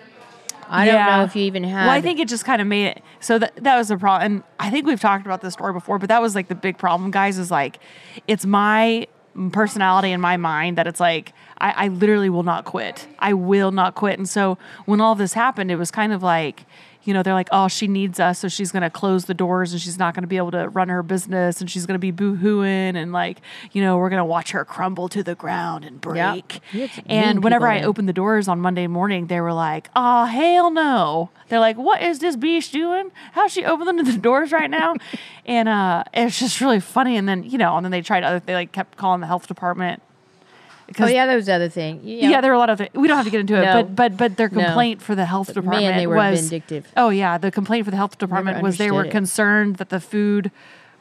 I 0.71 0.85
don't 0.85 1.07
know 1.07 1.23
if 1.25 1.35
you 1.35 1.45
even 1.45 1.65
had. 1.65 1.87
Well, 1.87 1.95
I 1.97 2.03
think 2.03 2.21
it 2.21 2.29
just 2.29 2.45
kind 2.45 2.61
of 2.61 2.69
made 2.69 2.87
it. 2.89 3.03
So 3.21 3.39
that 3.39 3.57
that 3.57 3.77
was 3.79 3.89
the 3.89 3.97
problem, 3.97 4.33
and 4.33 4.43
I 4.61 4.69
think 4.71 4.87
we've 4.87 5.01
talked 5.01 5.25
about 5.25 5.41
this 5.41 5.55
story 5.55 5.73
before, 5.73 5.99
but 5.99 6.11
that 6.11 6.21
was 6.21 6.35
like 6.35 6.49
the 6.49 6.55
big 6.55 6.77
problem, 6.77 7.11
guys. 7.11 7.39
Is 7.39 7.51
like, 7.51 7.79
it's 8.27 8.45
my 8.45 9.07
personality 9.53 10.11
in 10.11 10.21
my 10.21 10.37
mind 10.37 10.79
that 10.79 10.87
it's 10.87 11.01
like 11.01 11.33
I, 11.59 11.85
I 11.85 11.89
literally 11.89 12.31
will 12.31 12.43
not 12.43 12.65
quit. 12.65 13.07
I 13.19 13.35
will 13.35 13.71
not 13.71 13.95
quit. 13.95 14.19
And 14.19 14.29
so 14.29 14.59
when 14.87 15.01
all 15.01 15.15
this 15.15 15.33
happened, 15.33 15.71
it 15.71 15.77
was 15.77 15.91
kind 15.91 16.13
of 16.13 16.23
like. 16.23 16.65
You 17.09 17.15
know, 17.15 17.23
they're 17.23 17.33
like, 17.33 17.49
oh, 17.53 17.69
she 17.69 17.89
needs 17.89 18.21
us, 18.21 18.41
so 18.41 18.49
she's 18.49 18.71
going 18.71 18.83
to 18.83 18.91
close 18.91 19.25
the 19.25 19.33
doors 19.33 19.73
and 19.73 19.81
she's 19.81 19.99
not 19.99 20.13
going 20.15 20.25
to 20.25 20.29
be 20.29 20.37
able 20.37 20.51
to 20.51 20.69
run 20.69 20.91
her 20.91 21.03
business 21.03 21.63
and 21.63 21.71
she's 21.71 21.87
going 21.87 21.95
to 21.95 21.99
be 21.99 22.11
boo 22.11 22.37
hooing 22.37 22.97
and, 22.97 23.13
like, 23.13 23.39
you 23.73 23.81
know, 23.81 23.97
we're 23.97 24.11
going 24.11 24.21
to 24.21 24.27
watch 24.27 24.51
her 24.51 24.63
crumble 24.63 25.09
to 25.09 25.23
the 25.23 25.35
ground 25.35 25.87
and 25.87 26.03
break. 26.03 26.61
Some 26.91 27.05
And 27.07 27.43
whenever 27.43 27.67
I 27.67 27.81
opened 27.83 28.11
the 28.11 28.13
doors 28.13 28.47
on 28.47 28.61
Monday 28.61 28.87
morning, 28.87 29.27
they 29.29 29.41
were 29.41 29.55
like, 29.55 29.89
"Oh 29.97 30.27
hell 30.27 30.71
no!" 30.71 31.31
They're 31.49 31.61
like, 31.61 31.79
"What 31.79 32.03
is 32.03 32.19
this 32.19 32.37
beast 32.37 32.73
doing? 32.73 33.11
How's 33.33 33.53
she 33.53 33.65
opening 33.65 34.05
the 34.05 34.19
doors 34.19 34.53
right 34.53 34.69
now?" 34.69 34.95
and 35.47 35.67
uh, 35.67 36.05
it's 36.13 36.39
just 36.39 36.61
really 36.61 36.81
funny. 36.81 37.17
And 37.17 37.27
then 37.27 37.43
you 37.43 37.57
know, 37.57 37.77
and 37.77 37.85
then 37.85 37.91
they 37.91 38.03
tried 38.03 38.23
other. 38.23 38.41
They 38.41 38.53
like 38.55 38.73
kept 38.73 38.99
calling 38.99 39.21
the 39.23 39.27
health 39.27 39.47
department. 39.47 40.03
Oh 40.99 41.07
yeah, 41.07 41.27
that 41.27 41.35
was 41.35 41.47
the 41.47 41.53
other 41.53 41.69
thing. 41.69 42.01
Yeah, 42.03 42.29
yeah, 42.31 42.41
there 42.41 42.51
were 42.51 42.55
a 42.57 42.59
lot 42.59 42.71
of. 42.71 42.79
Th- 42.79 42.91
we 42.95 43.09
don't 43.09 43.17
have 43.19 43.27
to 43.27 43.31
get 43.31 43.41
into 43.41 43.57
it, 43.57 43.63
No. 43.65 43.83
but 43.83 43.95
but 43.95 44.17
but 44.17 44.37
their 44.37 44.49
No. 44.49 44.65
complaint 44.65 45.03
for 45.03 45.15
the 45.15 45.27
health 45.27 45.49
department 45.49 45.83
man, 45.85 45.97
they 45.99 46.07
were 46.07 46.17
was 46.17 46.41
vindictive. 46.41 46.87
Oh 46.97 47.11
yeah, 47.11 47.37
the 47.37 47.51
complaint 47.51 47.85
for 47.85 47.91
the 47.91 47.97
health 47.99 48.17
department 48.19 48.63
was 48.63 48.79
they 48.79 48.91
were 48.91 49.05
it. 49.05 49.11
concerned 49.11 49.77
that 49.77 49.91
the 49.91 50.01
food 50.01 50.51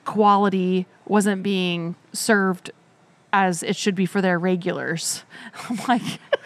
quality 0.05 0.85
wasn't 1.05 1.43
being 1.43 1.95
served 2.13 2.71
as 3.33 3.61
it 3.63 3.75
should 3.75 3.95
be 3.95 4.05
for 4.05 4.21
their 4.21 4.39
regulars. 4.39 5.23
I'm 5.69 5.77
like, 5.87 6.01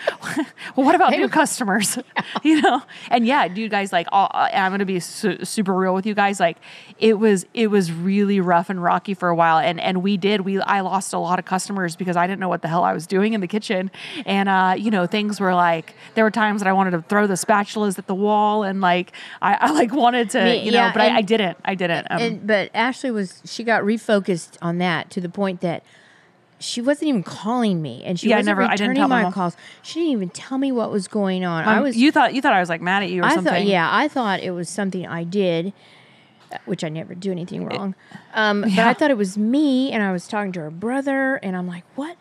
well, 0.75 0.85
what 0.85 0.95
about 0.95 1.11
new 1.11 1.29
customers? 1.29 1.97
you 2.43 2.61
know? 2.61 2.81
And 3.09 3.25
yeah, 3.25 3.45
you 3.45 3.69
guys, 3.69 3.93
like, 3.93 4.07
all, 4.11 4.29
I'm 4.33 4.71
gonna 4.71 4.85
be 4.85 4.99
su- 4.99 5.43
super 5.45 5.73
real 5.73 5.93
with 5.93 6.05
you 6.05 6.13
guys. 6.13 6.39
Like, 6.39 6.57
it 6.99 7.19
was 7.19 7.45
it 7.53 7.67
was 7.67 7.91
really 7.91 8.39
rough 8.39 8.69
and 8.69 8.81
rocky 8.81 9.13
for 9.13 9.29
a 9.29 9.35
while, 9.35 9.57
and 9.57 9.79
and 9.79 10.01
we 10.01 10.17
did 10.17 10.41
we 10.41 10.59
I 10.61 10.81
lost 10.81 11.13
a 11.13 11.19
lot 11.19 11.39
of 11.39 11.45
customers 11.45 11.95
because 11.95 12.15
I 12.15 12.25
didn't 12.27 12.39
know 12.39 12.49
what 12.49 12.61
the 12.61 12.67
hell 12.67 12.83
I 12.83 12.93
was 12.93 13.07
doing 13.07 13.33
in 13.33 13.41
the 13.41 13.47
kitchen, 13.47 13.91
and 14.25 14.49
uh, 14.49 14.75
you 14.77 14.91
know, 14.91 15.05
things 15.05 15.39
were 15.39 15.53
like 15.53 15.93
there 16.15 16.23
were 16.23 16.31
times 16.31 16.61
that 16.61 16.67
I 16.67 16.73
wanted 16.73 16.91
to 16.91 17.01
throw 17.03 17.27
the 17.27 17.35
spatulas 17.35 17.97
at 17.97 18.07
the 18.07 18.15
wall, 18.15 18.63
and 18.63 18.81
like 18.81 19.11
I, 19.41 19.53
I 19.61 19.71
like 19.71 19.93
wanted 19.93 20.29
to, 20.31 20.43
Me- 20.43 20.63
you 20.63 20.71
know, 20.71 20.79
yeah, 20.79 20.93
but 20.93 21.01
I, 21.01 21.17
I 21.17 21.21
didn't, 21.21 21.57
I 21.63 21.75
didn't. 21.75 22.07
Um, 22.09 22.21
and 22.21 22.47
but 22.47 22.71
Ashley 22.73 23.11
was 23.11 23.41
she 23.45 23.63
got 23.63 23.83
refocused 23.83 24.57
on 24.61 24.79
that 24.79 25.09
to 25.11 25.21
the 25.21 25.29
point 25.29 25.61
that 25.61 25.83
she 26.61 26.81
wasn't 26.81 27.09
even 27.09 27.23
calling 27.23 27.81
me 27.81 28.03
and 28.05 28.19
she 28.19 28.29
Yeah, 28.29 28.37
wasn't 28.37 28.57
never- 28.57 28.61
I 28.63 28.75
didn't 28.75 28.89
returning 28.91 29.01
tell 29.01 29.07
my 29.09 29.23
mom. 29.23 29.33
calls. 29.33 29.57
She 29.81 29.99
didn't 29.99 30.11
even 30.13 30.29
tell 30.29 30.57
me 30.57 30.71
what 30.71 30.91
was 30.91 31.07
going 31.07 31.43
on. 31.43 31.65
I 31.65 31.77
um, 31.77 31.83
was 31.83 31.97
you 31.97 32.11
thought 32.11 32.33
you 32.33 32.41
thought 32.41 32.53
I 32.53 32.59
was 32.59 32.69
like 32.69 32.81
mad 32.81 33.03
at 33.03 33.09
you 33.09 33.21
or 33.21 33.25
I 33.25 33.35
something. 33.35 33.51
thought 33.53 33.65
yeah, 33.65 33.89
I 33.91 34.07
thought 34.07 34.39
it 34.41 34.51
was 34.51 34.69
something 34.69 35.05
I 35.07 35.23
did, 35.23 35.73
which 36.65 36.83
I 36.83 36.89
never 36.89 37.15
do 37.15 37.31
anything 37.31 37.65
wrong. 37.65 37.95
Um, 38.33 38.61
But 38.61 38.79
I 38.79 38.93
thought 38.93 39.09
it 39.11 39.17
was 39.17 39.37
me, 39.37 39.91
and 39.91 40.01
I 40.03 40.11
was 40.11 40.27
talking 40.27 40.51
to 40.53 40.59
her 40.61 40.71
brother, 40.71 41.35
and 41.43 41.55
I'm 41.57 41.67
like, 41.67 41.83
"What? 41.95 42.15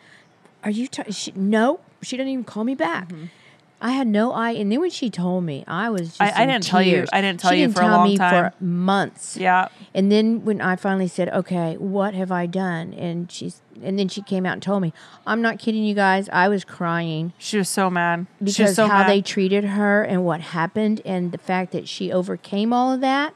Are 0.63 0.69
you? 0.71 0.87
Ta-? 0.87 1.03
She, 1.09 1.31
no, 1.35 1.79
she 2.01 2.17
didn't 2.17 2.31
even 2.33 2.43
call 2.45 2.63
me 2.63 2.75
back." 2.75 3.09
I 3.83 3.91
had 3.91 4.05
no 4.07 4.31
eye, 4.31 4.51
and 4.51 4.71
then 4.71 4.79
when 4.79 4.91
she 4.91 5.09
told 5.09 5.43
me, 5.43 5.63
I 5.67 5.89
was 5.89 6.09
just. 6.17 6.21
I- 6.21 6.43
I 6.43 6.45
didn't 6.45 6.63
tell 6.63 6.81
you- 6.83 7.05
I 7.11 7.19
didn't 7.21 7.39
tell 7.39 7.51
She 7.51 7.61
you 7.61 7.65
didn't 7.65 7.77
for 7.77 7.81
a 7.81 7.87
long 7.87 8.07
me 8.09 8.17
time. 8.17 8.51
for 8.51 8.63
months. 8.63 9.37
Yeah. 9.37 9.69
And 9.95 10.11
then 10.11 10.45
when 10.45 10.61
I 10.61 10.75
finally 10.75 11.07
said, 11.07 11.29
"Okay, 11.29 11.75
what 11.77 12.13
have 12.13 12.31
I 12.31 12.45
done?" 12.45 12.93
and 12.93 13.31
she's, 13.31 13.61
and 13.83 13.97
then 13.97 14.07
she 14.07 14.21
came 14.21 14.45
out 14.45 14.53
and 14.53 14.61
told 14.61 14.83
me, 14.83 14.93
"I'm 15.25 15.41
not 15.41 15.57
kidding 15.57 15.83
you 15.83 15.95
guys. 15.95 16.29
I 16.31 16.47
was 16.47 16.63
crying 16.63 17.33
She 17.39 17.57
was 17.57 17.69
so 17.69 17.89
mad. 17.89 18.27
she 18.39 18.43
was 18.45 18.57
because 18.57 18.75
so 18.75 18.87
how 18.87 18.99
mad. 18.99 19.09
they 19.09 19.21
treated 19.21 19.63
her 19.63 20.03
and 20.03 20.23
what 20.23 20.41
happened, 20.41 21.01
and 21.03 21.31
the 21.31 21.39
fact 21.39 21.71
that 21.71 21.87
she 21.87 22.11
overcame 22.11 22.71
all 22.71 22.93
of 22.93 23.01
that. 23.01 23.33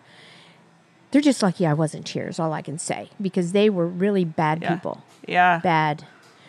They're 1.11 1.21
just 1.21 1.41
lucky 1.41 1.65
I 1.65 1.73
wasn't 1.73 2.05
tears. 2.05 2.39
All 2.39 2.51
I 2.53 2.61
can 2.61 2.77
say 2.77 3.09
because 3.21 3.51
they 3.53 3.69
were 3.69 3.87
really 3.87 4.25
bad 4.25 4.61
yeah. 4.61 4.73
people, 4.75 5.01
Yeah. 5.27 5.59
bad. 5.63 6.03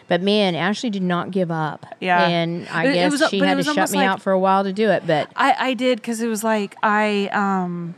But 0.08 0.22
man, 0.22 0.54
Ashley 0.54 0.90
did 0.90 1.02
not 1.02 1.30
give 1.30 1.50
up. 1.50 1.84
Yeah. 2.00 2.26
and 2.26 2.68
I 2.70 2.84
It- 2.84 2.90
it 2.90 2.94
guess 2.94 3.12
was- 3.20 3.30
she 3.30 3.38
had 3.40 3.56
to 3.58 3.64
shut 3.64 3.90
me 3.90 3.98
like- 3.98 4.06
out 4.08 4.22
for 4.22 4.32
a 4.32 4.38
while 4.38 4.62
to 4.64 4.72
do 4.72 4.90
it. 4.90 5.04
But 5.06 5.28
I, 5.36 5.54
I 5.58 5.74
did 5.74 5.96
because 5.98 6.20
it 6.20 6.28
was 6.28 6.44
like 6.44 6.76
I 6.82 7.28
um 7.32 7.94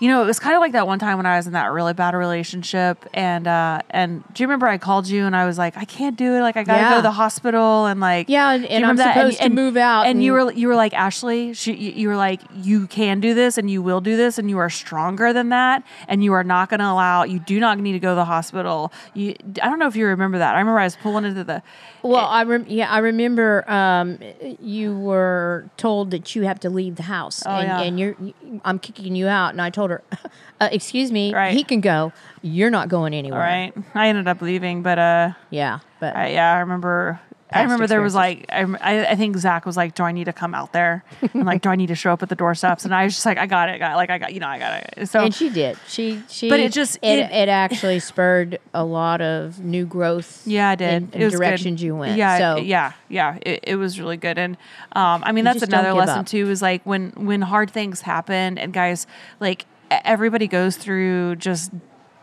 you 0.00 0.08
know 0.08 0.22
it 0.22 0.26
was 0.26 0.38
kind 0.38 0.56
of 0.56 0.60
like 0.60 0.72
that 0.72 0.86
one 0.86 0.98
time 0.98 1.16
when 1.18 1.26
I 1.26 1.36
was 1.36 1.46
in 1.46 1.52
that 1.52 1.70
really 1.70 1.92
bad 1.92 2.14
relationship 2.14 3.06
and 3.14 3.46
uh 3.46 3.82
and 3.90 4.24
do 4.34 4.42
you 4.42 4.46
remember 4.48 4.66
I 4.66 4.78
called 4.78 5.06
you 5.08 5.26
and 5.26 5.36
I 5.36 5.44
was 5.46 5.58
like 5.58 5.76
I 5.76 5.84
can't 5.84 6.16
do 6.16 6.34
it 6.34 6.40
like 6.40 6.56
I 6.56 6.64
gotta 6.64 6.90
go 6.90 6.96
to 6.96 7.02
the 7.02 7.10
hospital 7.12 7.86
and 7.86 8.00
like 8.00 8.28
Yeah, 8.28 8.50
and- 8.52 8.64
and 8.66 8.84
I'm 8.86 8.96
that? 8.96 9.14
supposed 9.14 9.40
to 9.40 9.48
move 9.50 9.76
out 9.76 10.06
and, 10.06 10.22
you 10.24 10.34
and- 10.36 10.46
were 10.46 10.52
you 10.52 10.68
were 10.68 10.74
like 10.74 10.94
Ashley 10.94 11.52
she, 11.52 11.74
you, 11.74 11.92
you 11.92 12.08
were 12.08 12.16
like 12.16 12.40
you 12.54 12.86
can 12.86 13.20
do 13.20 13.34
this 13.34 13.58
and 13.58 13.70
you 13.70 13.82
will 13.82 14.00
do 14.00 14.16
this 14.16 14.38
and 14.38 14.48
you 14.50 14.58
are 14.58 14.70
stronger 14.70 15.32
than 15.32 15.50
that 15.50 15.82
and 16.08 16.24
you 16.24 16.32
are 16.32 16.44
not 16.44 16.70
going 16.70 16.80
to 16.80 16.86
allow 16.86 17.22
you 17.24 17.38
do 17.38 17.60
not 17.60 17.78
need 17.78 17.92
to 17.92 17.98
go 18.00 18.10
to 18.10 18.14
the 18.14 18.24
hospital. 18.24 18.92
You 19.14 19.34
I 19.62 19.68
don't 19.68 19.78
know 19.78 19.86
if 19.86 19.96
you 19.96 20.06
remember 20.06 20.38
that. 20.38 20.54
I 20.54 20.58
remember 20.58 20.80
I 20.80 20.84
was 20.84 20.96
pulling 20.96 21.24
into 21.24 21.44
the 21.44 21.62
well, 22.02 22.24
I 22.26 22.44
rem- 22.44 22.66
yeah, 22.68 22.90
I 22.90 22.98
remember 22.98 23.68
um, 23.70 24.18
you 24.60 24.96
were 24.98 25.68
told 25.76 26.10
that 26.12 26.34
you 26.34 26.42
have 26.42 26.60
to 26.60 26.70
leave 26.70 26.96
the 26.96 27.02
house, 27.04 27.42
and, 27.42 27.54
Oh, 27.54 27.60
yeah. 27.60 27.80
and 27.82 27.98
you're 28.00 28.16
I'm 28.64 28.78
kicking 28.78 29.14
you 29.14 29.28
out. 29.28 29.50
And 29.50 29.60
I 29.62 29.70
told 29.70 29.90
her, 29.90 30.02
uh, 30.60 30.68
"Excuse 30.72 31.10
me, 31.12 31.34
Right. 31.34 31.52
he 31.54 31.62
can 31.64 31.80
go. 31.80 32.12
You're 32.42 32.70
not 32.70 32.88
going 32.88 33.14
anywhere." 33.14 33.40
all 33.40 33.46
right 33.46 33.72
I 33.94 34.08
ended 34.08 34.26
up 34.28 34.40
leaving 34.42 34.82
but 34.82 34.98
uh 34.98 35.32
Yeah, 35.50 35.80
but 36.00 36.16
I, 36.16 36.28
yeah, 36.32 36.54
I 36.54 36.60
remember. 36.60 37.20
I 37.52 37.62
remember 37.62 37.86
there 37.86 38.00
was 38.00 38.14
like. 38.14 38.46
I, 38.50 39.06
I 39.10 39.14
think 39.16 39.36
Zach 39.36 39.66
was 39.66 39.76
like, 39.76 39.94
"Do 39.94 40.02
I 40.04 40.12
need 40.12 40.24
to 40.24 40.32
come 40.32 40.54
out 40.54 40.72
there? 40.72 41.04
And 41.34 41.44
like, 41.46 41.62
do 41.62 41.68
I 41.68 41.76
need 41.76 41.88
to 41.88 41.94
show 41.94 42.12
up 42.12 42.22
at 42.22 42.28
the 42.28 42.34
doorsteps?" 42.34 42.84
And 42.84 42.94
I 42.94 43.04
was 43.04 43.14
just 43.14 43.26
like, 43.26 43.38
"I 43.38 43.46
got 43.46 43.68
it, 43.68 43.78
got 43.78 43.92
it. 43.92 43.96
like 43.96 44.10
I 44.10 44.18
got 44.18 44.32
you 44.32 44.40
know 44.40 44.46
I 44.48 44.58
got 44.58 44.84
it." 44.98 45.08
So 45.08 45.20
and 45.20 45.34
she 45.34 45.50
did. 45.50 45.76
She 45.88 46.22
she. 46.28 46.48
But 46.48 46.60
it 46.60 46.72
just- 46.72 46.96
it, 47.02 47.18
it- 47.18 47.32
it 47.32 47.48
actually 47.48 47.98
spurred 48.00 48.58
a 48.74 48.84
lot 48.84 49.20
of 49.20 49.58
new 49.60 49.84
growth. 49.86 50.46
yeah, 50.46 50.70
I 50.70 50.74
did. 50.76 50.88
In, 50.92 51.10
in 51.12 51.22
it 51.22 51.24
was 51.24 51.34
good. 51.34 51.40
directions 51.40 51.82
you 51.82 51.96
went. 51.96 52.16
Yeah, 52.16 52.38
So 52.38 52.56
yeah, 52.62 52.92
yeah. 53.08 53.38
It, 53.42 53.60
it 53.64 53.76
was 53.76 53.98
really 53.98 54.16
good, 54.16 54.38
and 54.38 54.56
um, 54.92 55.22
I 55.24 55.32
mean 55.32 55.44
that's 55.44 55.62
another 55.62 55.92
lesson 55.94 56.20
up. 56.20 56.26
too. 56.26 56.48
Is 56.50 56.62
like 56.62 56.82
when 56.84 57.10
when 57.16 57.40
hard 57.42 57.70
things 57.70 58.00
happen, 58.02 58.58
and 58.58 58.72
guys, 58.72 59.06
like 59.40 59.66
everybody 59.90 60.46
goes 60.46 60.76
through 60.76 61.34
just 61.36 61.72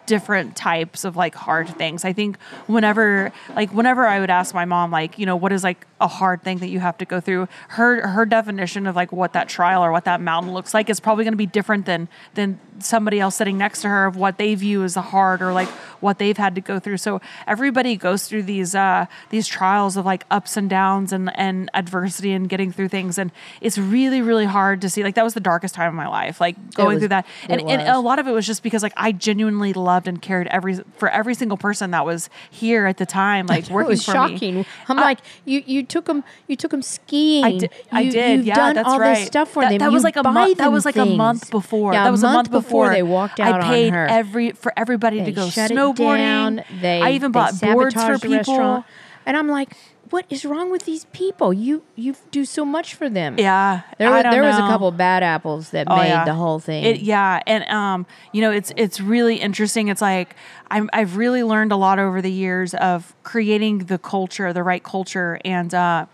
different 0.08 0.56
types 0.56 1.06
of 1.06 1.16
like 1.16 1.36
hard 1.36 1.70
things. 1.70 2.04
I 2.04 2.14
think 2.14 2.42
whenever 2.66 3.32
like 3.56 3.72
whenever 3.72 4.08
I 4.08 4.20
would 4.20 4.32
ask 4.32 4.56
my 4.56 4.66
mom 4.66 4.90
like, 4.90 5.20
you 5.20 5.26
know, 5.28 5.36
what 5.36 5.52
is 5.52 5.64
like 5.64 5.86
a 6.00 6.08
hard 6.08 6.44
thing 6.44 6.60
that 6.60 6.68
you 6.70 6.80
have 6.80 6.98
to 7.00 7.06
go 7.06 7.20
through. 7.20 7.48
Her 7.70 8.08
her 8.08 8.26
definition 8.26 8.86
of 8.88 8.96
like 8.96 9.12
what 9.12 9.34
that 9.34 9.50
trial 9.50 9.84
or 9.84 9.92
what 9.92 10.06
that 10.06 10.22
mountain 10.22 10.54
looks 10.54 10.74
like 10.74 10.90
is 10.90 11.00
probably 11.00 11.24
going 11.24 11.34
to 11.34 11.38
be 11.38 11.46
different 11.46 11.86
than 11.86 12.08
than 12.36 12.60
somebody 12.80 13.20
else 13.20 13.36
sitting 13.36 13.58
next 13.58 13.82
to 13.82 13.90
her 13.90 14.06
of 14.06 14.16
what 14.16 14.38
they 14.38 14.54
view 14.54 14.84
as 14.84 14.96
a 14.96 15.02
hard 15.02 15.42
or 15.42 15.52
like 15.52 15.68
what 16.00 16.20
they've 16.20 16.38
had 16.38 16.54
to 16.54 16.62
go 16.62 16.78
through. 16.80 16.98
So 16.98 17.20
everybody 17.48 17.96
goes 17.98 18.28
through 18.28 18.44
these 18.44 18.76
uh 18.76 19.08
these 19.32 19.48
trials 19.48 19.98
of 19.98 20.06
like 20.06 20.26
ups 20.30 20.56
and 20.58 20.70
downs 20.70 21.12
and 21.12 21.36
and 21.38 21.70
adversity 21.74 22.32
and 22.34 22.48
getting 22.48 22.72
through 22.72 22.90
things 22.90 23.18
and 23.18 23.32
it's 23.62 23.78
really 23.80 24.22
really 24.22 24.46
hard 24.46 24.82
to 24.82 24.90
see 24.90 25.02
like 25.04 25.16
that 25.16 25.24
was 25.24 25.34
the 25.34 25.40
darkest 25.40 25.74
time 25.74 25.90
of 25.90 25.96
my 25.96 26.08
life 26.08 26.40
like 26.40 26.56
going 26.76 26.90
was- 26.96 27.00
through 27.00 27.08
that 27.08 27.26
and, 27.50 27.62
and 27.62 27.82
a 27.82 28.00
lot 28.00 28.20
of 28.20 28.28
it 28.28 28.32
was 28.32 28.46
just 28.46 28.62
because 28.62 28.84
like 28.84 28.94
I 28.96 29.12
genuinely 29.12 29.74
loved 29.74 30.08
and 30.08 30.22
cared 30.22 30.48
every 30.48 30.76
for 30.98 31.10
every 31.10 31.34
single 31.34 31.58
person 31.58 31.92
that 31.92 32.06
was 32.06 32.30
here 32.52 32.86
at 32.86 32.98
the 32.98 33.06
time 33.08 33.48
like 33.48 33.68
working 33.70 33.88
it 33.88 33.90
was 33.90 34.06
for 34.06 34.12
shocking. 34.12 34.56
me. 34.58 34.66
I'm 34.88 35.00
I- 35.00 35.02
like, 35.02 35.20
you 35.46 35.64
you 35.66 35.84
took 35.88 36.06
them 36.06 36.24
you 36.48 36.56
took 36.56 36.72
them 36.72 36.82
skiing. 36.82 37.44
I 37.46 37.58
did. 37.58 37.72
I 37.92 38.02
You- 38.02 38.12
did. 38.12 38.38
You've 38.38 38.46
yeah, 38.48 38.56
done 38.56 38.76
that's 38.76 38.88
all 38.88 39.00
right. 39.00 39.16
this 39.16 39.28
stuff 39.28 39.50
for 39.50 39.64
that, 39.64 39.70
them. 39.70 39.80
That 39.80 39.92
was 39.92 40.02
You 40.04 40.08
like 40.08 40.16
a 40.18 40.24
month. 40.24 40.58
That 40.58 40.72
was 40.72 40.86
like 40.86 40.96
a 40.98 41.06
month 41.06 41.50
before. 41.52 41.94
Yeah, 41.94 42.04
that 42.04 42.12
was 42.12 42.24
a 42.24 42.30
month 42.32 42.52
before 42.52 42.90
they 42.90 43.04
walked 43.04 43.40
out 43.40 43.62
I 43.62 43.68
paid 43.68 43.94
every 43.94 44.52
for 44.52 44.72
everybody 44.78 45.24
to 45.24 45.32
go 45.32 45.48
snowboarding. 45.48 46.64
They 46.82 47.02
I 47.02 47.12
even 47.12 47.32
they 47.32 47.40
bought 47.40 47.60
boards 47.62 47.96
for 47.96 48.18
people. 48.20 48.38
restaurant. 48.38 48.86
And 49.26 49.36
I'm 49.36 49.50
like, 49.50 49.76
what 50.10 50.26
is 50.30 50.46
wrong 50.46 50.72
with 50.72 50.84
these 50.86 51.06
people? 51.06 51.54
You 51.54 51.84
you 51.96 52.16
do 52.32 52.46
so 52.46 52.64
much 52.66 52.94
for 52.96 53.10
them. 53.10 53.38
Yeah, 53.38 53.82
There, 53.98 54.10
I 54.10 54.22
there 54.24 54.44
was 54.44 54.58
a 54.58 54.62
couple 54.62 54.92
bad 54.92 55.24
apples 55.24 55.72
that 55.72 55.88
Oh, 55.90 55.96
made 55.96 56.10
yeah. 56.10 56.26
the 56.26 56.34
whole 56.34 56.60
thing. 56.60 56.84
It, 56.84 57.00
yeah, 57.02 57.42
and 57.48 57.64
um, 57.70 58.06
you 58.32 58.42
know, 58.42 58.52
it's 58.52 58.72
it's 58.76 59.00
really 59.02 59.36
interesting. 59.38 59.88
It's 59.88 60.02
like 60.02 60.36
I'm 60.70 60.90
I've 60.94 61.18
really 61.18 61.44
learned 61.44 61.72
a 61.72 61.78
lot 61.78 62.00
over 62.00 62.22
the 62.22 62.32
years 62.32 62.74
of 62.76 63.16
creating 63.24 63.86
the 63.86 63.98
culture, 63.98 64.54
the 64.54 64.64
right 64.64 64.84
culture, 64.84 65.40
and 65.44 65.74
uh, 65.74 66.06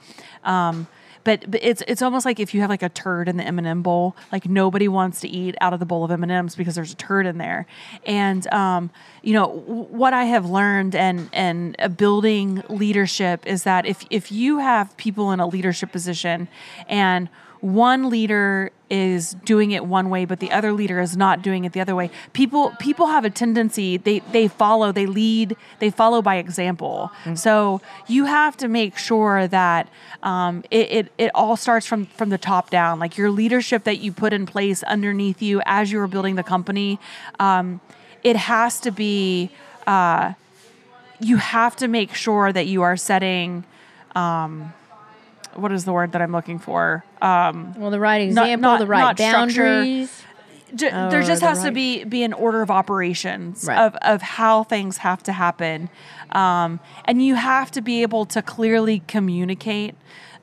um. 0.43 0.88
But, 1.23 1.49
but 1.49 1.63
it's 1.63 1.81
it's 1.88 2.01
almost 2.01 2.25
like 2.25 2.39
if 2.39 2.53
you 2.53 2.62
have 2.62 2.69
like 2.69 2.83
a 2.83 2.89
turd 2.89 3.29
in 3.29 3.38
the 3.38 3.43
M 3.43 3.57
and 3.57 3.67
m 3.67 3.81
bowl, 3.81 4.15
like 4.31 4.47
nobody 4.47 4.88
wants 4.88 5.21
to 5.21 5.27
eat 5.27 5.55
out 5.62 5.73
of 5.73 5.79
the 5.79 5.86
bowl 5.86 6.03
of 6.03 6.12
M 6.12 6.23
and 6.23 6.31
M's 6.31 6.55
because 6.55 6.75
there's 6.75 6.93
a 6.93 6.97
turd 6.97 7.25
in 7.25 7.38
there. 7.38 7.65
And 8.05 8.45
um, 8.53 8.91
you 9.21 9.33
know 9.33 9.47
what 9.47 10.13
I 10.13 10.25
have 10.25 10.49
learned 10.49 10.95
and 10.95 11.29
and 11.31 11.75
building 11.97 12.63
leadership 12.69 13.45
is 13.47 13.63
that 13.63 13.86
if 13.86 14.05
if 14.09 14.31
you 14.31 14.59
have 14.59 14.95
people 14.97 15.31
in 15.31 15.39
a 15.39 15.47
leadership 15.47 15.91
position 15.91 16.47
and 16.88 17.29
one 17.63 18.10
leader 18.10 18.71
is 18.89 19.36
doing 19.45 19.71
it 19.71 19.86
one 19.86 20.10
way 20.10 20.26
but 20.26 20.41
the 20.41 20.52
other 20.52 20.73
leader 20.73 20.99
is 20.99 21.15
not 21.15 21.41
doing 21.41 21.63
it 21.63 21.71
the 21.71 21.80
other 21.80 21.95
way. 21.95 22.12
People 22.34 22.73
people 22.78 23.08
have 23.08 23.23
a 23.23 23.30
tendency 23.30 23.95
they 23.95 24.19
they 24.19 24.49
follow 24.49 24.91
they 24.91 25.06
lead 25.06 25.56
they 25.80 25.89
follow 25.89 26.21
by 26.21 26.36
example. 26.36 27.10
So 27.36 27.80
you 28.06 28.26
have 28.26 28.58
to 28.58 28.67
make 28.67 28.97
sure 28.97 29.47
that 29.47 29.88
um, 30.23 30.63
it, 30.71 30.91
it 30.91 31.12
it 31.17 31.32
all 31.34 31.56
starts 31.56 31.88
from 31.88 32.06
from 32.08 32.30
the 32.30 32.38
top 32.38 32.69
down. 32.69 32.99
Like 32.99 33.17
your 33.17 33.32
leadership 33.32 33.86
that 33.86 33.99
you 33.99 34.12
put 34.12 34.34
in 34.34 34.45
place 34.45 34.84
underneath 34.84 35.41
you 35.41 35.62
as 35.65 35.89
you 35.89 35.99
were 35.99 36.08
building 36.08 36.36
the 36.36 36.43
company 36.43 36.99
um, 37.39 37.80
it 38.23 38.36
has 38.36 38.82
to 38.82 38.91
be 38.91 39.49
uh, 39.88 40.34
you 41.21 41.38
have 41.38 41.78
to 41.78 41.88
make 41.88 42.13
sure 42.13 42.52
that 42.52 42.67
you 42.67 42.82
are 42.82 42.97
setting 42.97 43.63
um, 44.15 44.73
what 45.55 45.71
is 45.71 45.85
the 45.85 45.93
word 45.93 46.11
that 46.13 46.21
I'm 46.21 46.31
looking 46.31 46.59
for? 46.59 47.03
Um, 47.21 47.73
well, 47.77 47.91
the 47.91 47.99
right 47.99 48.21
example, 48.21 48.61
not- 48.61 48.79
the 48.79 48.87
right 48.87 48.99
not 48.99 49.17
structure. 49.19 49.63
boundaries. 49.63 50.23
J- 50.75 50.89
Oh, 50.91 51.09
there 51.11 51.21
just 51.21 51.43
has 51.43 51.63
to 51.63 51.71
be 51.71 52.03
be 52.03 52.23
an 52.23 52.33
order 52.33 52.63
of 52.63 52.71
operations 52.71 53.65
Right. 53.67 53.77
of 53.77 53.95
of 53.97 54.21
how 54.23 54.63
things 54.63 54.97
have 54.97 55.21
to 55.23 55.31
happen, 55.31 55.89
um, 56.31 56.79
and 57.05 57.23
you 57.23 57.35
have 57.35 57.69
to 57.71 57.81
be 57.81 58.01
able 58.01 58.25
to 58.27 58.41
clearly 58.41 59.03
communicate. 59.07 59.95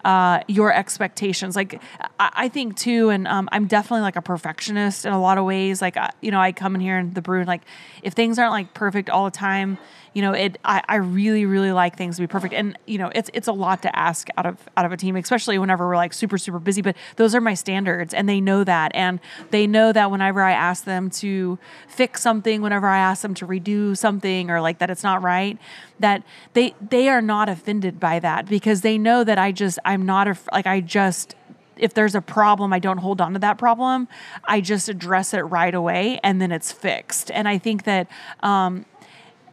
Uh, 0.02 0.40
your 0.48 0.72
expectations, 0.72 1.54
like 1.54 1.78
I, 2.18 2.30
I 2.34 2.48
think 2.48 2.74
too, 2.78 3.10
and 3.10 3.28
um, 3.28 3.50
I'm 3.52 3.66
definitely 3.66 4.00
like 4.00 4.16
a 4.16 4.22
perfectionist 4.22 5.04
in 5.04 5.12
a 5.12 5.20
lot 5.20 5.36
of 5.36 5.44
ways. 5.44 5.82
Like 5.82 5.98
I, 5.98 6.08
you 6.22 6.30
know, 6.30 6.40
I 6.40 6.52
come 6.52 6.74
in 6.74 6.80
here 6.80 6.98
in 6.98 7.12
the 7.12 7.20
brew, 7.20 7.40
and 7.40 7.46
like 7.46 7.60
if 8.02 8.14
things 8.14 8.38
aren't 8.38 8.52
like 8.52 8.72
perfect 8.72 9.10
all 9.10 9.26
the 9.26 9.30
time, 9.30 9.76
you 10.12 10.22
know, 10.22 10.32
it. 10.32 10.58
I, 10.64 10.82
I 10.88 10.96
really, 10.96 11.46
really 11.46 11.72
like 11.72 11.96
things 11.96 12.16
to 12.16 12.22
be 12.22 12.26
perfect, 12.26 12.52
and 12.52 12.76
you 12.86 12.98
know, 12.98 13.10
it's 13.14 13.30
it's 13.32 13.48
a 13.48 13.52
lot 13.52 13.82
to 13.82 13.98
ask 13.98 14.28
out 14.36 14.46
of 14.46 14.56
out 14.76 14.84
of 14.84 14.92
a 14.92 14.96
team, 14.96 15.16
especially 15.16 15.58
whenever 15.58 15.86
we're 15.86 15.96
like 15.96 16.12
super 16.12 16.38
super 16.38 16.58
busy. 16.58 16.82
But 16.82 16.96
those 17.16 17.34
are 17.34 17.40
my 17.40 17.54
standards, 17.54 18.12
and 18.12 18.28
they 18.28 18.40
know 18.40 18.64
that, 18.64 18.92
and 18.94 19.20
they 19.50 19.66
know 19.66 19.92
that 19.92 20.10
whenever 20.10 20.42
I 20.42 20.52
ask 20.52 20.84
them 20.84 21.10
to 21.10 21.58
fix 21.88 22.22
something, 22.22 22.60
whenever 22.60 22.88
I 22.88 22.98
ask 22.98 23.22
them 23.22 23.34
to 23.34 23.46
redo 23.46 23.96
something, 23.96 24.50
or 24.50 24.60
like 24.60 24.78
that 24.78 24.90
it's 24.90 25.02
not 25.02 25.22
right, 25.22 25.58
that 26.00 26.24
they 26.54 26.74
they 26.80 27.08
are 27.08 27.22
not 27.22 27.48
offended 27.48 28.00
by 28.00 28.18
that 28.18 28.46
because 28.46 28.80
they 28.80 28.98
know 28.98 29.22
that 29.22 29.38
I 29.38 29.52
just 29.52 29.78
I'm 29.84 30.04
not 30.06 30.26
a 30.26 30.36
like 30.52 30.66
I 30.66 30.80
just 30.80 31.36
if 31.80 31.94
there's 31.94 32.14
a 32.14 32.20
problem, 32.20 32.72
I 32.72 32.78
don't 32.78 32.98
hold 32.98 33.20
on 33.20 33.32
to 33.32 33.38
that 33.40 33.58
problem. 33.58 34.06
I 34.44 34.60
just 34.60 34.88
address 34.88 35.34
it 35.34 35.40
right 35.40 35.74
away 35.74 36.20
and 36.22 36.40
then 36.40 36.52
it's 36.52 36.70
fixed. 36.70 37.30
And 37.30 37.48
I 37.48 37.58
think 37.58 37.84
that 37.84 38.06
um, 38.42 38.84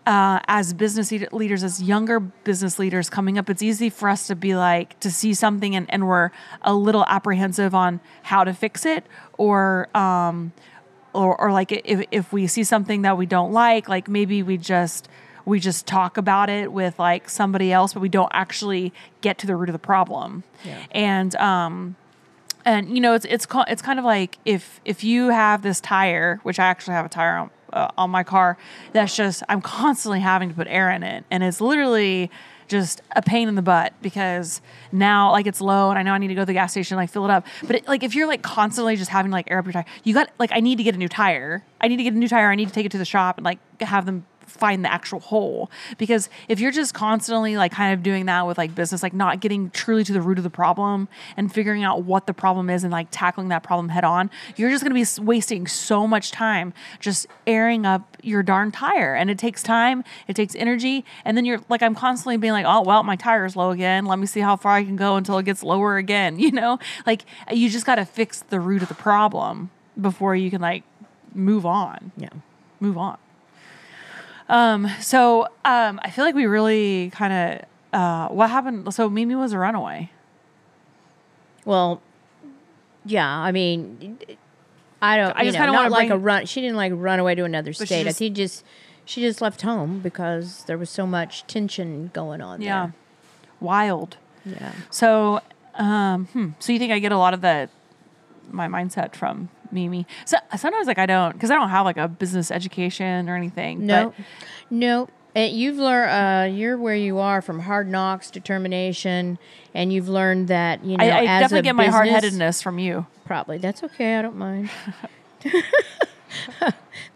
uh, 0.07 0.39
as 0.47 0.73
business 0.73 1.11
leaders, 1.33 1.63
as 1.65 1.83
younger 1.83 2.21
business 2.21 2.79
leaders 2.79 3.09
coming 3.09 3.37
up, 3.37 3.49
it's 3.49 3.61
easy 3.61 3.89
for 3.89 4.07
us 4.07 4.25
to 4.27 4.37
be 4.37 4.55
like, 4.55 4.97
to 5.01 5.11
see 5.11 5.33
something 5.33 5.75
and, 5.75 5.85
and 5.93 6.07
we're 6.07 6.31
a 6.61 6.73
little 6.73 7.03
apprehensive 7.07 7.75
on 7.75 7.99
how 8.23 8.45
to 8.45 8.53
fix 8.53 8.85
it 8.85 9.05
or, 9.37 9.89
um, 9.95 10.53
or, 11.11 11.39
or 11.41 11.51
like 11.51 11.73
if, 11.73 12.05
if 12.09 12.31
we 12.31 12.47
see 12.47 12.63
something 12.63 13.01
that 13.01 13.17
we 13.17 13.25
don't 13.25 13.51
like, 13.51 13.89
like 13.89 14.07
maybe 14.07 14.41
we 14.41 14.55
just, 14.57 15.09
we 15.43 15.59
just 15.59 15.85
talk 15.85 16.15
about 16.15 16.49
it 16.49 16.71
with 16.71 16.97
like 16.97 17.27
somebody 17.27 17.73
else, 17.73 17.91
but 17.91 17.99
we 17.99 18.09
don't 18.09 18.31
actually 18.31 18.93
get 19.19 19.37
to 19.39 19.45
the 19.45 19.57
root 19.57 19.67
of 19.67 19.73
the 19.73 19.79
problem. 19.79 20.45
Yeah. 20.63 20.85
And, 20.91 21.35
um, 21.35 21.97
and 22.63 22.93
you 22.93 22.99
know 22.99 23.13
it's 23.13 23.23
it's 23.25 23.47
it's 23.69 23.81
kind 23.81 23.97
of 23.97 24.03
like 24.03 24.37
if 24.43 24.81
if 24.83 25.01
you 25.01 25.29
have 25.29 25.61
this 25.61 25.79
tire 25.79 26.41
which 26.43 26.59
i 26.59 26.65
actually 26.65 26.95
have 26.95 27.05
a 27.05 27.09
tire 27.09 27.37
on, 27.37 27.49
uh, 27.73 27.89
on 27.97 28.09
my 28.09 28.23
car 28.23 28.57
that's 28.93 29.15
just 29.15 29.43
i'm 29.49 29.61
constantly 29.61 30.19
having 30.19 30.49
to 30.49 30.55
put 30.55 30.67
air 30.67 30.89
in 30.91 31.03
it. 31.03 31.23
And 31.29 31.43
it's 31.43 31.61
literally 31.61 32.31
just 32.67 33.01
a 33.15 33.21
pain 33.21 33.47
in 33.47 33.55
the 33.55 33.61
butt 33.61 33.93
because 34.01 34.61
now 34.91 35.31
like 35.31 35.47
it's 35.47 35.61
low 35.61 35.89
and 35.89 35.97
i 35.97 36.03
know 36.03 36.11
i 36.11 36.17
need 36.17 36.27
to 36.27 36.35
go 36.35 36.41
to 36.41 36.45
the 36.45 36.53
gas 36.53 36.71
station 36.71 36.97
like 36.97 37.09
fill 37.09 37.25
it 37.25 37.31
up. 37.31 37.45
But 37.63 37.77
it, 37.77 37.87
like 37.87 38.03
if 38.03 38.15
you're 38.15 38.27
like 38.27 38.41
constantly 38.41 38.95
just 38.95 39.09
having 39.09 39.31
like 39.31 39.49
air 39.49 39.59
up 39.59 39.65
your 39.65 39.73
tire 39.73 39.85
you 40.03 40.13
got 40.13 40.29
like 40.39 40.51
i 40.53 40.59
need 40.59 40.77
to 40.77 40.83
get 40.83 40.95
a 40.95 40.97
new 40.97 41.09
tire. 41.09 41.63
I 41.79 41.87
need 41.87 41.97
to 41.97 42.03
get 42.03 42.13
a 42.13 42.17
new 42.17 42.27
tire. 42.27 42.49
I 42.49 42.55
need 42.55 42.67
to 42.67 42.73
take 42.73 42.85
it 42.85 42.91
to 42.93 42.97
the 42.97 43.05
shop 43.05 43.37
and 43.37 43.45
like 43.45 43.59
have 43.81 44.05
them 44.05 44.25
find 44.47 44.83
the 44.83 44.91
actual 44.91 45.19
hole. 45.19 45.69
Because 45.97 46.29
if 46.47 46.59
you're 46.59 46.71
just 46.71 46.93
constantly 46.93 47.57
like 47.57 47.71
kind 47.71 47.93
of 47.93 48.01
doing 48.01 48.25
that 48.25 48.47
with 48.47 48.57
like 48.57 48.73
business 48.73 49.03
like 49.03 49.13
not 49.13 49.39
getting 49.39 49.69
truly 49.71 50.03
to 50.03 50.13
the 50.13 50.21
root 50.21 50.37
of 50.37 50.43
the 50.43 50.49
problem 50.49 51.07
and 51.35 51.53
figuring 51.53 51.83
out 51.83 52.03
what 52.03 52.25
the 52.25 52.33
problem 52.33 52.69
is 52.69 52.83
and 52.83 52.91
like 52.91 53.07
tackling 53.11 53.49
that 53.49 53.63
problem 53.63 53.89
head 53.89 54.03
on 54.03 54.29
you're 54.55 54.69
just 54.69 54.83
going 54.83 54.93
to 54.93 55.21
be 55.21 55.25
wasting 55.25 55.67
so 55.67 56.07
much 56.07 56.31
time 56.31 56.73
just 56.99 57.27
airing 57.45 57.85
up 57.85 58.17
your 58.23 58.41
darn 58.41 58.71
tire. 58.71 59.13
And 59.13 59.29
it 59.29 59.37
takes 59.37 59.61
time 59.61 60.03
it 60.27 60.35
takes 60.35 60.55
energy 60.55 61.05
and 61.25 61.37
then 61.37 61.45
you're 61.45 61.61
like 61.69 61.81
i'm 61.81 61.95
constantly 61.95 62.37
being 62.37 62.53
like 62.53 62.65
oh 62.67 62.81
well 62.81 63.03
my 63.03 63.15
tire's 63.15 63.55
low 63.55 63.71
again. 63.71 64.05
Let 64.05 64.19
me 64.19 64.25
see 64.25 64.39
how 64.39 64.55
far 64.55 64.73
i 64.73 64.83
can 64.83 64.95
go 64.95 65.15
until 65.15 65.37
it 65.37 65.43
gets 65.43 65.63
lower 65.63 65.97
again 65.97 66.39
you 66.47 66.51
know? 66.51 66.79
Like 67.05 67.25
you 67.51 67.69
just 67.69 67.85
got 67.85 67.95
to 67.95 68.05
fix 68.05 68.41
the 68.41 68.59
root 68.59 68.81
of 68.81 68.87
the 68.87 68.95
problem 68.95 69.69
before 69.99 70.35
you 70.35 70.49
can 70.49 70.61
like 70.61 70.83
move 71.33 71.65
on. 71.65 72.11
Yeah. 72.17 72.29
move 72.79 72.97
on. 72.97 73.17
Um, 74.49 74.89
so 75.01 75.43
um, 75.65 75.99
I 76.03 76.09
feel 76.09 76.23
like 76.23 76.35
we 76.35 76.45
really 76.45 77.09
kind 77.11 77.33
of 77.93 77.99
uh, 77.99 78.27
what 78.29 78.49
happened. 78.49 78.93
So 78.93 79.09
Mimi 79.09 79.35
was 79.35 79.53
a 79.53 79.57
runaway. 79.57 80.11
Well, 81.65 82.01
yeah. 83.05 83.29
I 83.29 83.51
mean, 83.51 84.17
I 85.01 85.17
don't. 85.17 85.35
I 85.35 85.41
you 85.41 85.47
just 85.47 85.55
know, 85.57 85.65
kinda 85.65 85.73
not 85.73 85.83
wanna 85.83 85.89
like 85.89 86.09
a 86.09 86.17
run. 86.17 86.45
She 86.45 86.61
didn't 86.61 86.77
like 86.77 86.93
run 86.95 87.19
away 87.19 87.35
to 87.35 87.43
another 87.43 87.73
she 87.73 87.85
state. 87.85 88.03
just- 88.03 88.15
I 88.15 88.19
think 88.19 88.35
just 88.35 88.63
she 89.05 89.21
just 89.21 89.41
left 89.41 89.61
home 89.61 89.99
because 89.99 90.63
there 90.65 90.77
was 90.77 90.89
so 90.89 91.05
much 91.05 91.45
tension 91.47 92.11
going 92.13 92.41
on. 92.41 92.61
Yeah, 92.61 92.91
wild. 93.59 94.17
Yeah. 94.45 94.71
So, 94.89 95.41
um, 95.75 96.25
hmm. 96.27 96.49
so 96.59 96.71
you 96.71 96.79
think 96.79 96.93
I 96.93 96.99
get 96.99 97.11
a 97.11 97.17
lot 97.17 97.33
of 97.33 97.41
the 97.41 97.69
my 98.51 98.67
mindset 98.67 99.15
from 99.15 99.49
Mimi? 99.71 100.05
So 100.25 100.37
sometimes 100.57 100.87
like 100.87 100.97
I 100.97 101.05
don't 101.05 101.33
because 101.33 101.51
I 101.51 101.55
don't 101.55 101.69
have 101.69 101.85
like 101.85 101.97
a 101.97 102.07
business 102.07 102.51
education 102.51 103.29
or 103.29 103.35
anything. 103.35 103.85
No, 103.85 104.13
but 104.15 104.25
no. 104.69 105.09
You've 105.35 105.77
learned. 105.77 106.09
Uh, 106.11 106.55
you're 106.55 106.77
where 106.77 106.95
you 106.95 107.19
are 107.19 107.43
from 107.43 107.59
hard 107.59 107.87
knocks, 107.87 108.31
determination, 108.31 109.37
and 109.75 109.93
you've 109.93 110.09
learned 110.09 110.47
that 110.47 110.83
you 110.83 110.97
know. 110.97 111.03
I, 111.03 111.19
I 111.19 111.25
definitely 111.39 111.61
get 111.61 111.75
my 111.75 111.87
hard 111.87 112.07
headedness 112.07 112.61
from 112.63 112.79
you. 112.79 113.05
Probably 113.25 113.59
that's 113.59 113.83
okay. 113.83 114.17
I 114.17 114.23
don't 114.23 114.37
mind. 114.37 114.71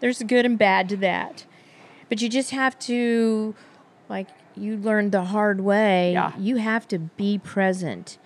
There's 0.00 0.22
good 0.22 0.44
and 0.46 0.56
bad 0.58 0.88
to 0.90 0.96
that, 0.98 1.46
but 2.08 2.22
you 2.22 2.28
just 2.28 2.50
have 2.50 2.78
to, 2.80 3.54
like, 4.08 4.28
you 4.56 4.76
learned 4.76 5.12
the 5.12 5.24
hard 5.24 5.60
way. 5.60 6.12
Yeah. 6.12 6.32
You 6.38 6.56
have 6.56 6.86
to 6.88 6.98
be 6.98 7.38
present 7.38 8.18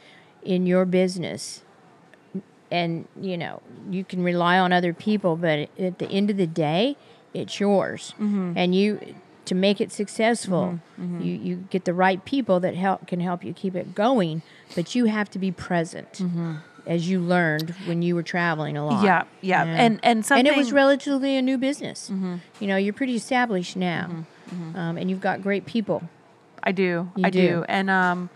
in 0.42 0.66
your 0.66 0.84
business, 0.84 1.62
and 2.70 3.06
you 3.20 3.36
know 3.36 3.60
you 3.90 4.04
can 4.04 4.22
rely 4.22 4.58
on 4.58 4.72
other 4.72 4.92
people, 4.92 5.36
but 5.36 5.68
at 5.78 5.98
the 5.98 6.08
end 6.08 6.30
of 6.30 6.36
the 6.36 6.46
day, 6.46 6.96
it's 7.34 7.60
yours, 7.60 8.14
Mm-hmm. 8.20 8.52
and 8.56 8.74
you. 8.74 9.00
to 9.46 9.54
make 9.54 9.80
it 9.80 9.92
successful. 9.92 10.80
Mm-hmm, 11.00 11.20
You 11.22 11.32
you 11.36 11.56
get 11.70 11.84
the 11.84 11.94
right 11.94 12.24
people 12.24 12.58
that 12.60 12.74
help 12.74 13.06
can 13.06 13.20
help 13.20 13.44
you 13.44 13.52
keep 13.52 13.76
it 13.76 13.94
going, 13.94 14.42
but 14.74 14.94
you 14.96 15.04
have 15.04 15.30
to 15.30 15.38
be 15.38 15.52
present. 15.52 16.20
As 16.84 17.08
you 17.10 17.18
learned 17.20 17.70
when 17.86 18.02
you 18.02 18.14
were 18.16 18.22
traveling 18.24 18.76
a 18.76 18.84
lot. 18.86 18.94
Mm-hmm. 18.96 19.06
Yeah, 19.06 19.24
yeah. 19.40 19.62
And- 19.64 20.00
and 20.02 20.24
and 20.30 20.46
it 20.48 20.56
was 20.56 20.72
relatively 20.72 21.36
a 21.36 21.42
new 21.42 21.58
business. 21.58 22.10
Mm-hmm. 22.10 22.36
You 22.60 22.66
know, 22.68 22.76
you're 22.76 22.92
pretty 22.92 23.14
established 23.16 23.76
now, 23.76 24.24
Um, 24.74 24.96
and 24.98 25.10
you've 25.10 25.20
got 25.20 25.42
great 25.42 25.64
people. 25.66 26.02
I 26.62 26.72
do. 26.72 27.10
You 27.16 27.24
I 27.26 27.30
do. 27.30 27.48
do. 27.48 27.64
And 27.68 27.88
um 27.90 28.30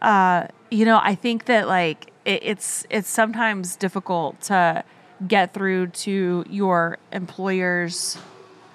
uh 0.00 0.46
you 0.70 0.84
know, 0.84 0.98
I 1.02 1.14
think 1.14 1.44
that 1.46 1.66
like 1.68 2.11
it, 2.24 2.42
it's 2.42 2.86
it's 2.90 3.08
sometimes 3.08 3.76
difficult 3.76 4.40
to 4.42 4.84
get 5.26 5.54
through 5.54 5.86
to 5.88 6.44
your 6.48 6.98
employers 7.12 8.18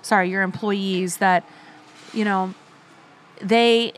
sorry, 0.08 0.30
your 0.30 0.41
employees 0.41 1.18
that 1.18 1.43
you 2.14 2.26
know 2.26 2.54
they 3.41 3.93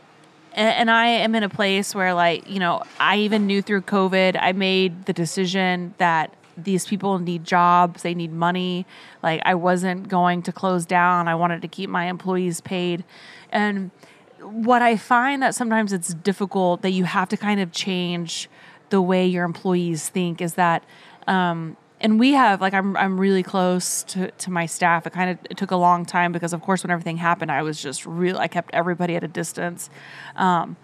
and 0.52 0.90
I 0.90 1.06
am 1.06 1.36
in 1.36 1.44
a 1.44 1.48
place 1.48 1.94
where 1.94 2.12
like, 2.12 2.48
you 2.50 2.58
know, 2.58 2.82
I 2.98 3.18
even 3.18 3.46
knew 3.46 3.62
through 3.62 3.82
COVID, 3.82 4.36
I 4.38 4.50
made 4.50 5.06
the 5.06 5.12
decision 5.12 5.94
that 5.98 6.34
these 6.56 6.86
people 6.86 7.20
need 7.20 7.44
jobs, 7.44 8.02
they 8.02 8.14
need 8.14 8.32
money. 8.32 8.84
Like 9.22 9.40
I 9.44 9.54
wasn't 9.54 10.08
going 10.08 10.42
to 10.42 10.52
close 10.52 10.84
down. 10.84 11.28
I 11.28 11.36
wanted 11.36 11.62
to 11.62 11.68
keep 11.68 11.88
my 11.88 12.06
employees 12.06 12.60
paid. 12.60 13.04
And 13.50 13.92
what 14.40 14.82
I 14.82 14.96
find 14.96 15.40
that 15.42 15.54
sometimes 15.54 15.92
it's 15.92 16.12
difficult 16.14 16.82
that 16.82 16.90
you 16.90 17.04
have 17.04 17.28
to 17.28 17.36
kind 17.36 17.60
of 17.60 17.70
change 17.70 18.48
the 18.90 19.00
way 19.00 19.26
your 19.26 19.44
employees 19.44 20.08
think 20.08 20.40
is 20.40 20.54
that 20.54 20.84
um 21.26 21.76
and 22.00 22.18
we 22.18 22.32
have 22.32 22.60
like 22.60 22.74
I'm 22.74 22.96
I'm 22.96 23.20
really 23.20 23.42
close 23.42 24.02
to, 24.04 24.30
to 24.30 24.50
my 24.50 24.66
staff. 24.66 25.06
It 25.06 25.12
kind 25.12 25.30
of 25.30 25.56
took 25.56 25.70
a 25.70 25.76
long 25.76 26.04
time 26.04 26.32
because 26.32 26.52
of 26.52 26.62
course 26.62 26.82
when 26.82 26.90
everything 26.90 27.18
happened 27.18 27.52
I 27.52 27.62
was 27.62 27.80
just 27.80 28.06
real 28.06 28.38
I 28.38 28.48
kept 28.48 28.70
everybody 28.72 29.16
at 29.16 29.24
a 29.24 29.28
distance. 29.28 29.90
Um, 30.36 30.76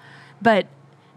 but 0.43 0.67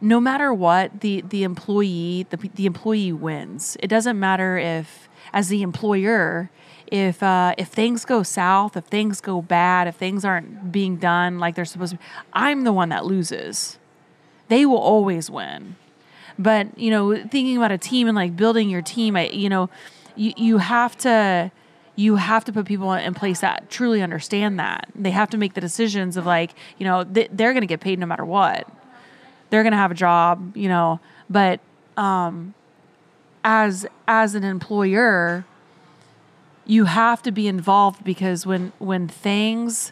no 0.02 0.20
matter 0.22 0.54
what 0.54 1.02
the 1.02 1.22
the 1.22 1.44
employee 1.44 2.26
the, 2.30 2.38
the 2.56 2.66
employee 2.66 3.12
wins. 3.12 3.76
It 3.82 3.88
doesn't 3.88 4.20
matter 4.20 4.58
if 4.58 5.10
as 5.34 5.50
the 5.50 5.62
employer 5.62 6.50
if 6.88 7.22
uh, 7.22 7.54
if 7.58 7.68
things 7.68 8.06
go 8.06 8.24
south, 8.24 8.76
if 8.76 8.86
things 8.86 9.22
go 9.22 9.42
bad, 9.42 9.88
if 9.88 9.96
things 9.96 10.26
aren't 10.26 10.72
being 10.72 10.98
done 10.98 11.38
like 11.38 11.56
they're 11.56 11.66
supposed 11.66 11.92
to, 11.92 11.98
be, 11.98 12.04
I'm 12.34 12.64
the 12.64 12.74
one 12.74 12.90
that 12.90 13.06
loses. 13.06 13.78
They 14.48 14.66
will 14.66 14.78
always 14.80 15.30
win 15.30 15.76
but 16.40 16.76
you 16.80 16.90
know 16.90 17.16
thinking 17.16 17.58
about 17.58 17.72
a 17.72 17.78
team 17.78 18.08
and 18.08 18.16
like 18.16 18.36
building 18.36 18.70
your 18.70 18.82
team 18.82 19.16
I, 19.16 19.28
you 19.28 19.50
know 19.50 19.70
you, 20.16 20.34
you 20.36 20.58
have 20.58 20.98
to 21.00 21.52
you 21.96 22.16
have 22.16 22.46
to 22.46 22.54
put 22.54 22.66
people 22.66 22.94
in 22.94 23.14
place 23.14 23.42
that 23.42 23.70
truly 23.70 24.02
understand 24.02 24.58
that. 24.58 24.88
They 24.96 25.12
have 25.12 25.30
to 25.32 25.38
make 25.38 25.54
the 25.54 25.62
decisions 25.62 26.16
of 26.16 26.26
like 26.26 26.52
you 26.78 26.86
know 26.86 27.04
th- 27.04 27.30
they're 27.34 27.52
going 27.52 27.62
to 27.62 27.68
get 27.68 27.82
paid 27.82 28.00
no 28.00 28.06
matter 28.06 28.26
what. 28.26 28.68
They're 29.50 29.64
going 29.64 29.72
to 29.72 29.78
have 29.78 29.92
a 29.92 29.96
job 29.96 30.56
you 30.56 30.70
know. 30.70 31.00
But 31.30 31.60
um 31.98 32.56
as 33.44 33.86
as 34.08 34.36
an 34.36 34.44
employer 34.44 35.46
you 36.66 36.86
have 36.86 37.22
to 37.24 37.32
be 37.32 37.48
involved 37.48 38.04
because 38.04 38.46
when 38.46 38.72
when 38.80 39.08
things 39.08 39.92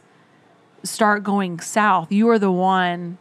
start 0.83 1.23
going 1.23 1.59
south 1.59 2.11
you 2.11 2.29
are 2.29 2.37
the 2.37 2.51
one 2.51 3.17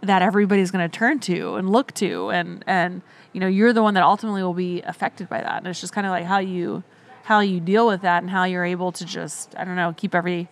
that 0.00 0.22
everybody's 0.22 0.70
going 0.70 0.88
to 0.88 0.96
turn 0.96 1.18
to 1.18 1.54
and 1.56 1.70
look 1.70 1.92
to 1.92 2.30
and 2.30 2.62
and 2.66 3.02
you 3.32 3.40
know 3.40 3.48
you're 3.48 3.72
the 3.72 3.82
one 3.82 3.94
that 3.94 4.02
ultimately 4.02 4.42
will 4.42 4.54
be 4.54 4.80
affected 4.82 5.28
by 5.28 5.40
that. 5.40 5.58
And 5.58 5.66
it's 5.66 5.80
just 5.80 5.92
kind 5.92 6.06
of 6.06 6.10
like 6.10 6.24
how 6.24 6.38
you 6.38 6.84
how 7.24 7.40
you 7.40 7.60
deal 7.60 7.86
with 7.86 8.02
that 8.02 8.22
and 8.22 8.30
how 8.30 8.44
you're 8.44 8.64
able 8.64 8.90
to 8.92 9.04
just 9.04 9.54
i 9.56 9.64
don't 9.64 9.76
know 9.76 9.92
keep 9.96 10.14
every 10.14 10.48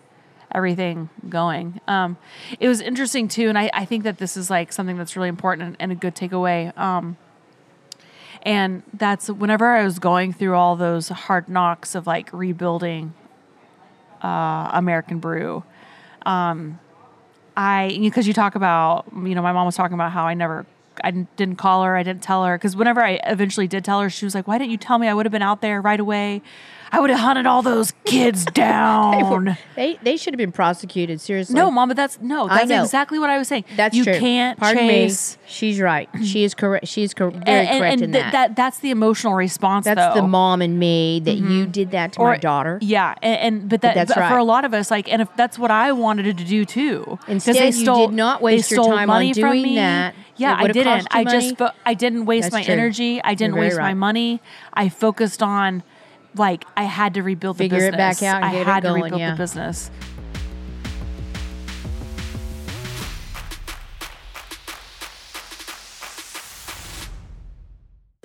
everything 0.52 1.10
going. 1.28 1.80
Um 1.86 2.16
it 2.58 2.68
was 2.68 2.80
interesting 2.80 3.28
too 3.28 3.48
and 3.48 3.58
i, 3.58 3.70
I 3.72 3.84
think 3.84 4.04
that 4.04 4.18
this 4.18 4.36
is 4.36 4.50
like 4.50 4.72
something 4.72 4.96
that's 4.96 5.16
really 5.16 5.28
important 5.28 5.68
and, 5.68 5.76
and 5.80 5.92
a 5.92 5.94
good 5.94 6.14
takeaway. 6.14 6.76
Um 6.76 7.16
and 8.42 8.82
that's 8.94 9.28
whenever 9.28 9.66
i 9.66 9.82
was 9.82 9.98
going 9.98 10.32
through 10.32 10.54
all 10.54 10.76
those 10.76 11.08
hard 11.08 11.48
knocks 11.48 11.94
of 11.94 12.06
like 12.06 12.32
rebuilding 12.32 13.12
uh 14.22 14.70
american 14.72 15.18
brew 15.18 15.64
I 17.56 17.96
because 17.98 18.26
you 18.26 18.34
talk 18.34 18.54
about 18.54 19.06
you 19.12 19.34
know 19.34 19.42
my 19.42 19.52
mom 19.52 19.66
was 19.66 19.76
talking 19.76 19.94
about 19.94 20.12
how 20.12 20.26
I 20.26 20.34
never 20.34 20.66
I 21.02 21.10
didn't 21.10 21.56
call 21.56 21.84
her 21.84 21.96
I 21.96 22.02
didn't 22.02 22.22
tell 22.22 22.44
her 22.44 22.56
because 22.56 22.76
whenever 22.76 23.02
I 23.02 23.20
eventually 23.24 23.66
did 23.66 23.84
tell 23.84 24.00
her 24.00 24.10
she 24.10 24.24
was 24.24 24.34
like 24.34 24.46
why 24.46 24.58
didn't 24.58 24.70
you 24.70 24.76
tell 24.76 24.98
me? 24.98 25.08
I 25.08 25.14
would 25.14 25.26
have 25.26 25.32
been 25.32 25.42
out 25.42 25.62
there 25.62 25.80
right 25.80 26.00
away 26.00 26.42
I 26.92 27.00
would 27.00 27.10
have 27.10 27.18
hunted 27.18 27.46
all 27.46 27.62
those 27.62 27.92
kids 28.04 28.44
down. 28.54 29.56
They 29.74 29.98
they 30.02 30.16
should 30.16 30.34
have 30.34 30.38
been 30.38 30.52
prosecuted. 30.52 31.20
Seriously. 31.20 31.54
no, 31.54 31.70
mom, 31.70 31.88
but 31.88 31.96
that's 31.96 32.20
no, 32.20 32.48
that's 32.48 32.70
exactly 32.70 33.18
what 33.18 33.30
I 33.30 33.38
was 33.38 33.48
saying. 33.48 33.64
that's 33.76 33.96
you 33.96 34.04
true. 34.04 34.18
can't 34.18 34.58
Pardon 34.58 34.86
chase. 34.88 35.36
me. 35.36 35.42
She's 35.46 35.80
right. 35.80 36.08
She 36.26 36.44
is 36.44 36.54
correct. 36.54 36.88
She 36.88 37.02
is 37.02 37.14
cor- 37.14 37.30
very 37.30 37.42
and, 37.46 37.68
and- 37.68 37.78
correct 37.80 37.92
and 37.94 38.02
in 38.02 38.12
th- 38.12 38.24
that. 38.24 38.32
that 38.32 38.56
that's 38.56 38.78
the 38.80 38.90
emotional 38.90 39.34
response. 39.34 39.84
That's 39.84 39.98
though. 39.98 40.08
Mm-hmm. 40.08 40.18
the 40.20 40.28
mom 40.28 40.62
and 40.62 40.78
me 40.78 41.20
that 41.20 41.36
you 41.36 41.66
did 41.66 41.92
that 41.92 42.12
to 42.14 42.20
my 42.20 42.36
daughter. 42.36 42.78
Yeah, 42.82 43.14
and, 43.22 43.40
and 43.62 43.68
but 43.68 43.80
that 43.82 43.94
that's 43.94 44.14
but 44.14 44.28
for 44.28 44.36
a 44.38 44.44
lot 44.44 44.64
of 44.64 44.74
us, 44.74 44.90
like, 44.90 45.10
and 45.12 45.22
if 45.22 45.28
that's 45.36 45.58
what 45.58 45.70
I 45.70 45.92
wanted 45.92 46.36
to 46.36 46.44
do 46.44 46.64
too. 46.64 47.18
Instead, 47.28 47.56
they 47.56 47.70
you 47.70 47.84
did 47.84 48.12
not 48.12 48.42
waste 48.42 48.70
your 48.70 48.84
time 48.84 49.08
on 49.10 49.16
money 49.16 49.32
from 49.32 49.42
doing 49.42 49.62
me. 49.62 49.74
that. 49.76 50.14
Yeah, 50.36 50.54
I 50.58 50.68
didn't. 50.68 51.06
I 51.10 51.24
just 51.24 51.58
money. 51.58 51.72
I 51.84 51.94
didn't 51.94 52.26
waste 52.26 52.46
That's 52.46 52.54
my 52.54 52.62
true. 52.64 52.74
energy. 52.74 53.20
I 53.22 53.34
didn't 53.34 53.56
waste 53.56 53.78
my 53.78 53.94
money. 53.94 54.40
I 54.72 54.88
focused 54.88 55.42
on 55.42 55.82
like 56.38 56.64
I 56.76 56.84
had 56.84 57.14
to 57.14 57.22
rebuild 57.22 57.58
the 57.58 57.68
business. 57.68 57.84
Figure 57.84 57.94
it 57.94 57.98
back 57.98 58.22
out 58.22 58.42
I 58.42 58.50
had 58.50 58.82
to 58.82 58.92
rebuild 58.92 59.20
yeah. 59.20 59.32
the 59.32 59.36
business. 59.36 59.90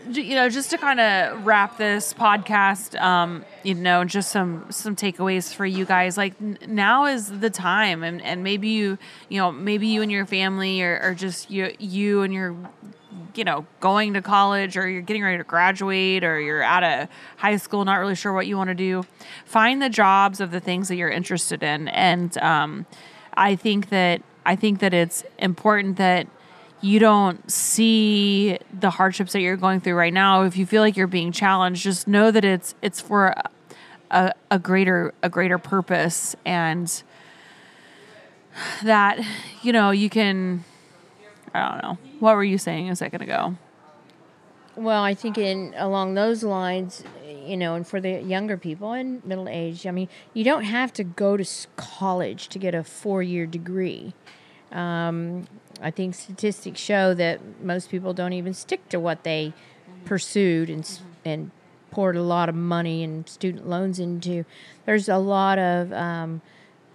You 0.09 0.35
know 0.35 0.49
just 0.49 0.71
to 0.71 0.77
kind 0.77 0.99
of 0.99 1.45
wrap 1.45 1.77
this 1.77 2.13
podcast 2.13 2.99
um 2.99 3.45
you 3.63 3.75
know 3.75 4.03
just 4.03 4.29
some 4.29 4.65
some 4.69 4.93
takeaways 4.93 5.53
for 5.53 5.65
you 5.65 5.85
guys 5.85 6.17
like 6.17 6.33
n- 6.41 6.57
now 6.67 7.05
is 7.05 7.39
the 7.39 7.49
time 7.49 8.03
and 8.03 8.21
and 8.21 8.43
maybe 8.43 8.69
you 8.69 8.97
you 9.29 9.39
know 9.39 9.53
maybe 9.53 9.87
you 9.87 10.01
and 10.01 10.11
your 10.11 10.25
family 10.25 10.81
or, 10.81 10.99
or 11.01 11.13
just 11.13 11.49
you 11.49 11.73
you 11.79 12.23
and 12.23 12.33
your 12.33 12.55
you 13.35 13.43
know 13.43 13.65
going 13.79 14.13
to 14.13 14.21
college 14.21 14.77
or 14.77 14.87
you're 14.87 15.01
getting 15.01 15.23
ready 15.23 15.37
to 15.37 15.43
graduate 15.43 16.23
or 16.23 16.39
you're 16.39 16.63
out 16.63 16.83
of 16.83 17.07
high 17.37 17.57
school 17.57 17.85
not 17.85 17.95
really 17.95 18.15
sure 18.15 18.33
what 18.33 18.47
you 18.47 18.57
want 18.57 18.69
to 18.69 18.75
do 18.75 19.03
find 19.45 19.81
the 19.81 19.89
jobs 19.89 20.39
of 20.39 20.51
the 20.51 20.59
things 20.59 20.87
that 20.87 20.95
you're 20.95 21.09
interested 21.09 21.63
in. 21.63 21.87
And 21.89 22.37
um 22.39 22.85
i 23.35 23.55
think 23.55 23.89
that 23.89 24.21
i 24.45 24.55
think 24.55 24.79
that 24.79 24.93
it's 24.93 25.23
important 25.39 25.97
that 25.97 26.27
you 26.81 26.99
don't 26.99 27.49
see 27.49 28.57
the 28.73 28.89
hardships 28.89 29.33
that 29.33 29.41
you're 29.41 29.55
going 29.55 29.79
through 29.81 29.93
right 29.93 30.11
now. 30.11 30.41
If 30.41 30.57
you 30.57 30.65
feel 30.65 30.81
like 30.81 30.97
you're 30.97 31.05
being 31.05 31.31
challenged 31.31 31.83
just 31.83 32.07
know 32.07 32.31
that 32.31 32.43
it's 32.43 32.73
it's 32.81 32.99
for 32.99 33.35
a, 34.09 34.33
a, 34.49 34.57
greater 34.57 35.13
a 35.21 35.29
greater 35.29 35.59
purpose. 35.59 36.35
And 36.43 36.91
that 38.83 39.19
you 39.61 39.71
know 39.71 39.91
you 39.91 40.09
can 40.09 40.63
i 41.53 41.69
don't 41.69 41.81
know 41.81 42.10
what 42.21 42.35
were 42.35 42.43
you 42.43 42.57
saying 42.57 42.89
a 42.89 42.95
second 42.95 43.21
ago 43.21 43.55
Well, 44.75 45.03
I 45.03 45.13
think 45.13 45.37
in 45.37 45.73
along 45.75 46.13
those 46.13 46.43
lines, 46.43 47.03
you 47.45 47.57
know, 47.57 47.75
and 47.75 47.85
for 47.85 47.99
the 47.99 48.21
younger 48.21 48.55
people 48.55 48.93
and 48.93 49.23
middle 49.25 49.49
age, 49.49 49.85
I 49.85 49.91
mean, 49.91 50.07
you 50.33 50.45
don't 50.45 50.63
have 50.63 50.93
to 50.93 51.03
go 51.03 51.35
to 51.35 51.45
college 51.75 52.47
to 52.49 52.57
get 52.57 52.73
a 52.73 52.83
four 52.83 53.21
year 53.21 53.45
degree. 53.45 54.13
Um, 54.71 55.47
I 55.81 55.91
think 55.91 56.15
statistics 56.15 56.79
show 56.79 57.13
that 57.15 57.61
most 57.61 57.91
people 57.91 58.13
don't 58.13 58.31
even 58.31 58.53
stick 58.53 58.87
to 58.89 58.99
what 58.99 59.23
they 59.23 59.51
pursued 60.05 60.69
and 60.69 60.83
s 60.83 61.01
and 61.25 61.51
poured 61.91 62.15
a 62.15 62.23
lot 62.23 62.47
of 62.47 62.55
money 62.55 63.03
and 63.03 63.27
student 63.27 63.67
loans 63.67 63.99
into. 63.99 64.45
There's 64.85 65.09
a 65.09 65.17
lot 65.17 65.59
of 65.59 65.91
um, 65.91 66.41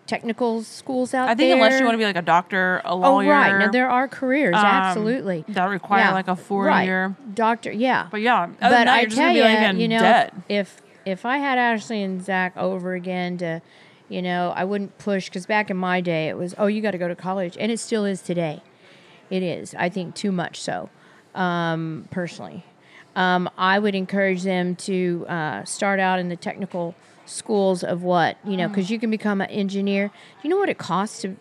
technical 0.06 0.62
schools 0.62 1.12
out 1.12 1.24
there. 1.24 1.32
i 1.32 1.34
think 1.34 1.52
unless 1.52 1.78
you 1.78 1.84
want 1.84 1.94
to 1.94 1.98
be 1.98 2.04
like 2.04 2.16
a 2.16 2.22
doctor 2.22 2.80
a 2.84 2.94
lawyer. 2.94 3.32
Oh, 3.32 3.36
right. 3.36 3.58
Now 3.58 3.70
there 3.70 3.90
are 3.90 4.08
careers, 4.08 4.54
um, 4.54 4.64
absolutely. 4.64 5.44
that 5.48 5.64
require 5.64 6.12
like 6.12 6.28
a 6.28 6.36
four 6.36 6.64
right. 6.66 6.84
year 6.84 7.16
doctor. 7.34 7.72
Yeah, 7.72 8.08
but 8.10 8.20
yeah 8.20 8.42
other 8.42 8.50
than 8.50 8.58
but 8.60 8.70
that, 8.70 8.88
I 8.88 9.00
you're 9.00 9.06
just 9.06 9.18
tell 9.18 9.34
you, 9.34 9.42
like 9.42 9.76
you 9.76 9.88
know, 9.88 9.98
debt 9.98 10.34
if 10.48 10.80
if 11.06 11.24
I 11.24 11.38
had 11.38 11.56
Ashley 11.56 12.02
and 12.02 12.22
Zach 12.22 12.56
over 12.56 12.94
again 12.94 13.38
to, 13.38 13.62
you 14.08 14.20
know, 14.20 14.52
I 14.54 14.64
wouldn't 14.64 14.98
push 14.98 15.28
because 15.28 15.46
back 15.46 15.70
in 15.70 15.76
my 15.76 16.00
day 16.00 16.28
it 16.28 16.36
was, 16.36 16.54
oh, 16.58 16.66
you 16.66 16.82
got 16.82 16.90
to 16.90 16.98
go 16.98 17.08
to 17.08 17.14
college, 17.14 17.56
and 17.58 17.70
it 17.70 17.78
still 17.78 18.04
is 18.04 18.20
today. 18.20 18.60
It 19.30 19.42
is, 19.42 19.74
I 19.76 19.88
think, 19.88 20.16
too 20.16 20.32
much 20.32 20.60
so, 20.60 20.90
um, 21.34 22.08
personally. 22.10 22.64
Um, 23.14 23.48
I 23.56 23.78
would 23.78 23.94
encourage 23.94 24.42
them 24.42 24.76
to 24.76 25.24
uh, 25.28 25.64
start 25.64 26.00
out 26.00 26.18
in 26.18 26.28
the 26.28 26.36
technical 26.36 26.94
schools 27.26 27.82
of 27.84 28.02
what 28.02 28.36
you 28.44 28.52
Mm. 28.52 28.56
know, 28.58 28.68
because 28.68 28.90
you 28.90 28.98
can 28.98 29.10
become 29.10 29.40
an 29.40 29.50
engineer. 29.50 30.08
Do 30.08 30.48
you 30.48 30.50
know 30.50 30.56
what 30.58 30.68
it 30.68 30.78
costs 30.78 31.20
to? 31.22 31.36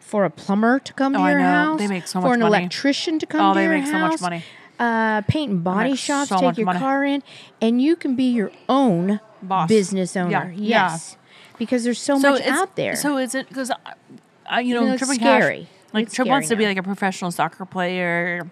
For 0.00 0.24
a 0.24 0.30
plumber 0.30 0.80
to 0.80 0.92
come 0.94 1.12
to 1.12 1.20
Oh, 1.20 1.22
I 1.22 1.30
your 1.30 1.38
know. 1.40 1.44
house, 1.46 1.78
They 1.78 1.86
make 1.86 2.06
so 2.08 2.18
much 2.20 2.24
for 2.26 2.28
much 2.30 2.34
an 2.34 2.40
money. 2.50 2.56
electrician 2.64 3.18
to 3.20 3.26
come 3.26 3.40
Oh, 3.42 3.54
to 3.54 3.58
they 3.60 3.64
your 3.66 3.72
make 3.74 3.86
so 3.86 3.98
much 3.98 4.20
money. 4.20 4.42
uh, 4.80 5.20
paint 5.22 5.50
and 5.52 5.62
body 5.64 5.94
shops, 5.94 6.30
so 6.30 6.38
take 6.40 6.56
your 6.58 6.64
money. 6.66 6.78
car 6.80 7.04
in, 7.04 7.22
and 7.62 7.80
you 7.80 7.94
can 7.94 8.16
be 8.16 8.24
your 8.24 8.50
own 8.68 9.20
Boss. 9.40 9.68
business 9.68 10.16
owner. 10.16 10.30
Yeah, 10.30 10.46
yeah. 10.48 10.90
Yes. 10.90 11.16
because 11.58 11.84
there's 11.84 12.00
so, 12.00 12.18
much 12.18 12.42
out 12.42 12.74
there. 12.74 12.96
So 12.96 13.18
is 13.18 13.34
it 13.36 13.48
because 13.48 13.70
uh, 13.70 14.56
you 14.56 14.74
know, 14.74 14.80
You 14.80 14.86
know, 14.88 14.92
it's 14.94 15.06
Trip 15.06 15.18
Cash, 15.20 15.42
scary. 15.42 15.68
like 15.92 16.06
It's 16.06 16.14
Trip 16.14 16.26
wants 16.26 16.48
to 16.48 16.56
be 16.56 16.64
like 16.66 16.76
a 16.78 16.82
professional 16.82 17.30
soccer 17.30 17.64
player. 17.64 18.50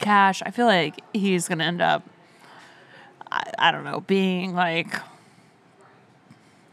Cash, 0.00 0.42
I 0.44 0.50
feel 0.50 0.66
like 0.66 1.00
he's 1.12 1.46
gonna 1.46 1.62
end 1.64 1.80
up. 1.80 2.02
I, 3.30 3.42
I 3.58 3.70
don't 3.70 3.84
know, 3.84 4.00
being 4.00 4.52
like 4.54 4.92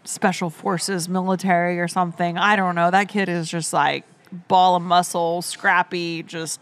special 0.03 0.49
forces, 0.49 1.07
military, 1.09 1.79
or 1.79 1.87
something. 1.87 2.37
I 2.37 2.55
don't 2.55 2.75
know. 2.75 2.91
That 2.91 3.09
kid 3.09 3.29
is 3.29 3.49
just 3.49 3.73
like 3.73 4.05
ball 4.47 4.75
of 4.75 4.81
muscle, 4.81 5.41
scrappy. 5.41 6.23
Just 6.23 6.59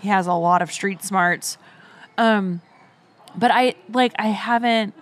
he 0.00 0.08
has 0.08 0.26
a 0.26 0.34
lot 0.34 0.62
of 0.62 0.72
street 0.72 1.02
smarts. 1.02 1.58
Um, 2.18 2.60
but 3.36 3.50
I 3.50 3.74
like 3.92 4.12
I 4.18 4.28
haven't. 4.28 4.94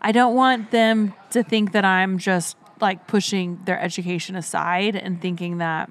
I 0.00 0.12
don't 0.12 0.34
want 0.34 0.70
them 0.70 1.14
to 1.30 1.42
think 1.42 1.72
that 1.72 1.84
I'm 1.84 2.18
just 2.18 2.56
like 2.80 3.06
pushing 3.06 3.60
their 3.64 3.78
education 3.78 4.34
aside 4.36 4.96
and 4.96 5.20
thinking 5.20 5.58
that 5.58 5.90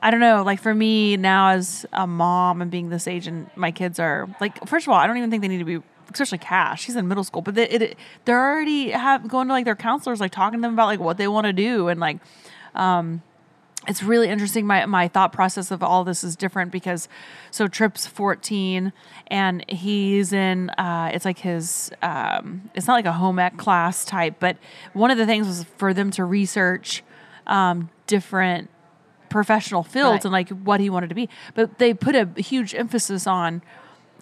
I 0.00 0.10
don't 0.10 0.20
know, 0.20 0.42
like 0.44 0.60
for 0.60 0.74
me 0.74 1.16
now 1.16 1.48
as 1.48 1.86
a 1.92 2.06
mom 2.06 2.60
and 2.62 2.70
being 2.70 2.90
this 2.90 3.08
age 3.08 3.26
and 3.26 3.50
my 3.56 3.72
kids 3.72 3.98
are 3.98 4.28
like 4.40 4.68
first 4.68 4.86
of 4.86 4.92
all, 4.92 4.98
I 4.98 5.06
don't 5.06 5.16
even 5.16 5.30
think 5.30 5.42
they 5.42 5.48
need 5.48 5.58
to 5.58 5.64
be 5.64 5.82
especially 6.12 6.38
Cash. 6.38 6.82
She's 6.84 6.96
in 6.96 7.08
middle 7.08 7.24
school, 7.24 7.42
but 7.42 7.54
they, 7.54 7.68
it, 7.68 7.98
they're 8.24 8.40
already 8.40 8.90
have 8.90 9.26
going 9.28 9.48
to 9.48 9.52
like 9.54 9.64
their 9.64 9.76
counselors 9.76 10.20
like 10.20 10.32
talking 10.32 10.58
to 10.58 10.62
them 10.62 10.74
about 10.74 10.86
like 10.86 11.00
what 11.00 11.16
they 11.18 11.28
want 11.28 11.46
to 11.46 11.52
do 11.52 11.88
and 11.88 12.00
like 12.00 12.18
um 12.74 13.22
it's 13.86 14.02
really 14.02 14.30
interesting. 14.30 14.66
My 14.66 14.86
my 14.86 15.08
thought 15.08 15.30
process 15.32 15.70
of 15.70 15.82
all 15.82 16.04
this 16.04 16.24
is 16.24 16.36
different 16.36 16.72
because 16.72 17.06
so 17.50 17.68
Trip's 17.68 18.06
14 18.06 18.94
and 19.26 19.62
he's 19.68 20.32
in 20.32 20.70
uh, 20.70 21.10
it's 21.12 21.26
like 21.26 21.38
his 21.40 21.90
um, 22.00 22.70
it's 22.74 22.86
not 22.86 22.94
like 22.94 23.04
a 23.04 23.12
home 23.12 23.38
ec 23.38 23.58
class 23.58 24.06
type, 24.06 24.36
but 24.40 24.56
one 24.94 25.10
of 25.10 25.18
the 25.18 25.26
things 25.26 25.46
was 25.46 25.64
for 25.76 25.92
them 25.92 26.10
to 26.12 26.24
research 26.24 27.02
um, 27.46 27.90
different 28.06 28.70
professional 29.28 29.82
fields 29.82 30.18
Right. 30.18 30.24
and 30.24 30.32
like 30.32 30.48
what 30.48 30.80
he 30.80 30.88
wanted 30.88 31.08
to 31.10 31.14
be. 31.14 31.28
But 31.54 31.76
they 31.78 31.92
put 31.92 32.14
a 32.16 32.26
huge 32.40 32.74
emphasis 32.74 33.26
on 33.26 33.60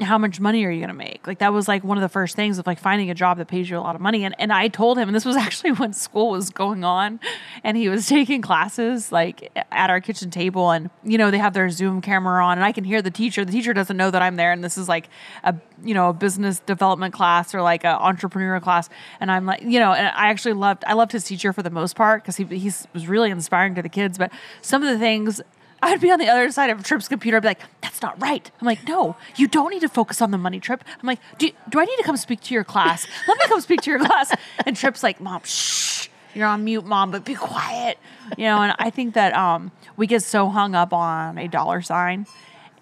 how 0.03 0.19
much 0.19 0.41
money 0.41 0.65
are 0.65 0.71
you 0.71 0.81
going 0.81 0.89
to 0.89 0.95
make? 0.95 1.27
Like 1.27 1.39
that 1.39 1.53
was 1.53 1.69
like 1.69 1.85
one 1.85 1.97
of 1.97 2.03
the 2.03 2.09
first 2.09 2.37
things 2.37 2.59
of 2.59 2.67
like 2.67 2.79
finding 2.79 3.11
a 3.11 3.15
job 3.15 3.39
that 3.39 3.49
pays 3.49 3.71
you 3.71 3.79
a 3.79 3.81
lot 3.81 3.95
of 3.95 4.01
money. 4.01 4.25
And 4.25 4.35
and 4.39 4.53
I 4.53 4.69
told 4.69 4.99
him, 4.99 5.09
and 5.09 5.15
this 5.15 5.25
was 5.25 5.37
actually 5.47 5.73
when 5.73 5.93
school 5.93 6.31
was 6.31 6.51
going 6.51 6.85
on, 6.85 7.21
and 7.65 7.77
he 7.77 7.89
was 7.89 8.07
taking 8.09 8.43
classes 8.43 9.13
like 9.13 9.51
at 9.71 9.91
our 9.91 10.01
kitchen 10.01 10.31
table, 10.31 10.71
and 10.71 10.91
you 11.03 11.19
know 11.19 11.31
they 11.31 11.39
have 11.39 11.55
their 11.55 11.71
Zoom 11.71 12.01
camera 12.01 12.45
on, 12.45 12.59
and 12.59 12.65
I 12.65 12.73
can 12.73 12.85
hear 12.85 13.03
the 13.03 13.11
teacher. 13.11 13.45
The 13.45 13.53
teacher 13.53 13.73
doesn't 13.73 13.97
know 13.97 14.11
that 14.11 14.23
I'm 14.23 14.37
there, 14.37 14.53
and 14.53 14.63
this 14.63 14.77
is 14.77 14.89
like 14.89 15.09
a 15.45 15.55
you 15.83 15.95
know 15.95 16.11
a 16.11 16.13
business 16.13 16.61
development 16.61 17.15
class 17.15 17.55
or 17.55 17.63
like 17.63 17.85
an 17.85 17.95
entrepreneur 17.95 18.61
class, 18.61 18.89
and 19.21 19.31
I'm 19.31 19.47
like 19.47 19.63
you 19.63 19.79
know, 19.79 19.93
and 19.93 20.07
I 20.09 20.29
actually 20.29 20.55
loved 20.55 20.85
I 20.87 20.95
loved 20.95 21.13
his 21.13 21.25
teacher 21.25 21.53
for 21.53 21.63
the 21.63 21.71
most 21.71 21.97
part 21.97 22.23
because 22.23 22.37
he 22.37 22.45
he's 22.45 22.87
was 22.93 23.09
really 23.09 23.31
inspiring 23.31 23.75
to 23.77 23.83
the 23.83 23.89
kids, 23.89 24.19
but 24.19 24.33
some 24.61 24.83
of 24.83 24.89
the 24.89 24.99
things. 24.99 25.41
I'd 25.83 26.01
be 26.01 26.11
on 26.11 26.21
the 26.21 26.29
other 26.29 26.51
side 26.53 26.71
of 26.71 26.83
Trip's 26.85 27.09
computer. 27.09 27.37
I'd 27.39 27.43
be 27.43 27.49
like, 27.49 27.61
"That's 27.81 28.01
not 28.01 28.21
right." 28.23 28.49
I'm 28.61 28.67
like, 28.67 28.87
"No, 28.87 29.17
you 29.37 29.49
don't 29.49 29.71
need 29.71 29.81
to 29.81 29.89
focus 29.89 30.23
on 30.23 30.31
the 30.31 30.39
money, 30.39 30.61
Trip." 30.61 30.83
I'm 31.01 31.07
like, 31.07 31.19
"Do 31.39 31.51
do 31.69 31.81
I 31.81 31.85
need 31.85 31.97
to 31.97 32.05
come 32.05 32.17
speak 32.17 32.41
to 32.43 32.55
your 32.55 32.65
class? 32.65 33.07
Let 33.29 33.37
me 33.39 33.45
come 33.49 33.61
speak 33.61 33.81
to 33.83 33.91
your 33.91 33.99
class." 33.99 34.33
And 34.65 34.77
Trip's 34.77 35.03
like, 35.03 35.21
"Mom, 35.21 35.43
shh, 35.45 36.09
you're 36.35 36.47
on 36.47 36.65
mute, 36.65 36.87
mom, 36.87 37.11
but 37.11 37.25
be 37.25 37.35
quiet." 37.35 37.99
You 38.39 38.45
know, 38.45 38.63
and 38.63 38.75
I 38.79 38.91
think 38.91 39.15
that 39.15 39.35
um, 39.35 39.73
we 39.97 40.07
get 40.07 40.23
so 40.23 40.49
hung 40.49 40.75
up 40.75 40.93
on 40.93 41.37
a 41.37 41.49
dollar 41.49 41.83
sign 41.83 42.27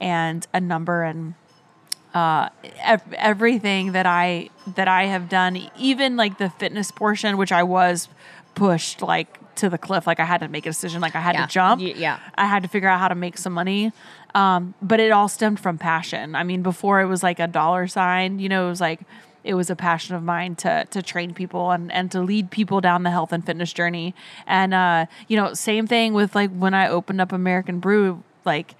and 0.00 0.46
a 0.52 0.60
number 0.60 1.02
and 1.02 1.34
uh, 2.14 2.48
ev- 2.80 3.14
everything 3.16 3.92
that 3.92 4.06
I 4.06 4.50
that 4.74 4.88
I 4.88 5.06
have 5.06 5.28
done, 5.28 5.70
even 5.78 6.16
like 6.16 6.38
the 6.38 6.50
fitness 6.50 6.90
portion, 6.90 7.38
which 7.38 7.52
I 7.52 7.62
was 7.62 8.08
pushed 8.54 9.00
like 9.00 9.39
to 9.56 9.68
the 9.68 9.78
cliff, 9.78 10.06
like 10.06 10.20
I 10.20 10.24
had 10.24 10.38
to 10.40 10.48
make 10.48 10.66
a 10.66 10.70
decision, 10.70 11.00
like 11.00 11.14
I 11.16 11.20
had 11.20 11.34
Yeah. 11.34 11.46
to 11.46 11.52
jump. 11.52 11.80
Y- 11.82 11.94
yeah. 11.96 12.18
I 12.34 12.46
had 12.46 12.62
to 12.62 12.68
figure 12.68 12.88
out 12.88 12.98
how 13.00 13.08
to 13.08 13.14
make 13.14 13.36
some 13.38 13.52
money. 13.52 13.92
Um, 14.34 14.74
but 14.80 15.00
it 15.00 15.10
all 15.12 15.28
stemmed 15.28 15.60
from 15.60 15.76
passion. 15.78 16.34
I 16.34 16.44
mean, 16.44 16.62
before 16.62 17.00
it 17.00 17.06
was 17.06 17.22
like 17.22 17.40
a 17.40 17.46
dollar 17.46 17.86
sign, 17.86 18.38
you 18.38 18.48
know, 18.48 18.66
it 18.66 18.70
was 18.70 18.80
like 18.80 19.00
it 19.42 19.54
was 19.54 19.70
a 19.70 19.76
passion 19.76 20.14
of 20.14 20.22
mine 20.22 20.54
to 20.54 20.84
to 20.90 21.00
train 21.02 21.32
people 21.34 21.70
and 21.70 21.90
and 21.90 22.10
to 22.12 22.20
lead 22.20 22.50
people 22.50 22.80
down 22.80 23.02
the 23.02 23.10
health 23.10 23.32
and 23.32 23.44
fitness 23.44 23.72
journey. 23.72 24.14
And 24.46 24.72
uh, 24.74 25.06
you 25.28 25.36
know, 25.36 25.54
same 25.54 25.86
thing 25.86 26.12
with 26.14 26.34
like 26.34 26.50
when 26.52 26.74
I 26.74 26.88
opened 26.88 27.20
up 27.20 27.32
American 27.32 27.80
Brew, 27.80 28.22
like 28.44 28.74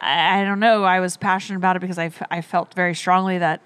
I, 0.00 0.40
I 0.40 0.44
don't 0.44 0.60
know, 0.60 0.84
I 0.84 1.00
was 1.00 1.16
passionate 1.16 1.58
about 1.58 1.76
it 1.76 1.80
because 1.80 1.98
I, 1.98 2.06
f- 2.06 2.26
I 2.30 2.40
felt 2.40 2.74
very 2.74 2.94
strongly 2.94 3.38
that 3.38 3.60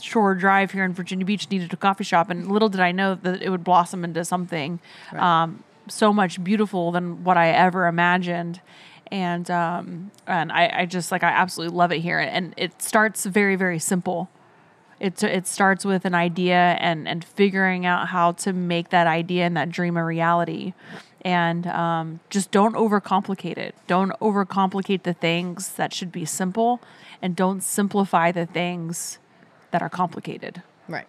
Shore 0.00 0.34
Drive 0.34 0.70
here 0.72 0.84
in 0.84 0.92
Virginia 0.92 1.24
Beach 1.26 1.50
needed 1.50 1.72
a 1.72 1.76
coffee 1.76 2.04
shop, 2.04 2.30
and 2.30 2.50
little 2.50 2.68
did 2.68 2.80
I 2.80 2.92
know 2.92 3.14
that 3.16 3.42
it 3.42 3.50
would 3.50 3.64
blossom 3.64 4.04
into 4.04 4.24
something 4.24 4.80
um, 5.12 5.62
so 5.90 6.12
much 6.12 6.42
beautiful 6.42 6.92
than 6.92 7.24
what 7.24 7.36
I 7.36 7.50
ever 7.50 7.86
imagined. 7.86 8.60
And 9.10 9.50
um, 9.50 10.12
and 10.26 10.52
I, 10.52 10.72
I 10.80 10.86
just 10.86 11.10
like 11.10 11.24
I 11.24 11.30
absolutely 11.30 11.76
love 11.76 11.90
it 11.90 11.98
here, 11.98 12.18
and 12.20 12.54
it 12.56 12.80
starts 12.80 13.26
very 13.26 13.56
very 13.56 13.80
simple. 13.80 14.30
It 15.00 15.22
it 15.24 15.48
starts 15.48 15.84
with 15.84 16.04
an 16.04 16.14
idea 16.14 16.76
and 16.78 17.08
and 17.08 17.24
figuring 17.24 17.84
out 17.84 18.08
how 18.08 18.32
to 18.32 18.52
make 18.52 18.90
that 18.90 19.08
idea 19.08 19.46
and 19.46 19.56
that 19.56 19.70
dream 19.70 19.96
a 19.96 20.04
reality, 20.04 20.74
and 21.22 21.66
um, 21.66 22.20
just 22.30 22.52
don't 22.52 22.74
overcomplicate 22.74 23.58
it. 23.58 23.74
Don't 23.88 24.12
overcomplicate 24.20 25.02
the 25.02 25.14
things 25.14 25.70
that 25.70 25.92
should 25.92 26.12
be 26.12 26.24
simple, 26.24 26.80
and 27.20 27.34
don't 27.34 27.62
simplify 27.62 28.30
the 28.30 28.46
things 28.46 29.18
that 29.72 29.82
are 29.82 29.90
complicated. 29.90 30.62
right. 30.88 31.06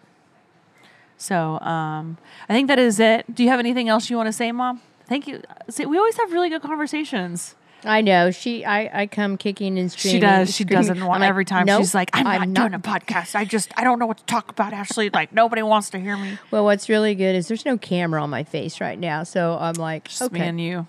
So 1.21 1.59
um, 1.59 2.17
I 2.49 2.53
think 2.53 2.67
that 2.67 2.79
is 2.79 2.99
it. 2.99 3.33
Do 3.33 3.43
you 3.43 3.49
have 3.49 3.59
anything 3.59 3.87
else 3.89 4.09
you 4.09 4.17
want 4.17 4.27
to 4.27 4.33
say, 4.33 4.51
Mom? 4.51 4.81
Thank 5.05 5.27
you. 5.27 5.41
See, 5.69 5.85
we 5.85 5.97
always 5.97 6.17
have 6.17 6.31
really 6.31 6.49
good 6.49 6.63
conversations. 6.63 7.53
I 7.83 8.01
know 8.01 8.31
she. 8.31 8.65
I, 8.65 9.01
I 9.01 9.07
come 9.07 9.37
kicking 9.37 9.77
and 9.77 9.91
screaming. 9.91 10.15
She 10.15 10.19
does. 10.19 10.47
She 10.55 10.63
screaming. 10.63 10.81
doesn't 10.87 11.05
want 11.05 11.15
I'm 11.17 11.21
like, 11.21 11.29
every 11.29 11.45
time. 11.45 11.65
"Nope, 11.65 11.81
she's 11.81 11.93
like, 11.93 12.09
I'm, 12.13 12.53
not 12.53 12.71
doing 12.71 12.73
a 12.73 12.79
podcast. 12.79 13.35
I 13.35 13.45
just, 13.45 13.71
I 13.77 13.83
don't 13.83 13.99
know 13.99 14.05
what 14.07 14.17
to 14.17 14.25
talk 14.25 14.49
about, 14.49 14.73
Ashley. 14.73 15.09
Like, 15.09 15.31
nobody 15.31 15.61
wants 15.61 15.89
to 15.91 15.99
hear 15.99 16.17
me. 16.17 16.37
Well, 16.51 16.63
what's 16.63 16.89
really 16.89 17.13
good 17.15 17.35
is 17.35 17.47
there's 17.47 17.65
no 17.65 17.77
camera 17.77 18.21
on 18.21 18.29
my 18.29 18.43
face 18.43 18.79
right 18.81 18.97
now, 18.99 19.23
so 19.23 19.57
I'm 19.59 19.75
like, 19.75 20.07
Just 20.09 20.31
me 20.31 20.39
and 20.41 20.61
you. 20.61 20.87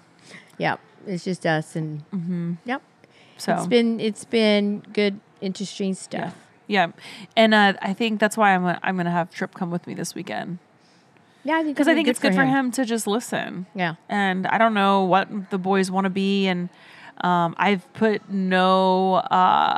yeah, 0.58 0.76
it's 1.06 1.24
just 1.24 1.44
us, 1.46 1.76
and 1.76 2.02
yep, 2.64 2.82
So, 3.38 3.54
it's 3.54 3.66
been 3.66 3.98
it's 4.00 4.24
been 4.26 4.82
good, 4.92 5.18
interesting 5.40 5.94
stuff. 5.94 6.34
yeah. 6.36 6.41
Yeah, 6.72 6.92
and 7.36 7.52
uh, 7.52 7.74
I 7.82 7.92
think 7.92 8.18
that's 8.18 8.36
why 8.36 8.54
I'm, 8.54 8.62
gonna- 8.62 8.80
I'm 8.82 8.96
going 8.96 9.04
to 9.04 9.10
have 9.12 9.30
Trip 9.30 9.52
come 9.54 9.70
with 9.70 9.86
me 9.86 9.92
this 9.94 10.14
weekend. 10.14 10.58
Yeah, 11.44 11.56
I 11.58 11.62
think 11.64 11.76
Because 11.76 11.88
I 11.88 11.94
think 11.94 12.08
it's 12.08 12.18
good 12.18 12.34
for 12.34 12.44
him 12.44 12.70
to 12.72 12.84
just 12.84 13.06
listen. 13.06 13.66
Yeah, 13.74 13.96
and 14.08 14.46
I 14.46 14.56
don't 14.58 14.72
know 14.74 15.04
what 15.04 15.50
the 15.50 15.58
boys 15.58 15.90
want 15.90 16.04
to 16.06 16.10
be, 16.10 16.46
and 16.46 16.70
um, 17.20 17.54
I've 17.58 17.84
put 17.92 18.30
no, 18.30 19.16
uh, 19.16 19.76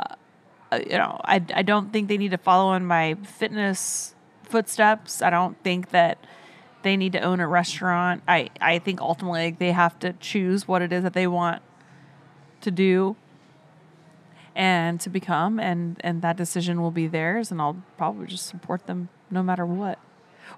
you 0.79 0.97
know, 0.97 1.19
I 1.25 1.43
I 1.53 1.63
don't 1.63 1.91
think 1.91 2.07
they 2.07 2.17
need 2.17 2.31
to 2.31 2.37
follow 2.37 2.73
in 2.75 2.85
my 2.85 3.15
fitness 3.39 4.15
footsteps. 4.43 5.21
I 5.21 5.29
don't 5.31 5.61
think 5.63 5.89
that 5.89 6.17
they 6.83 6.95
need 6.95 7.11
to 7.13 7.19
own 7.19 7.39
a 7.41 7.47
restaurant. 7.47 8.21
I 8.27 8.49
I 8.61 8.79
think 8.79 9.01
ultimately 9.01 9.51
they 9.57 9.71
have 9.73 9.97
to 9.99 10.13
choose 10.13 10.67
what 10.67 10.81
it 10.81 10.93
is 10.93 11.03
that 11.03 11.13
they 11.13 11.27
want 11.27 11.61
to 12.61 12.71
do 12.71 13.15
and 14.55 14.99
to 15.01 15.09
become 15.09 15.59
and 15.59 15.97
and 16.03 16.21
that 16.21 16.37
decision 16.37 16.81
will 16.81 16.91
be 16.91 17.07
theirs 17.07 17.51
and 17.51 17.61
I'll 17.61 17.77
probably 17.97 18.27
just 18.27 18.45
support 18.47 18.87
them 18.87 19.09
no 19.29 19.43
matter 19.43 19.65
what. 19.65 19.99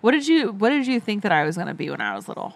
What 0.01 0.11
did 0.11 0.27
you 0.27 0.51
what 0.51 0.69
did 0.69 0.85
you 0.87 0.99
think 0.99 1.23
that 1.23 1.31
I 1.31 1.43
was 1.43 1.55
going 1.55 1.67
to 1.67 1.73
be 1.73 1.89
when 1.89 2.01
I 2.01 2.15
was 2.15 2.27
little? 2.27 2.55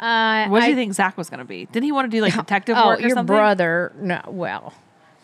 uh, 0.00 0.46
What 0.48 0.60
do 0.62 0.68
you 0.70 0.74
think 0.76 0.92
Zach 0.94 1.16
was 1.16 1.28
going 1.30 1.38
to 1.38 1.44
be? 1.44 1.66
Didn't 1.66 1.84
he 1.84 1.92
want 1.92 2.10
to 2.10 2.16
do 2.16 2.22
like 2.22 2.34
detective 2.36 2.76
Oh, 2.78 2.86
work 2.88 2.98
or 2.98 3.02
your 3.02 3.10
something? 3.10 3.26
brother? 3.26 3.92
No, 4.00 4.20
well, 4.28 4.72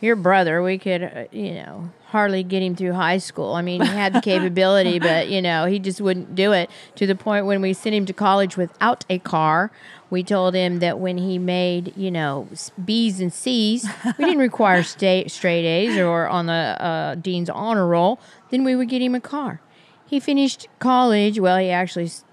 your 0.05 0.17
brother. 0.17 0.63
We 0.63 0.79
could, 0.79 1.03
uh, 1.03 1.25
you 1.33 1.55
know, 1.55 1.91
hardly 2.07 2.43
get 2.45 2.63
him 2.63 2.77
through 2.77 2.93
high 2.93 3.19
school. 3.19 3.55
I 3.55 3.63
mean, 3.63 3.81
he 3.81 3.89
had 3.89 4.13
the 4.13 4.21
capability, 4.21 4.99
but 5.11 5.29
you 5.29 5.43
know, 5.43 5.65
he 5.67 5.79
just 5.79 6.01
wouldn't 6.01 6.35
do 6.35 6.53
it. 6.53 6.71
To 6.97 7.07
the 7.07 7.15
point 7.15 7.47
when 7.47 7.61
we 7.61 7.73
sent 7.73 7.95
him 7.95 8.07
to 8.07 8.13
college 8.13 8.57
without 8.57 9.05
a 9.11 9.19
car, 9.19 9.71
we 10.11 10.23
told 10.23 10.55
him 10.55 10.79
that 10.79 11.01
when 11.01 11.19
he 11.19 11.39
made, 11.39 11.93
you 11.97 12.11
know, 12.11 12.49
B's 12.85 13.21
and 13.21 13.33
C's, 13.33 13.89
we 14.19 14.25
didn't 14.27 14.39
require 14.39 14.83
sta- 14.95 15.27
straight 15.29 15.65
A's 15.67 15.99
or 15.99 16.29
on 16.29 16.47
the 16.47 16.53
uh, 16.53 17.15
dean's 17.17 17.51
honor 17.51 17.87
roll. 17.87 18.21
Then 18.51 18.63
we 18.63 18.77
would 18.77 18.89
get 18.89 19.03
him 19.03 19.15
a 19.15 19.21
car. 19.21 19.61
He 20.07 20.21
finished 20.21 20.69
college. 20.79 21.41
Well, 21.41 21.57
he 21.59 21.71
actually 21.71 22.05
s- 22.05 22.25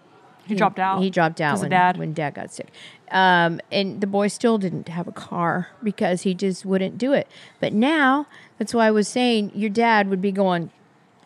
He 0.45 0.53
dropped 0.55 0.77
out. 0.77 1.01
he 1.01 1.09
dropped 1.09 1.41
out 1.41 1.59
when 1.59 1.69
dad. 1.71 1.97
when 1.97 2.13
dad 2.13 2.35
got 2.35 2.53
sick. 2.53 2.67
Um, 3.11 3.59
and 3.71 3.99
the 3.99 4.07
boy 4.07 4.27
still 4.29 4.57
didn't 4.57 4.87
have 4.87 5.07
a 5.07 5.11
car 5.11 5.67
because 5.83 6.21
he 6.21 6.33
just 6.33 6.65
wouldn't 6.65 6.97
do 6.97 7.11
it. 7.13 7.27
But 7.59 7.73
now, 7.73 8.25
that's 8.57 8.73
why 8.73 8.87
I 8.87 8.91
was 8.91 9.07
saying 9.07 9.51
your 9.53 9.69
dad 9.69 10.09
would 10.09 10.21
be 10.21 10.31
going, 10.31 10.71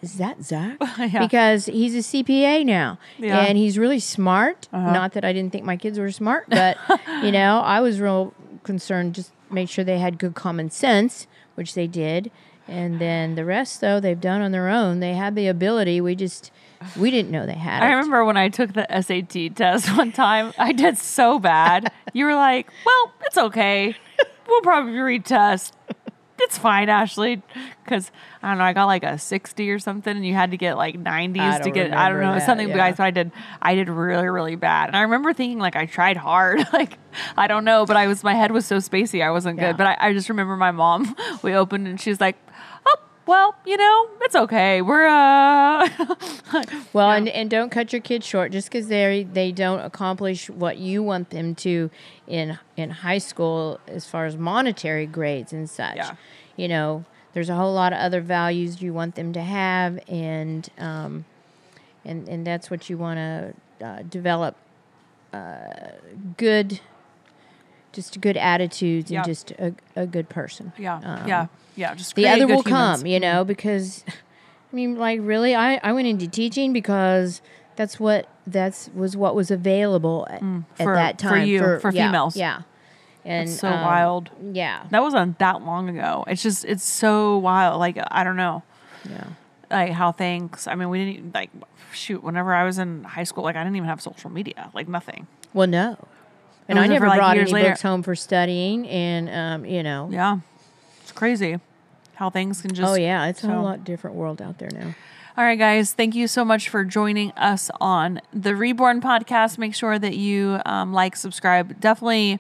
Is 0.01 0.17
that 0.17 0.43
Zach? 0.43 0.77
Yeah. 0.97 1.19
Because 1.19 1.67
he's 1.67 1.93
a 1.93 1.99
CPA 2.23 2.65
now. 2.65 2.97
Yeah. 3.19 3.38
Uh-huh. 3.38 3.47
And 3.47 3.57
he's 3.57 3.77
really 3.77 3.99
smart. 3.99 4.67
Not 4.71 5.13
that 5.13 5.23
I 5.23 5.31
didn't 5.31 5.51
think 5.51 5.63
my 5.63 5.77
kids 5.77 5.99
were 5.99 6.11
smart, 6.11 6.45
but, 6.49 6.77
you 7.23 7.31
know, 7.31 7.59
I 7.59 7.79
was 7.81 7.99
real 7.99 8.33
concerned 8.63 9.13
just 9.13 9.31
make 9.51 9.69
sure 9.69 9.86
they 9.86 9.99
had 9.99 10.17
good 10.17 10.33
common 10.33 10.71
sense, 10.71 11.27
which 11.53 11.75
they 11.75 11.86
did. 11.88 12.31
And 12.67 12.99
then 12.99 13.36
the 13.36 13.45
rest, 13.45 13.79
though, 13.79 13.99
they've 13.99 14.19
done 14.19 14.41
on 14.41 14.51
their 14.51 14.69
own. 14.69 14.99
They 14.99 15.13
had 15.13 15.36
the 15.36 15.47
ability. 15.47 16.01
We 16.01 16.15
just 16.15 16.51
We 16.97 17.11
didn't 17.11 17.32
know 17.32 17.45
they 17.45 17.53
had 17.53 17.84
I 17.84 17.88
it. 17.88 17.95
remember 17.95 18.23
when 18.26 18.38
I 18.38 18.49
took 18.49 18.73
the 18.73 18.86
SAT 19.01 19.55
test 19.55 19.95
one 19.97 20.11
time, 20.11 20.53
I 20.57 20.71
did 20.71 20.97
so 20.97 21.39
bad. 21.39 21.91
You 22.13 22.26
were 22.26 22.36
like, 22.36 22.69
well, 22.86 23.13
it's 23.26 23.38
okay. 23.38 23.95
We'll 24.47 24.61
probably 24.61 24.93
retest. 24.93 25.71
It's 26.38 26.57
fine, 26.57 26.89
Ashley. 26.89 27.41
Because 27.84 28.11
I 28.43 28.49
don't 28.49 28.57
know, 28.57 28.65
I 28.65 28.73
got 28.73 28.86
like 28.86 29.03
a 29.03 29.17
60 29.17 29.69
or 29.71 29.80
something, 29.80 30.15
and 30.15 30.26
you 30.26 30.34
had 30.34 30.51
to 30.51 30.57
get 30.57 30.76
like 30.78 31.01
90s 31.01 31.63
to 31.63 31.71
get, 31.71 31.93
I 31.93 32.09
don't 32.09 32.19
know, 32.21 32.34
that, 32.34 32.45
something, 32.45 32.67
yeah. 32.69 32.76
guys, 32.76 32.97
but 32.97 33.03
I 33.05 33.11
did, 33.11 33.32
I 33.61 33.73
did 33.76 33.89
really, 33.89 34.28
really 34.28 34.55
bad. 34.55 34.88
And 34.88 34.97
I 34.97 35.01
remember 35.01 35.34
thinking 35.34 35.59
like 35.59 35.76
I 35.78 35.86
tried 35.86 36.17
hard. 36.17 36.59
like, 36.73 36.97
I 37.38 37.47
don't 37.47 37.63
know, 37.63 37.86
but 37.86 37.95
I 37.95 38.07
was, 38.07 38.23
my 38.23 38.34
head 38.34 38.51
was 38.51 38.65
so 38.65 38.78
spacey, 38.78 39.23
I 39.23 39.32
wasn't 39.32 39.57
Yeah. 39.59 39.69
good. 39.71 39.78
But 39.78 39.88
I, 39.88 40.09
I 40.09 40.13
just 40.13 40.28
remember 40.30 40.57
my 40.57 40.71
mom, 40.71 41.15
we 41.41 41.53
opened 41.53 41.88
and 41.88 41.99
she's 41.99 42.19
like, 42.19 42.36
oh, 42.49 42.55
well, 43.26 43.55
you 43.65 43.78
know, 43.78 44.09
it's 44.21 44.36
okay. 44.36 44.82
We're, 44.82 45.07
uh, 45.07 45.89
Well, 46.93 47.11
and, 47.11 47.28
and 47.28 47.49
don't 47.49 47.69
cut 47.69 47.91
your 47.91 48.01
kids 48.01 48.26
short 48.26 48.51
just 48.51 48.69
because 48.71 48.88
they 48.88 49.23
they 49.23 49.51
don't 49.51 49.82
accomplish 49.82 50.49
what 50.49 50.78
you 50.78 51.03
want 51.03 51.32
them 51.32 51.55
to 51.55 51.89
in 52.28 52.57
in 52.78 52.89
high 52.89 53.17
school 53.17 53.80
as 53.88 54.05
far 54.05 54.26
as 54.26 54.38
monetary 54.38 55.05
grades 55.05 55.51
and 55.51 55.69
such. 55.69 55.97
Yeah. 55.97 56.15
You 56.55 56.69
know, 56.69 57.05
there's 57.34 57.49
a 57.49 57.55
whole 57.55 57.73
lot 57.73 57.91
of 57.91 57.99
other 57.99 58.21
values 58.21 58.82
you 58.82 58.93
want 58.93 59.15
them 59.15 59.34
to 59.34 59.41
have, 59.41 59.99
and 60.07 60.69
um, 60.78 61.26
and 62.05 62.30
and 62.30 62.47
that's 62.47 62.71
what 62.71 62.89
you 62.89 62.97
want 62.97 63.17
to 63.17 63.86
uh, 63.86 64.01
develop. 64.03 64.55
Uh, 65.34 65.91
good, 66.38 66.80
just 67.96 68.20
good 68.22 68.38
attitudes 68.38 69.10
Yeah. 69.10 69.20
and 69.20 69.26
just 69.26 69.52
a, 69.52 69.74
a 69.96 70.06
good 70.06 70.30
person. 70.30 70.74
yeah, 70.78 70.98
Um, 71.04 71.28
yeah, 71.28 71.48
yeah. 71.76 71.96
Just 71.96 72.14
the 72.16 72.28
other 72.28 72.46
will 72.46 72.62
humans. 72.62 73.00
come 73.02 73.08
you 73.08 73.20
know 73.20 73.43
because 73.43 74.04
i 74.72 74.76
mean 74.76 74.98
like 74.98 75.20
really 75.24 75.56
i 75.56 75.80
i 75.84 75.91
went 75.93 76.08
into 76.08 76.28
teaching 76.28 76.74
because 76.74 77.41
that's 77.76 78.00
what 78.00 78.28
that's 78.48 78.89
was 78.93 79.16
what 79.18 79.34
was 79.36 79.50
available 79.52 80.28
at, 80.30 80.41
Mm, 80.41 80.66
for- 80.76 80.93
at 80.96 80.96
that 80.96 81.18
time 81.18 81.41
for 81.41 81.46
you, 81.46 81.80
for 81.80 81.91
yeah, 81.91 82.08
females. 82.08 82.36
yeah 82.38 82.62
and 83.26 83.50
It's 83.50 83.60
so 83.60 83.70
um, 83.70 83.82
wild. 83.82 84.30
yeah 84.54 84.84
That 84.91 85.02
wasn't 85.02 85.39
that 85.39 85.64
long 85.64 85.89
ago. 85.89 86.24
It's 86.28 86.43
just 86.43 86.64
it's 86.66 86.84
so 86.84 87.39
wild. 87.39 87.80
Like 87.80 87.98
I 88.12 88.24
don't 88.24 88.36
know, 88.38 88.62
yeah 89.10 89.28
like 89.72 89.91
how 89.93 90.12
things. 90.12 90.68
I 90.68 90.76
mean, 90.76 90.89
we 90.89 91.00
didn't 91.04 91.34
like 91.34 91.50
shoot. 91.91 92.24
Whenever 92.24 92.54
I 92.54 92.64
was 92.66 92.78
in 92.78 93.04
high 93.04 93.24
school, 93.24 93.43
like 93.43 93.56
I 93.56 93.64
didn't 93.64 93.78
even 93.78 93.89
have 93.89 94.00
social 94.00 94.30
media. 94.30 94.70
Like 94.76 94.88
nothing. 94.88 95.26
well 95.56 95.66
no 95.68 95.98
and 96.68 96.80
i 96.80 96.88
never 96.88 97.07
like, 97.07 97.18
brought 97.20 97.38
any 97.38 97.51
later. 97.51 97.70
books 97.70 97.82
home 97.82 98.01
for 98.03 98.16
studying 98.16 98.88
and 98.88 99.30
um 99.30 99.66
you 99.66 99.84
know 99.84 100.09
Yeah, 100.11 100.39
it's 101.01 101.11
crazy 101.11 101.59
how 102.16 102.30
things 102.30 102.61
can 102.61 102.74
just. 102.74 102.89
oh 102.89 102.95
yeah 102.95 103.28
it's 103.28 103.39
a 103.39 103.47
so- 103.47 103.53
whole 103.53 103.63
lot 103.63 103.84
different 103.84 104.16
world 104.16 104.41
out 104.41 104.57
there 104.57 104.70
now 104.72 104.95
All 105.38 105.43
right, 105.43 105.59
guys. 105.59 105.91
Thank 105.91 106.16
you 106.16 106.30
so 106.30 106.45
much 106.45 106.70
for 106.70 106.86
joining 106.86 107.32
us 107.34 107.70
on 107.82 108.22
the 108.32 108.55
Reborn 108.55 109.01
podcast. 109.01 109.57
Make 109.57 109.76
sure 109.76 109.99
that 109.99 110.16
you 110.16 110.61
um, 110.66 110.93
like, 110.93 111.18
subscribe. 111.18 111.78
Definitely 111.82 112.39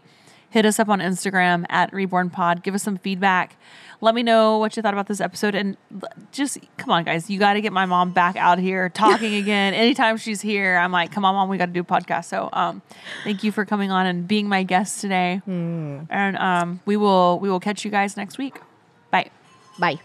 hit 0.55 0.65
us 0.65 0.79
up 0.79 0.87
on 0.87 1.01
Instagram 1.01 1.65
at 1.67 1.91
Reborn 1.91 2.29
Pod. 2.29 2.63
Give 2.63 2.73
us 2.73 2.81
some 2.81 2.95
feedback. 2.97 3.57
Let 3.99 4.15
me 4.15 4.23
know 4.23 4.57
what 4.57 4.77
you 4.77 4.81
thought 4.81 4.93
about 4.93 5.07
this 5.07 5.19
episode. 5.19 5.53
And 5.53 5.75
just 6.31 6.57
come 6.77 6.91
on, 6.91 7.03
guys. 7.03 7.29
You 7.29 7.37
got 7.39 7.55
to 7.55 7.61
get 7.61 7.73
my 7.73 7.85
mom 7.85 8.11
back 8.13 8.37
out 8.37 8.57
here 8.57 8.87
talking 8.87 9.35
again. 9.43 9.73
Anytime 9.73 10.15
she's 10.15 10.39
here, 10.39 10.77
I'm 10.77 10.93
like, 10.93 11.11
come 11.11 11.25
on, 11.25 11.35
mom, 11.35 11.49
we 11.49 11.57
got 11.57 11.65
to 11.65 11.73
do 11.73 11.81
a 11.81 11.83
podcast. 11.83 12.25
So 12.25 12.47
um, 12.53 12.81
thank 13.25 13.43
you 13.43 13.51
for 13.51 13.65
coming 13.65 13.91
on 13.91 14.05
and 14.05 14.25
being 14.25 14.47
my 14.47 14.63
guest 14.63 15.01
today. 15.01 15.41
And 16.09 16.37
um, 16.37 16.79
we 16.85 16.95
will 16.95 17.37
we 17.39 17.49
will 17.49 17.59
catch 17.59 17.83
you 17.83 17.91
guys 17.91 18.15
next 18.15 18.37
week. 18.37 18.61
Bye. 19.11 19.29
bye 19.77 19.99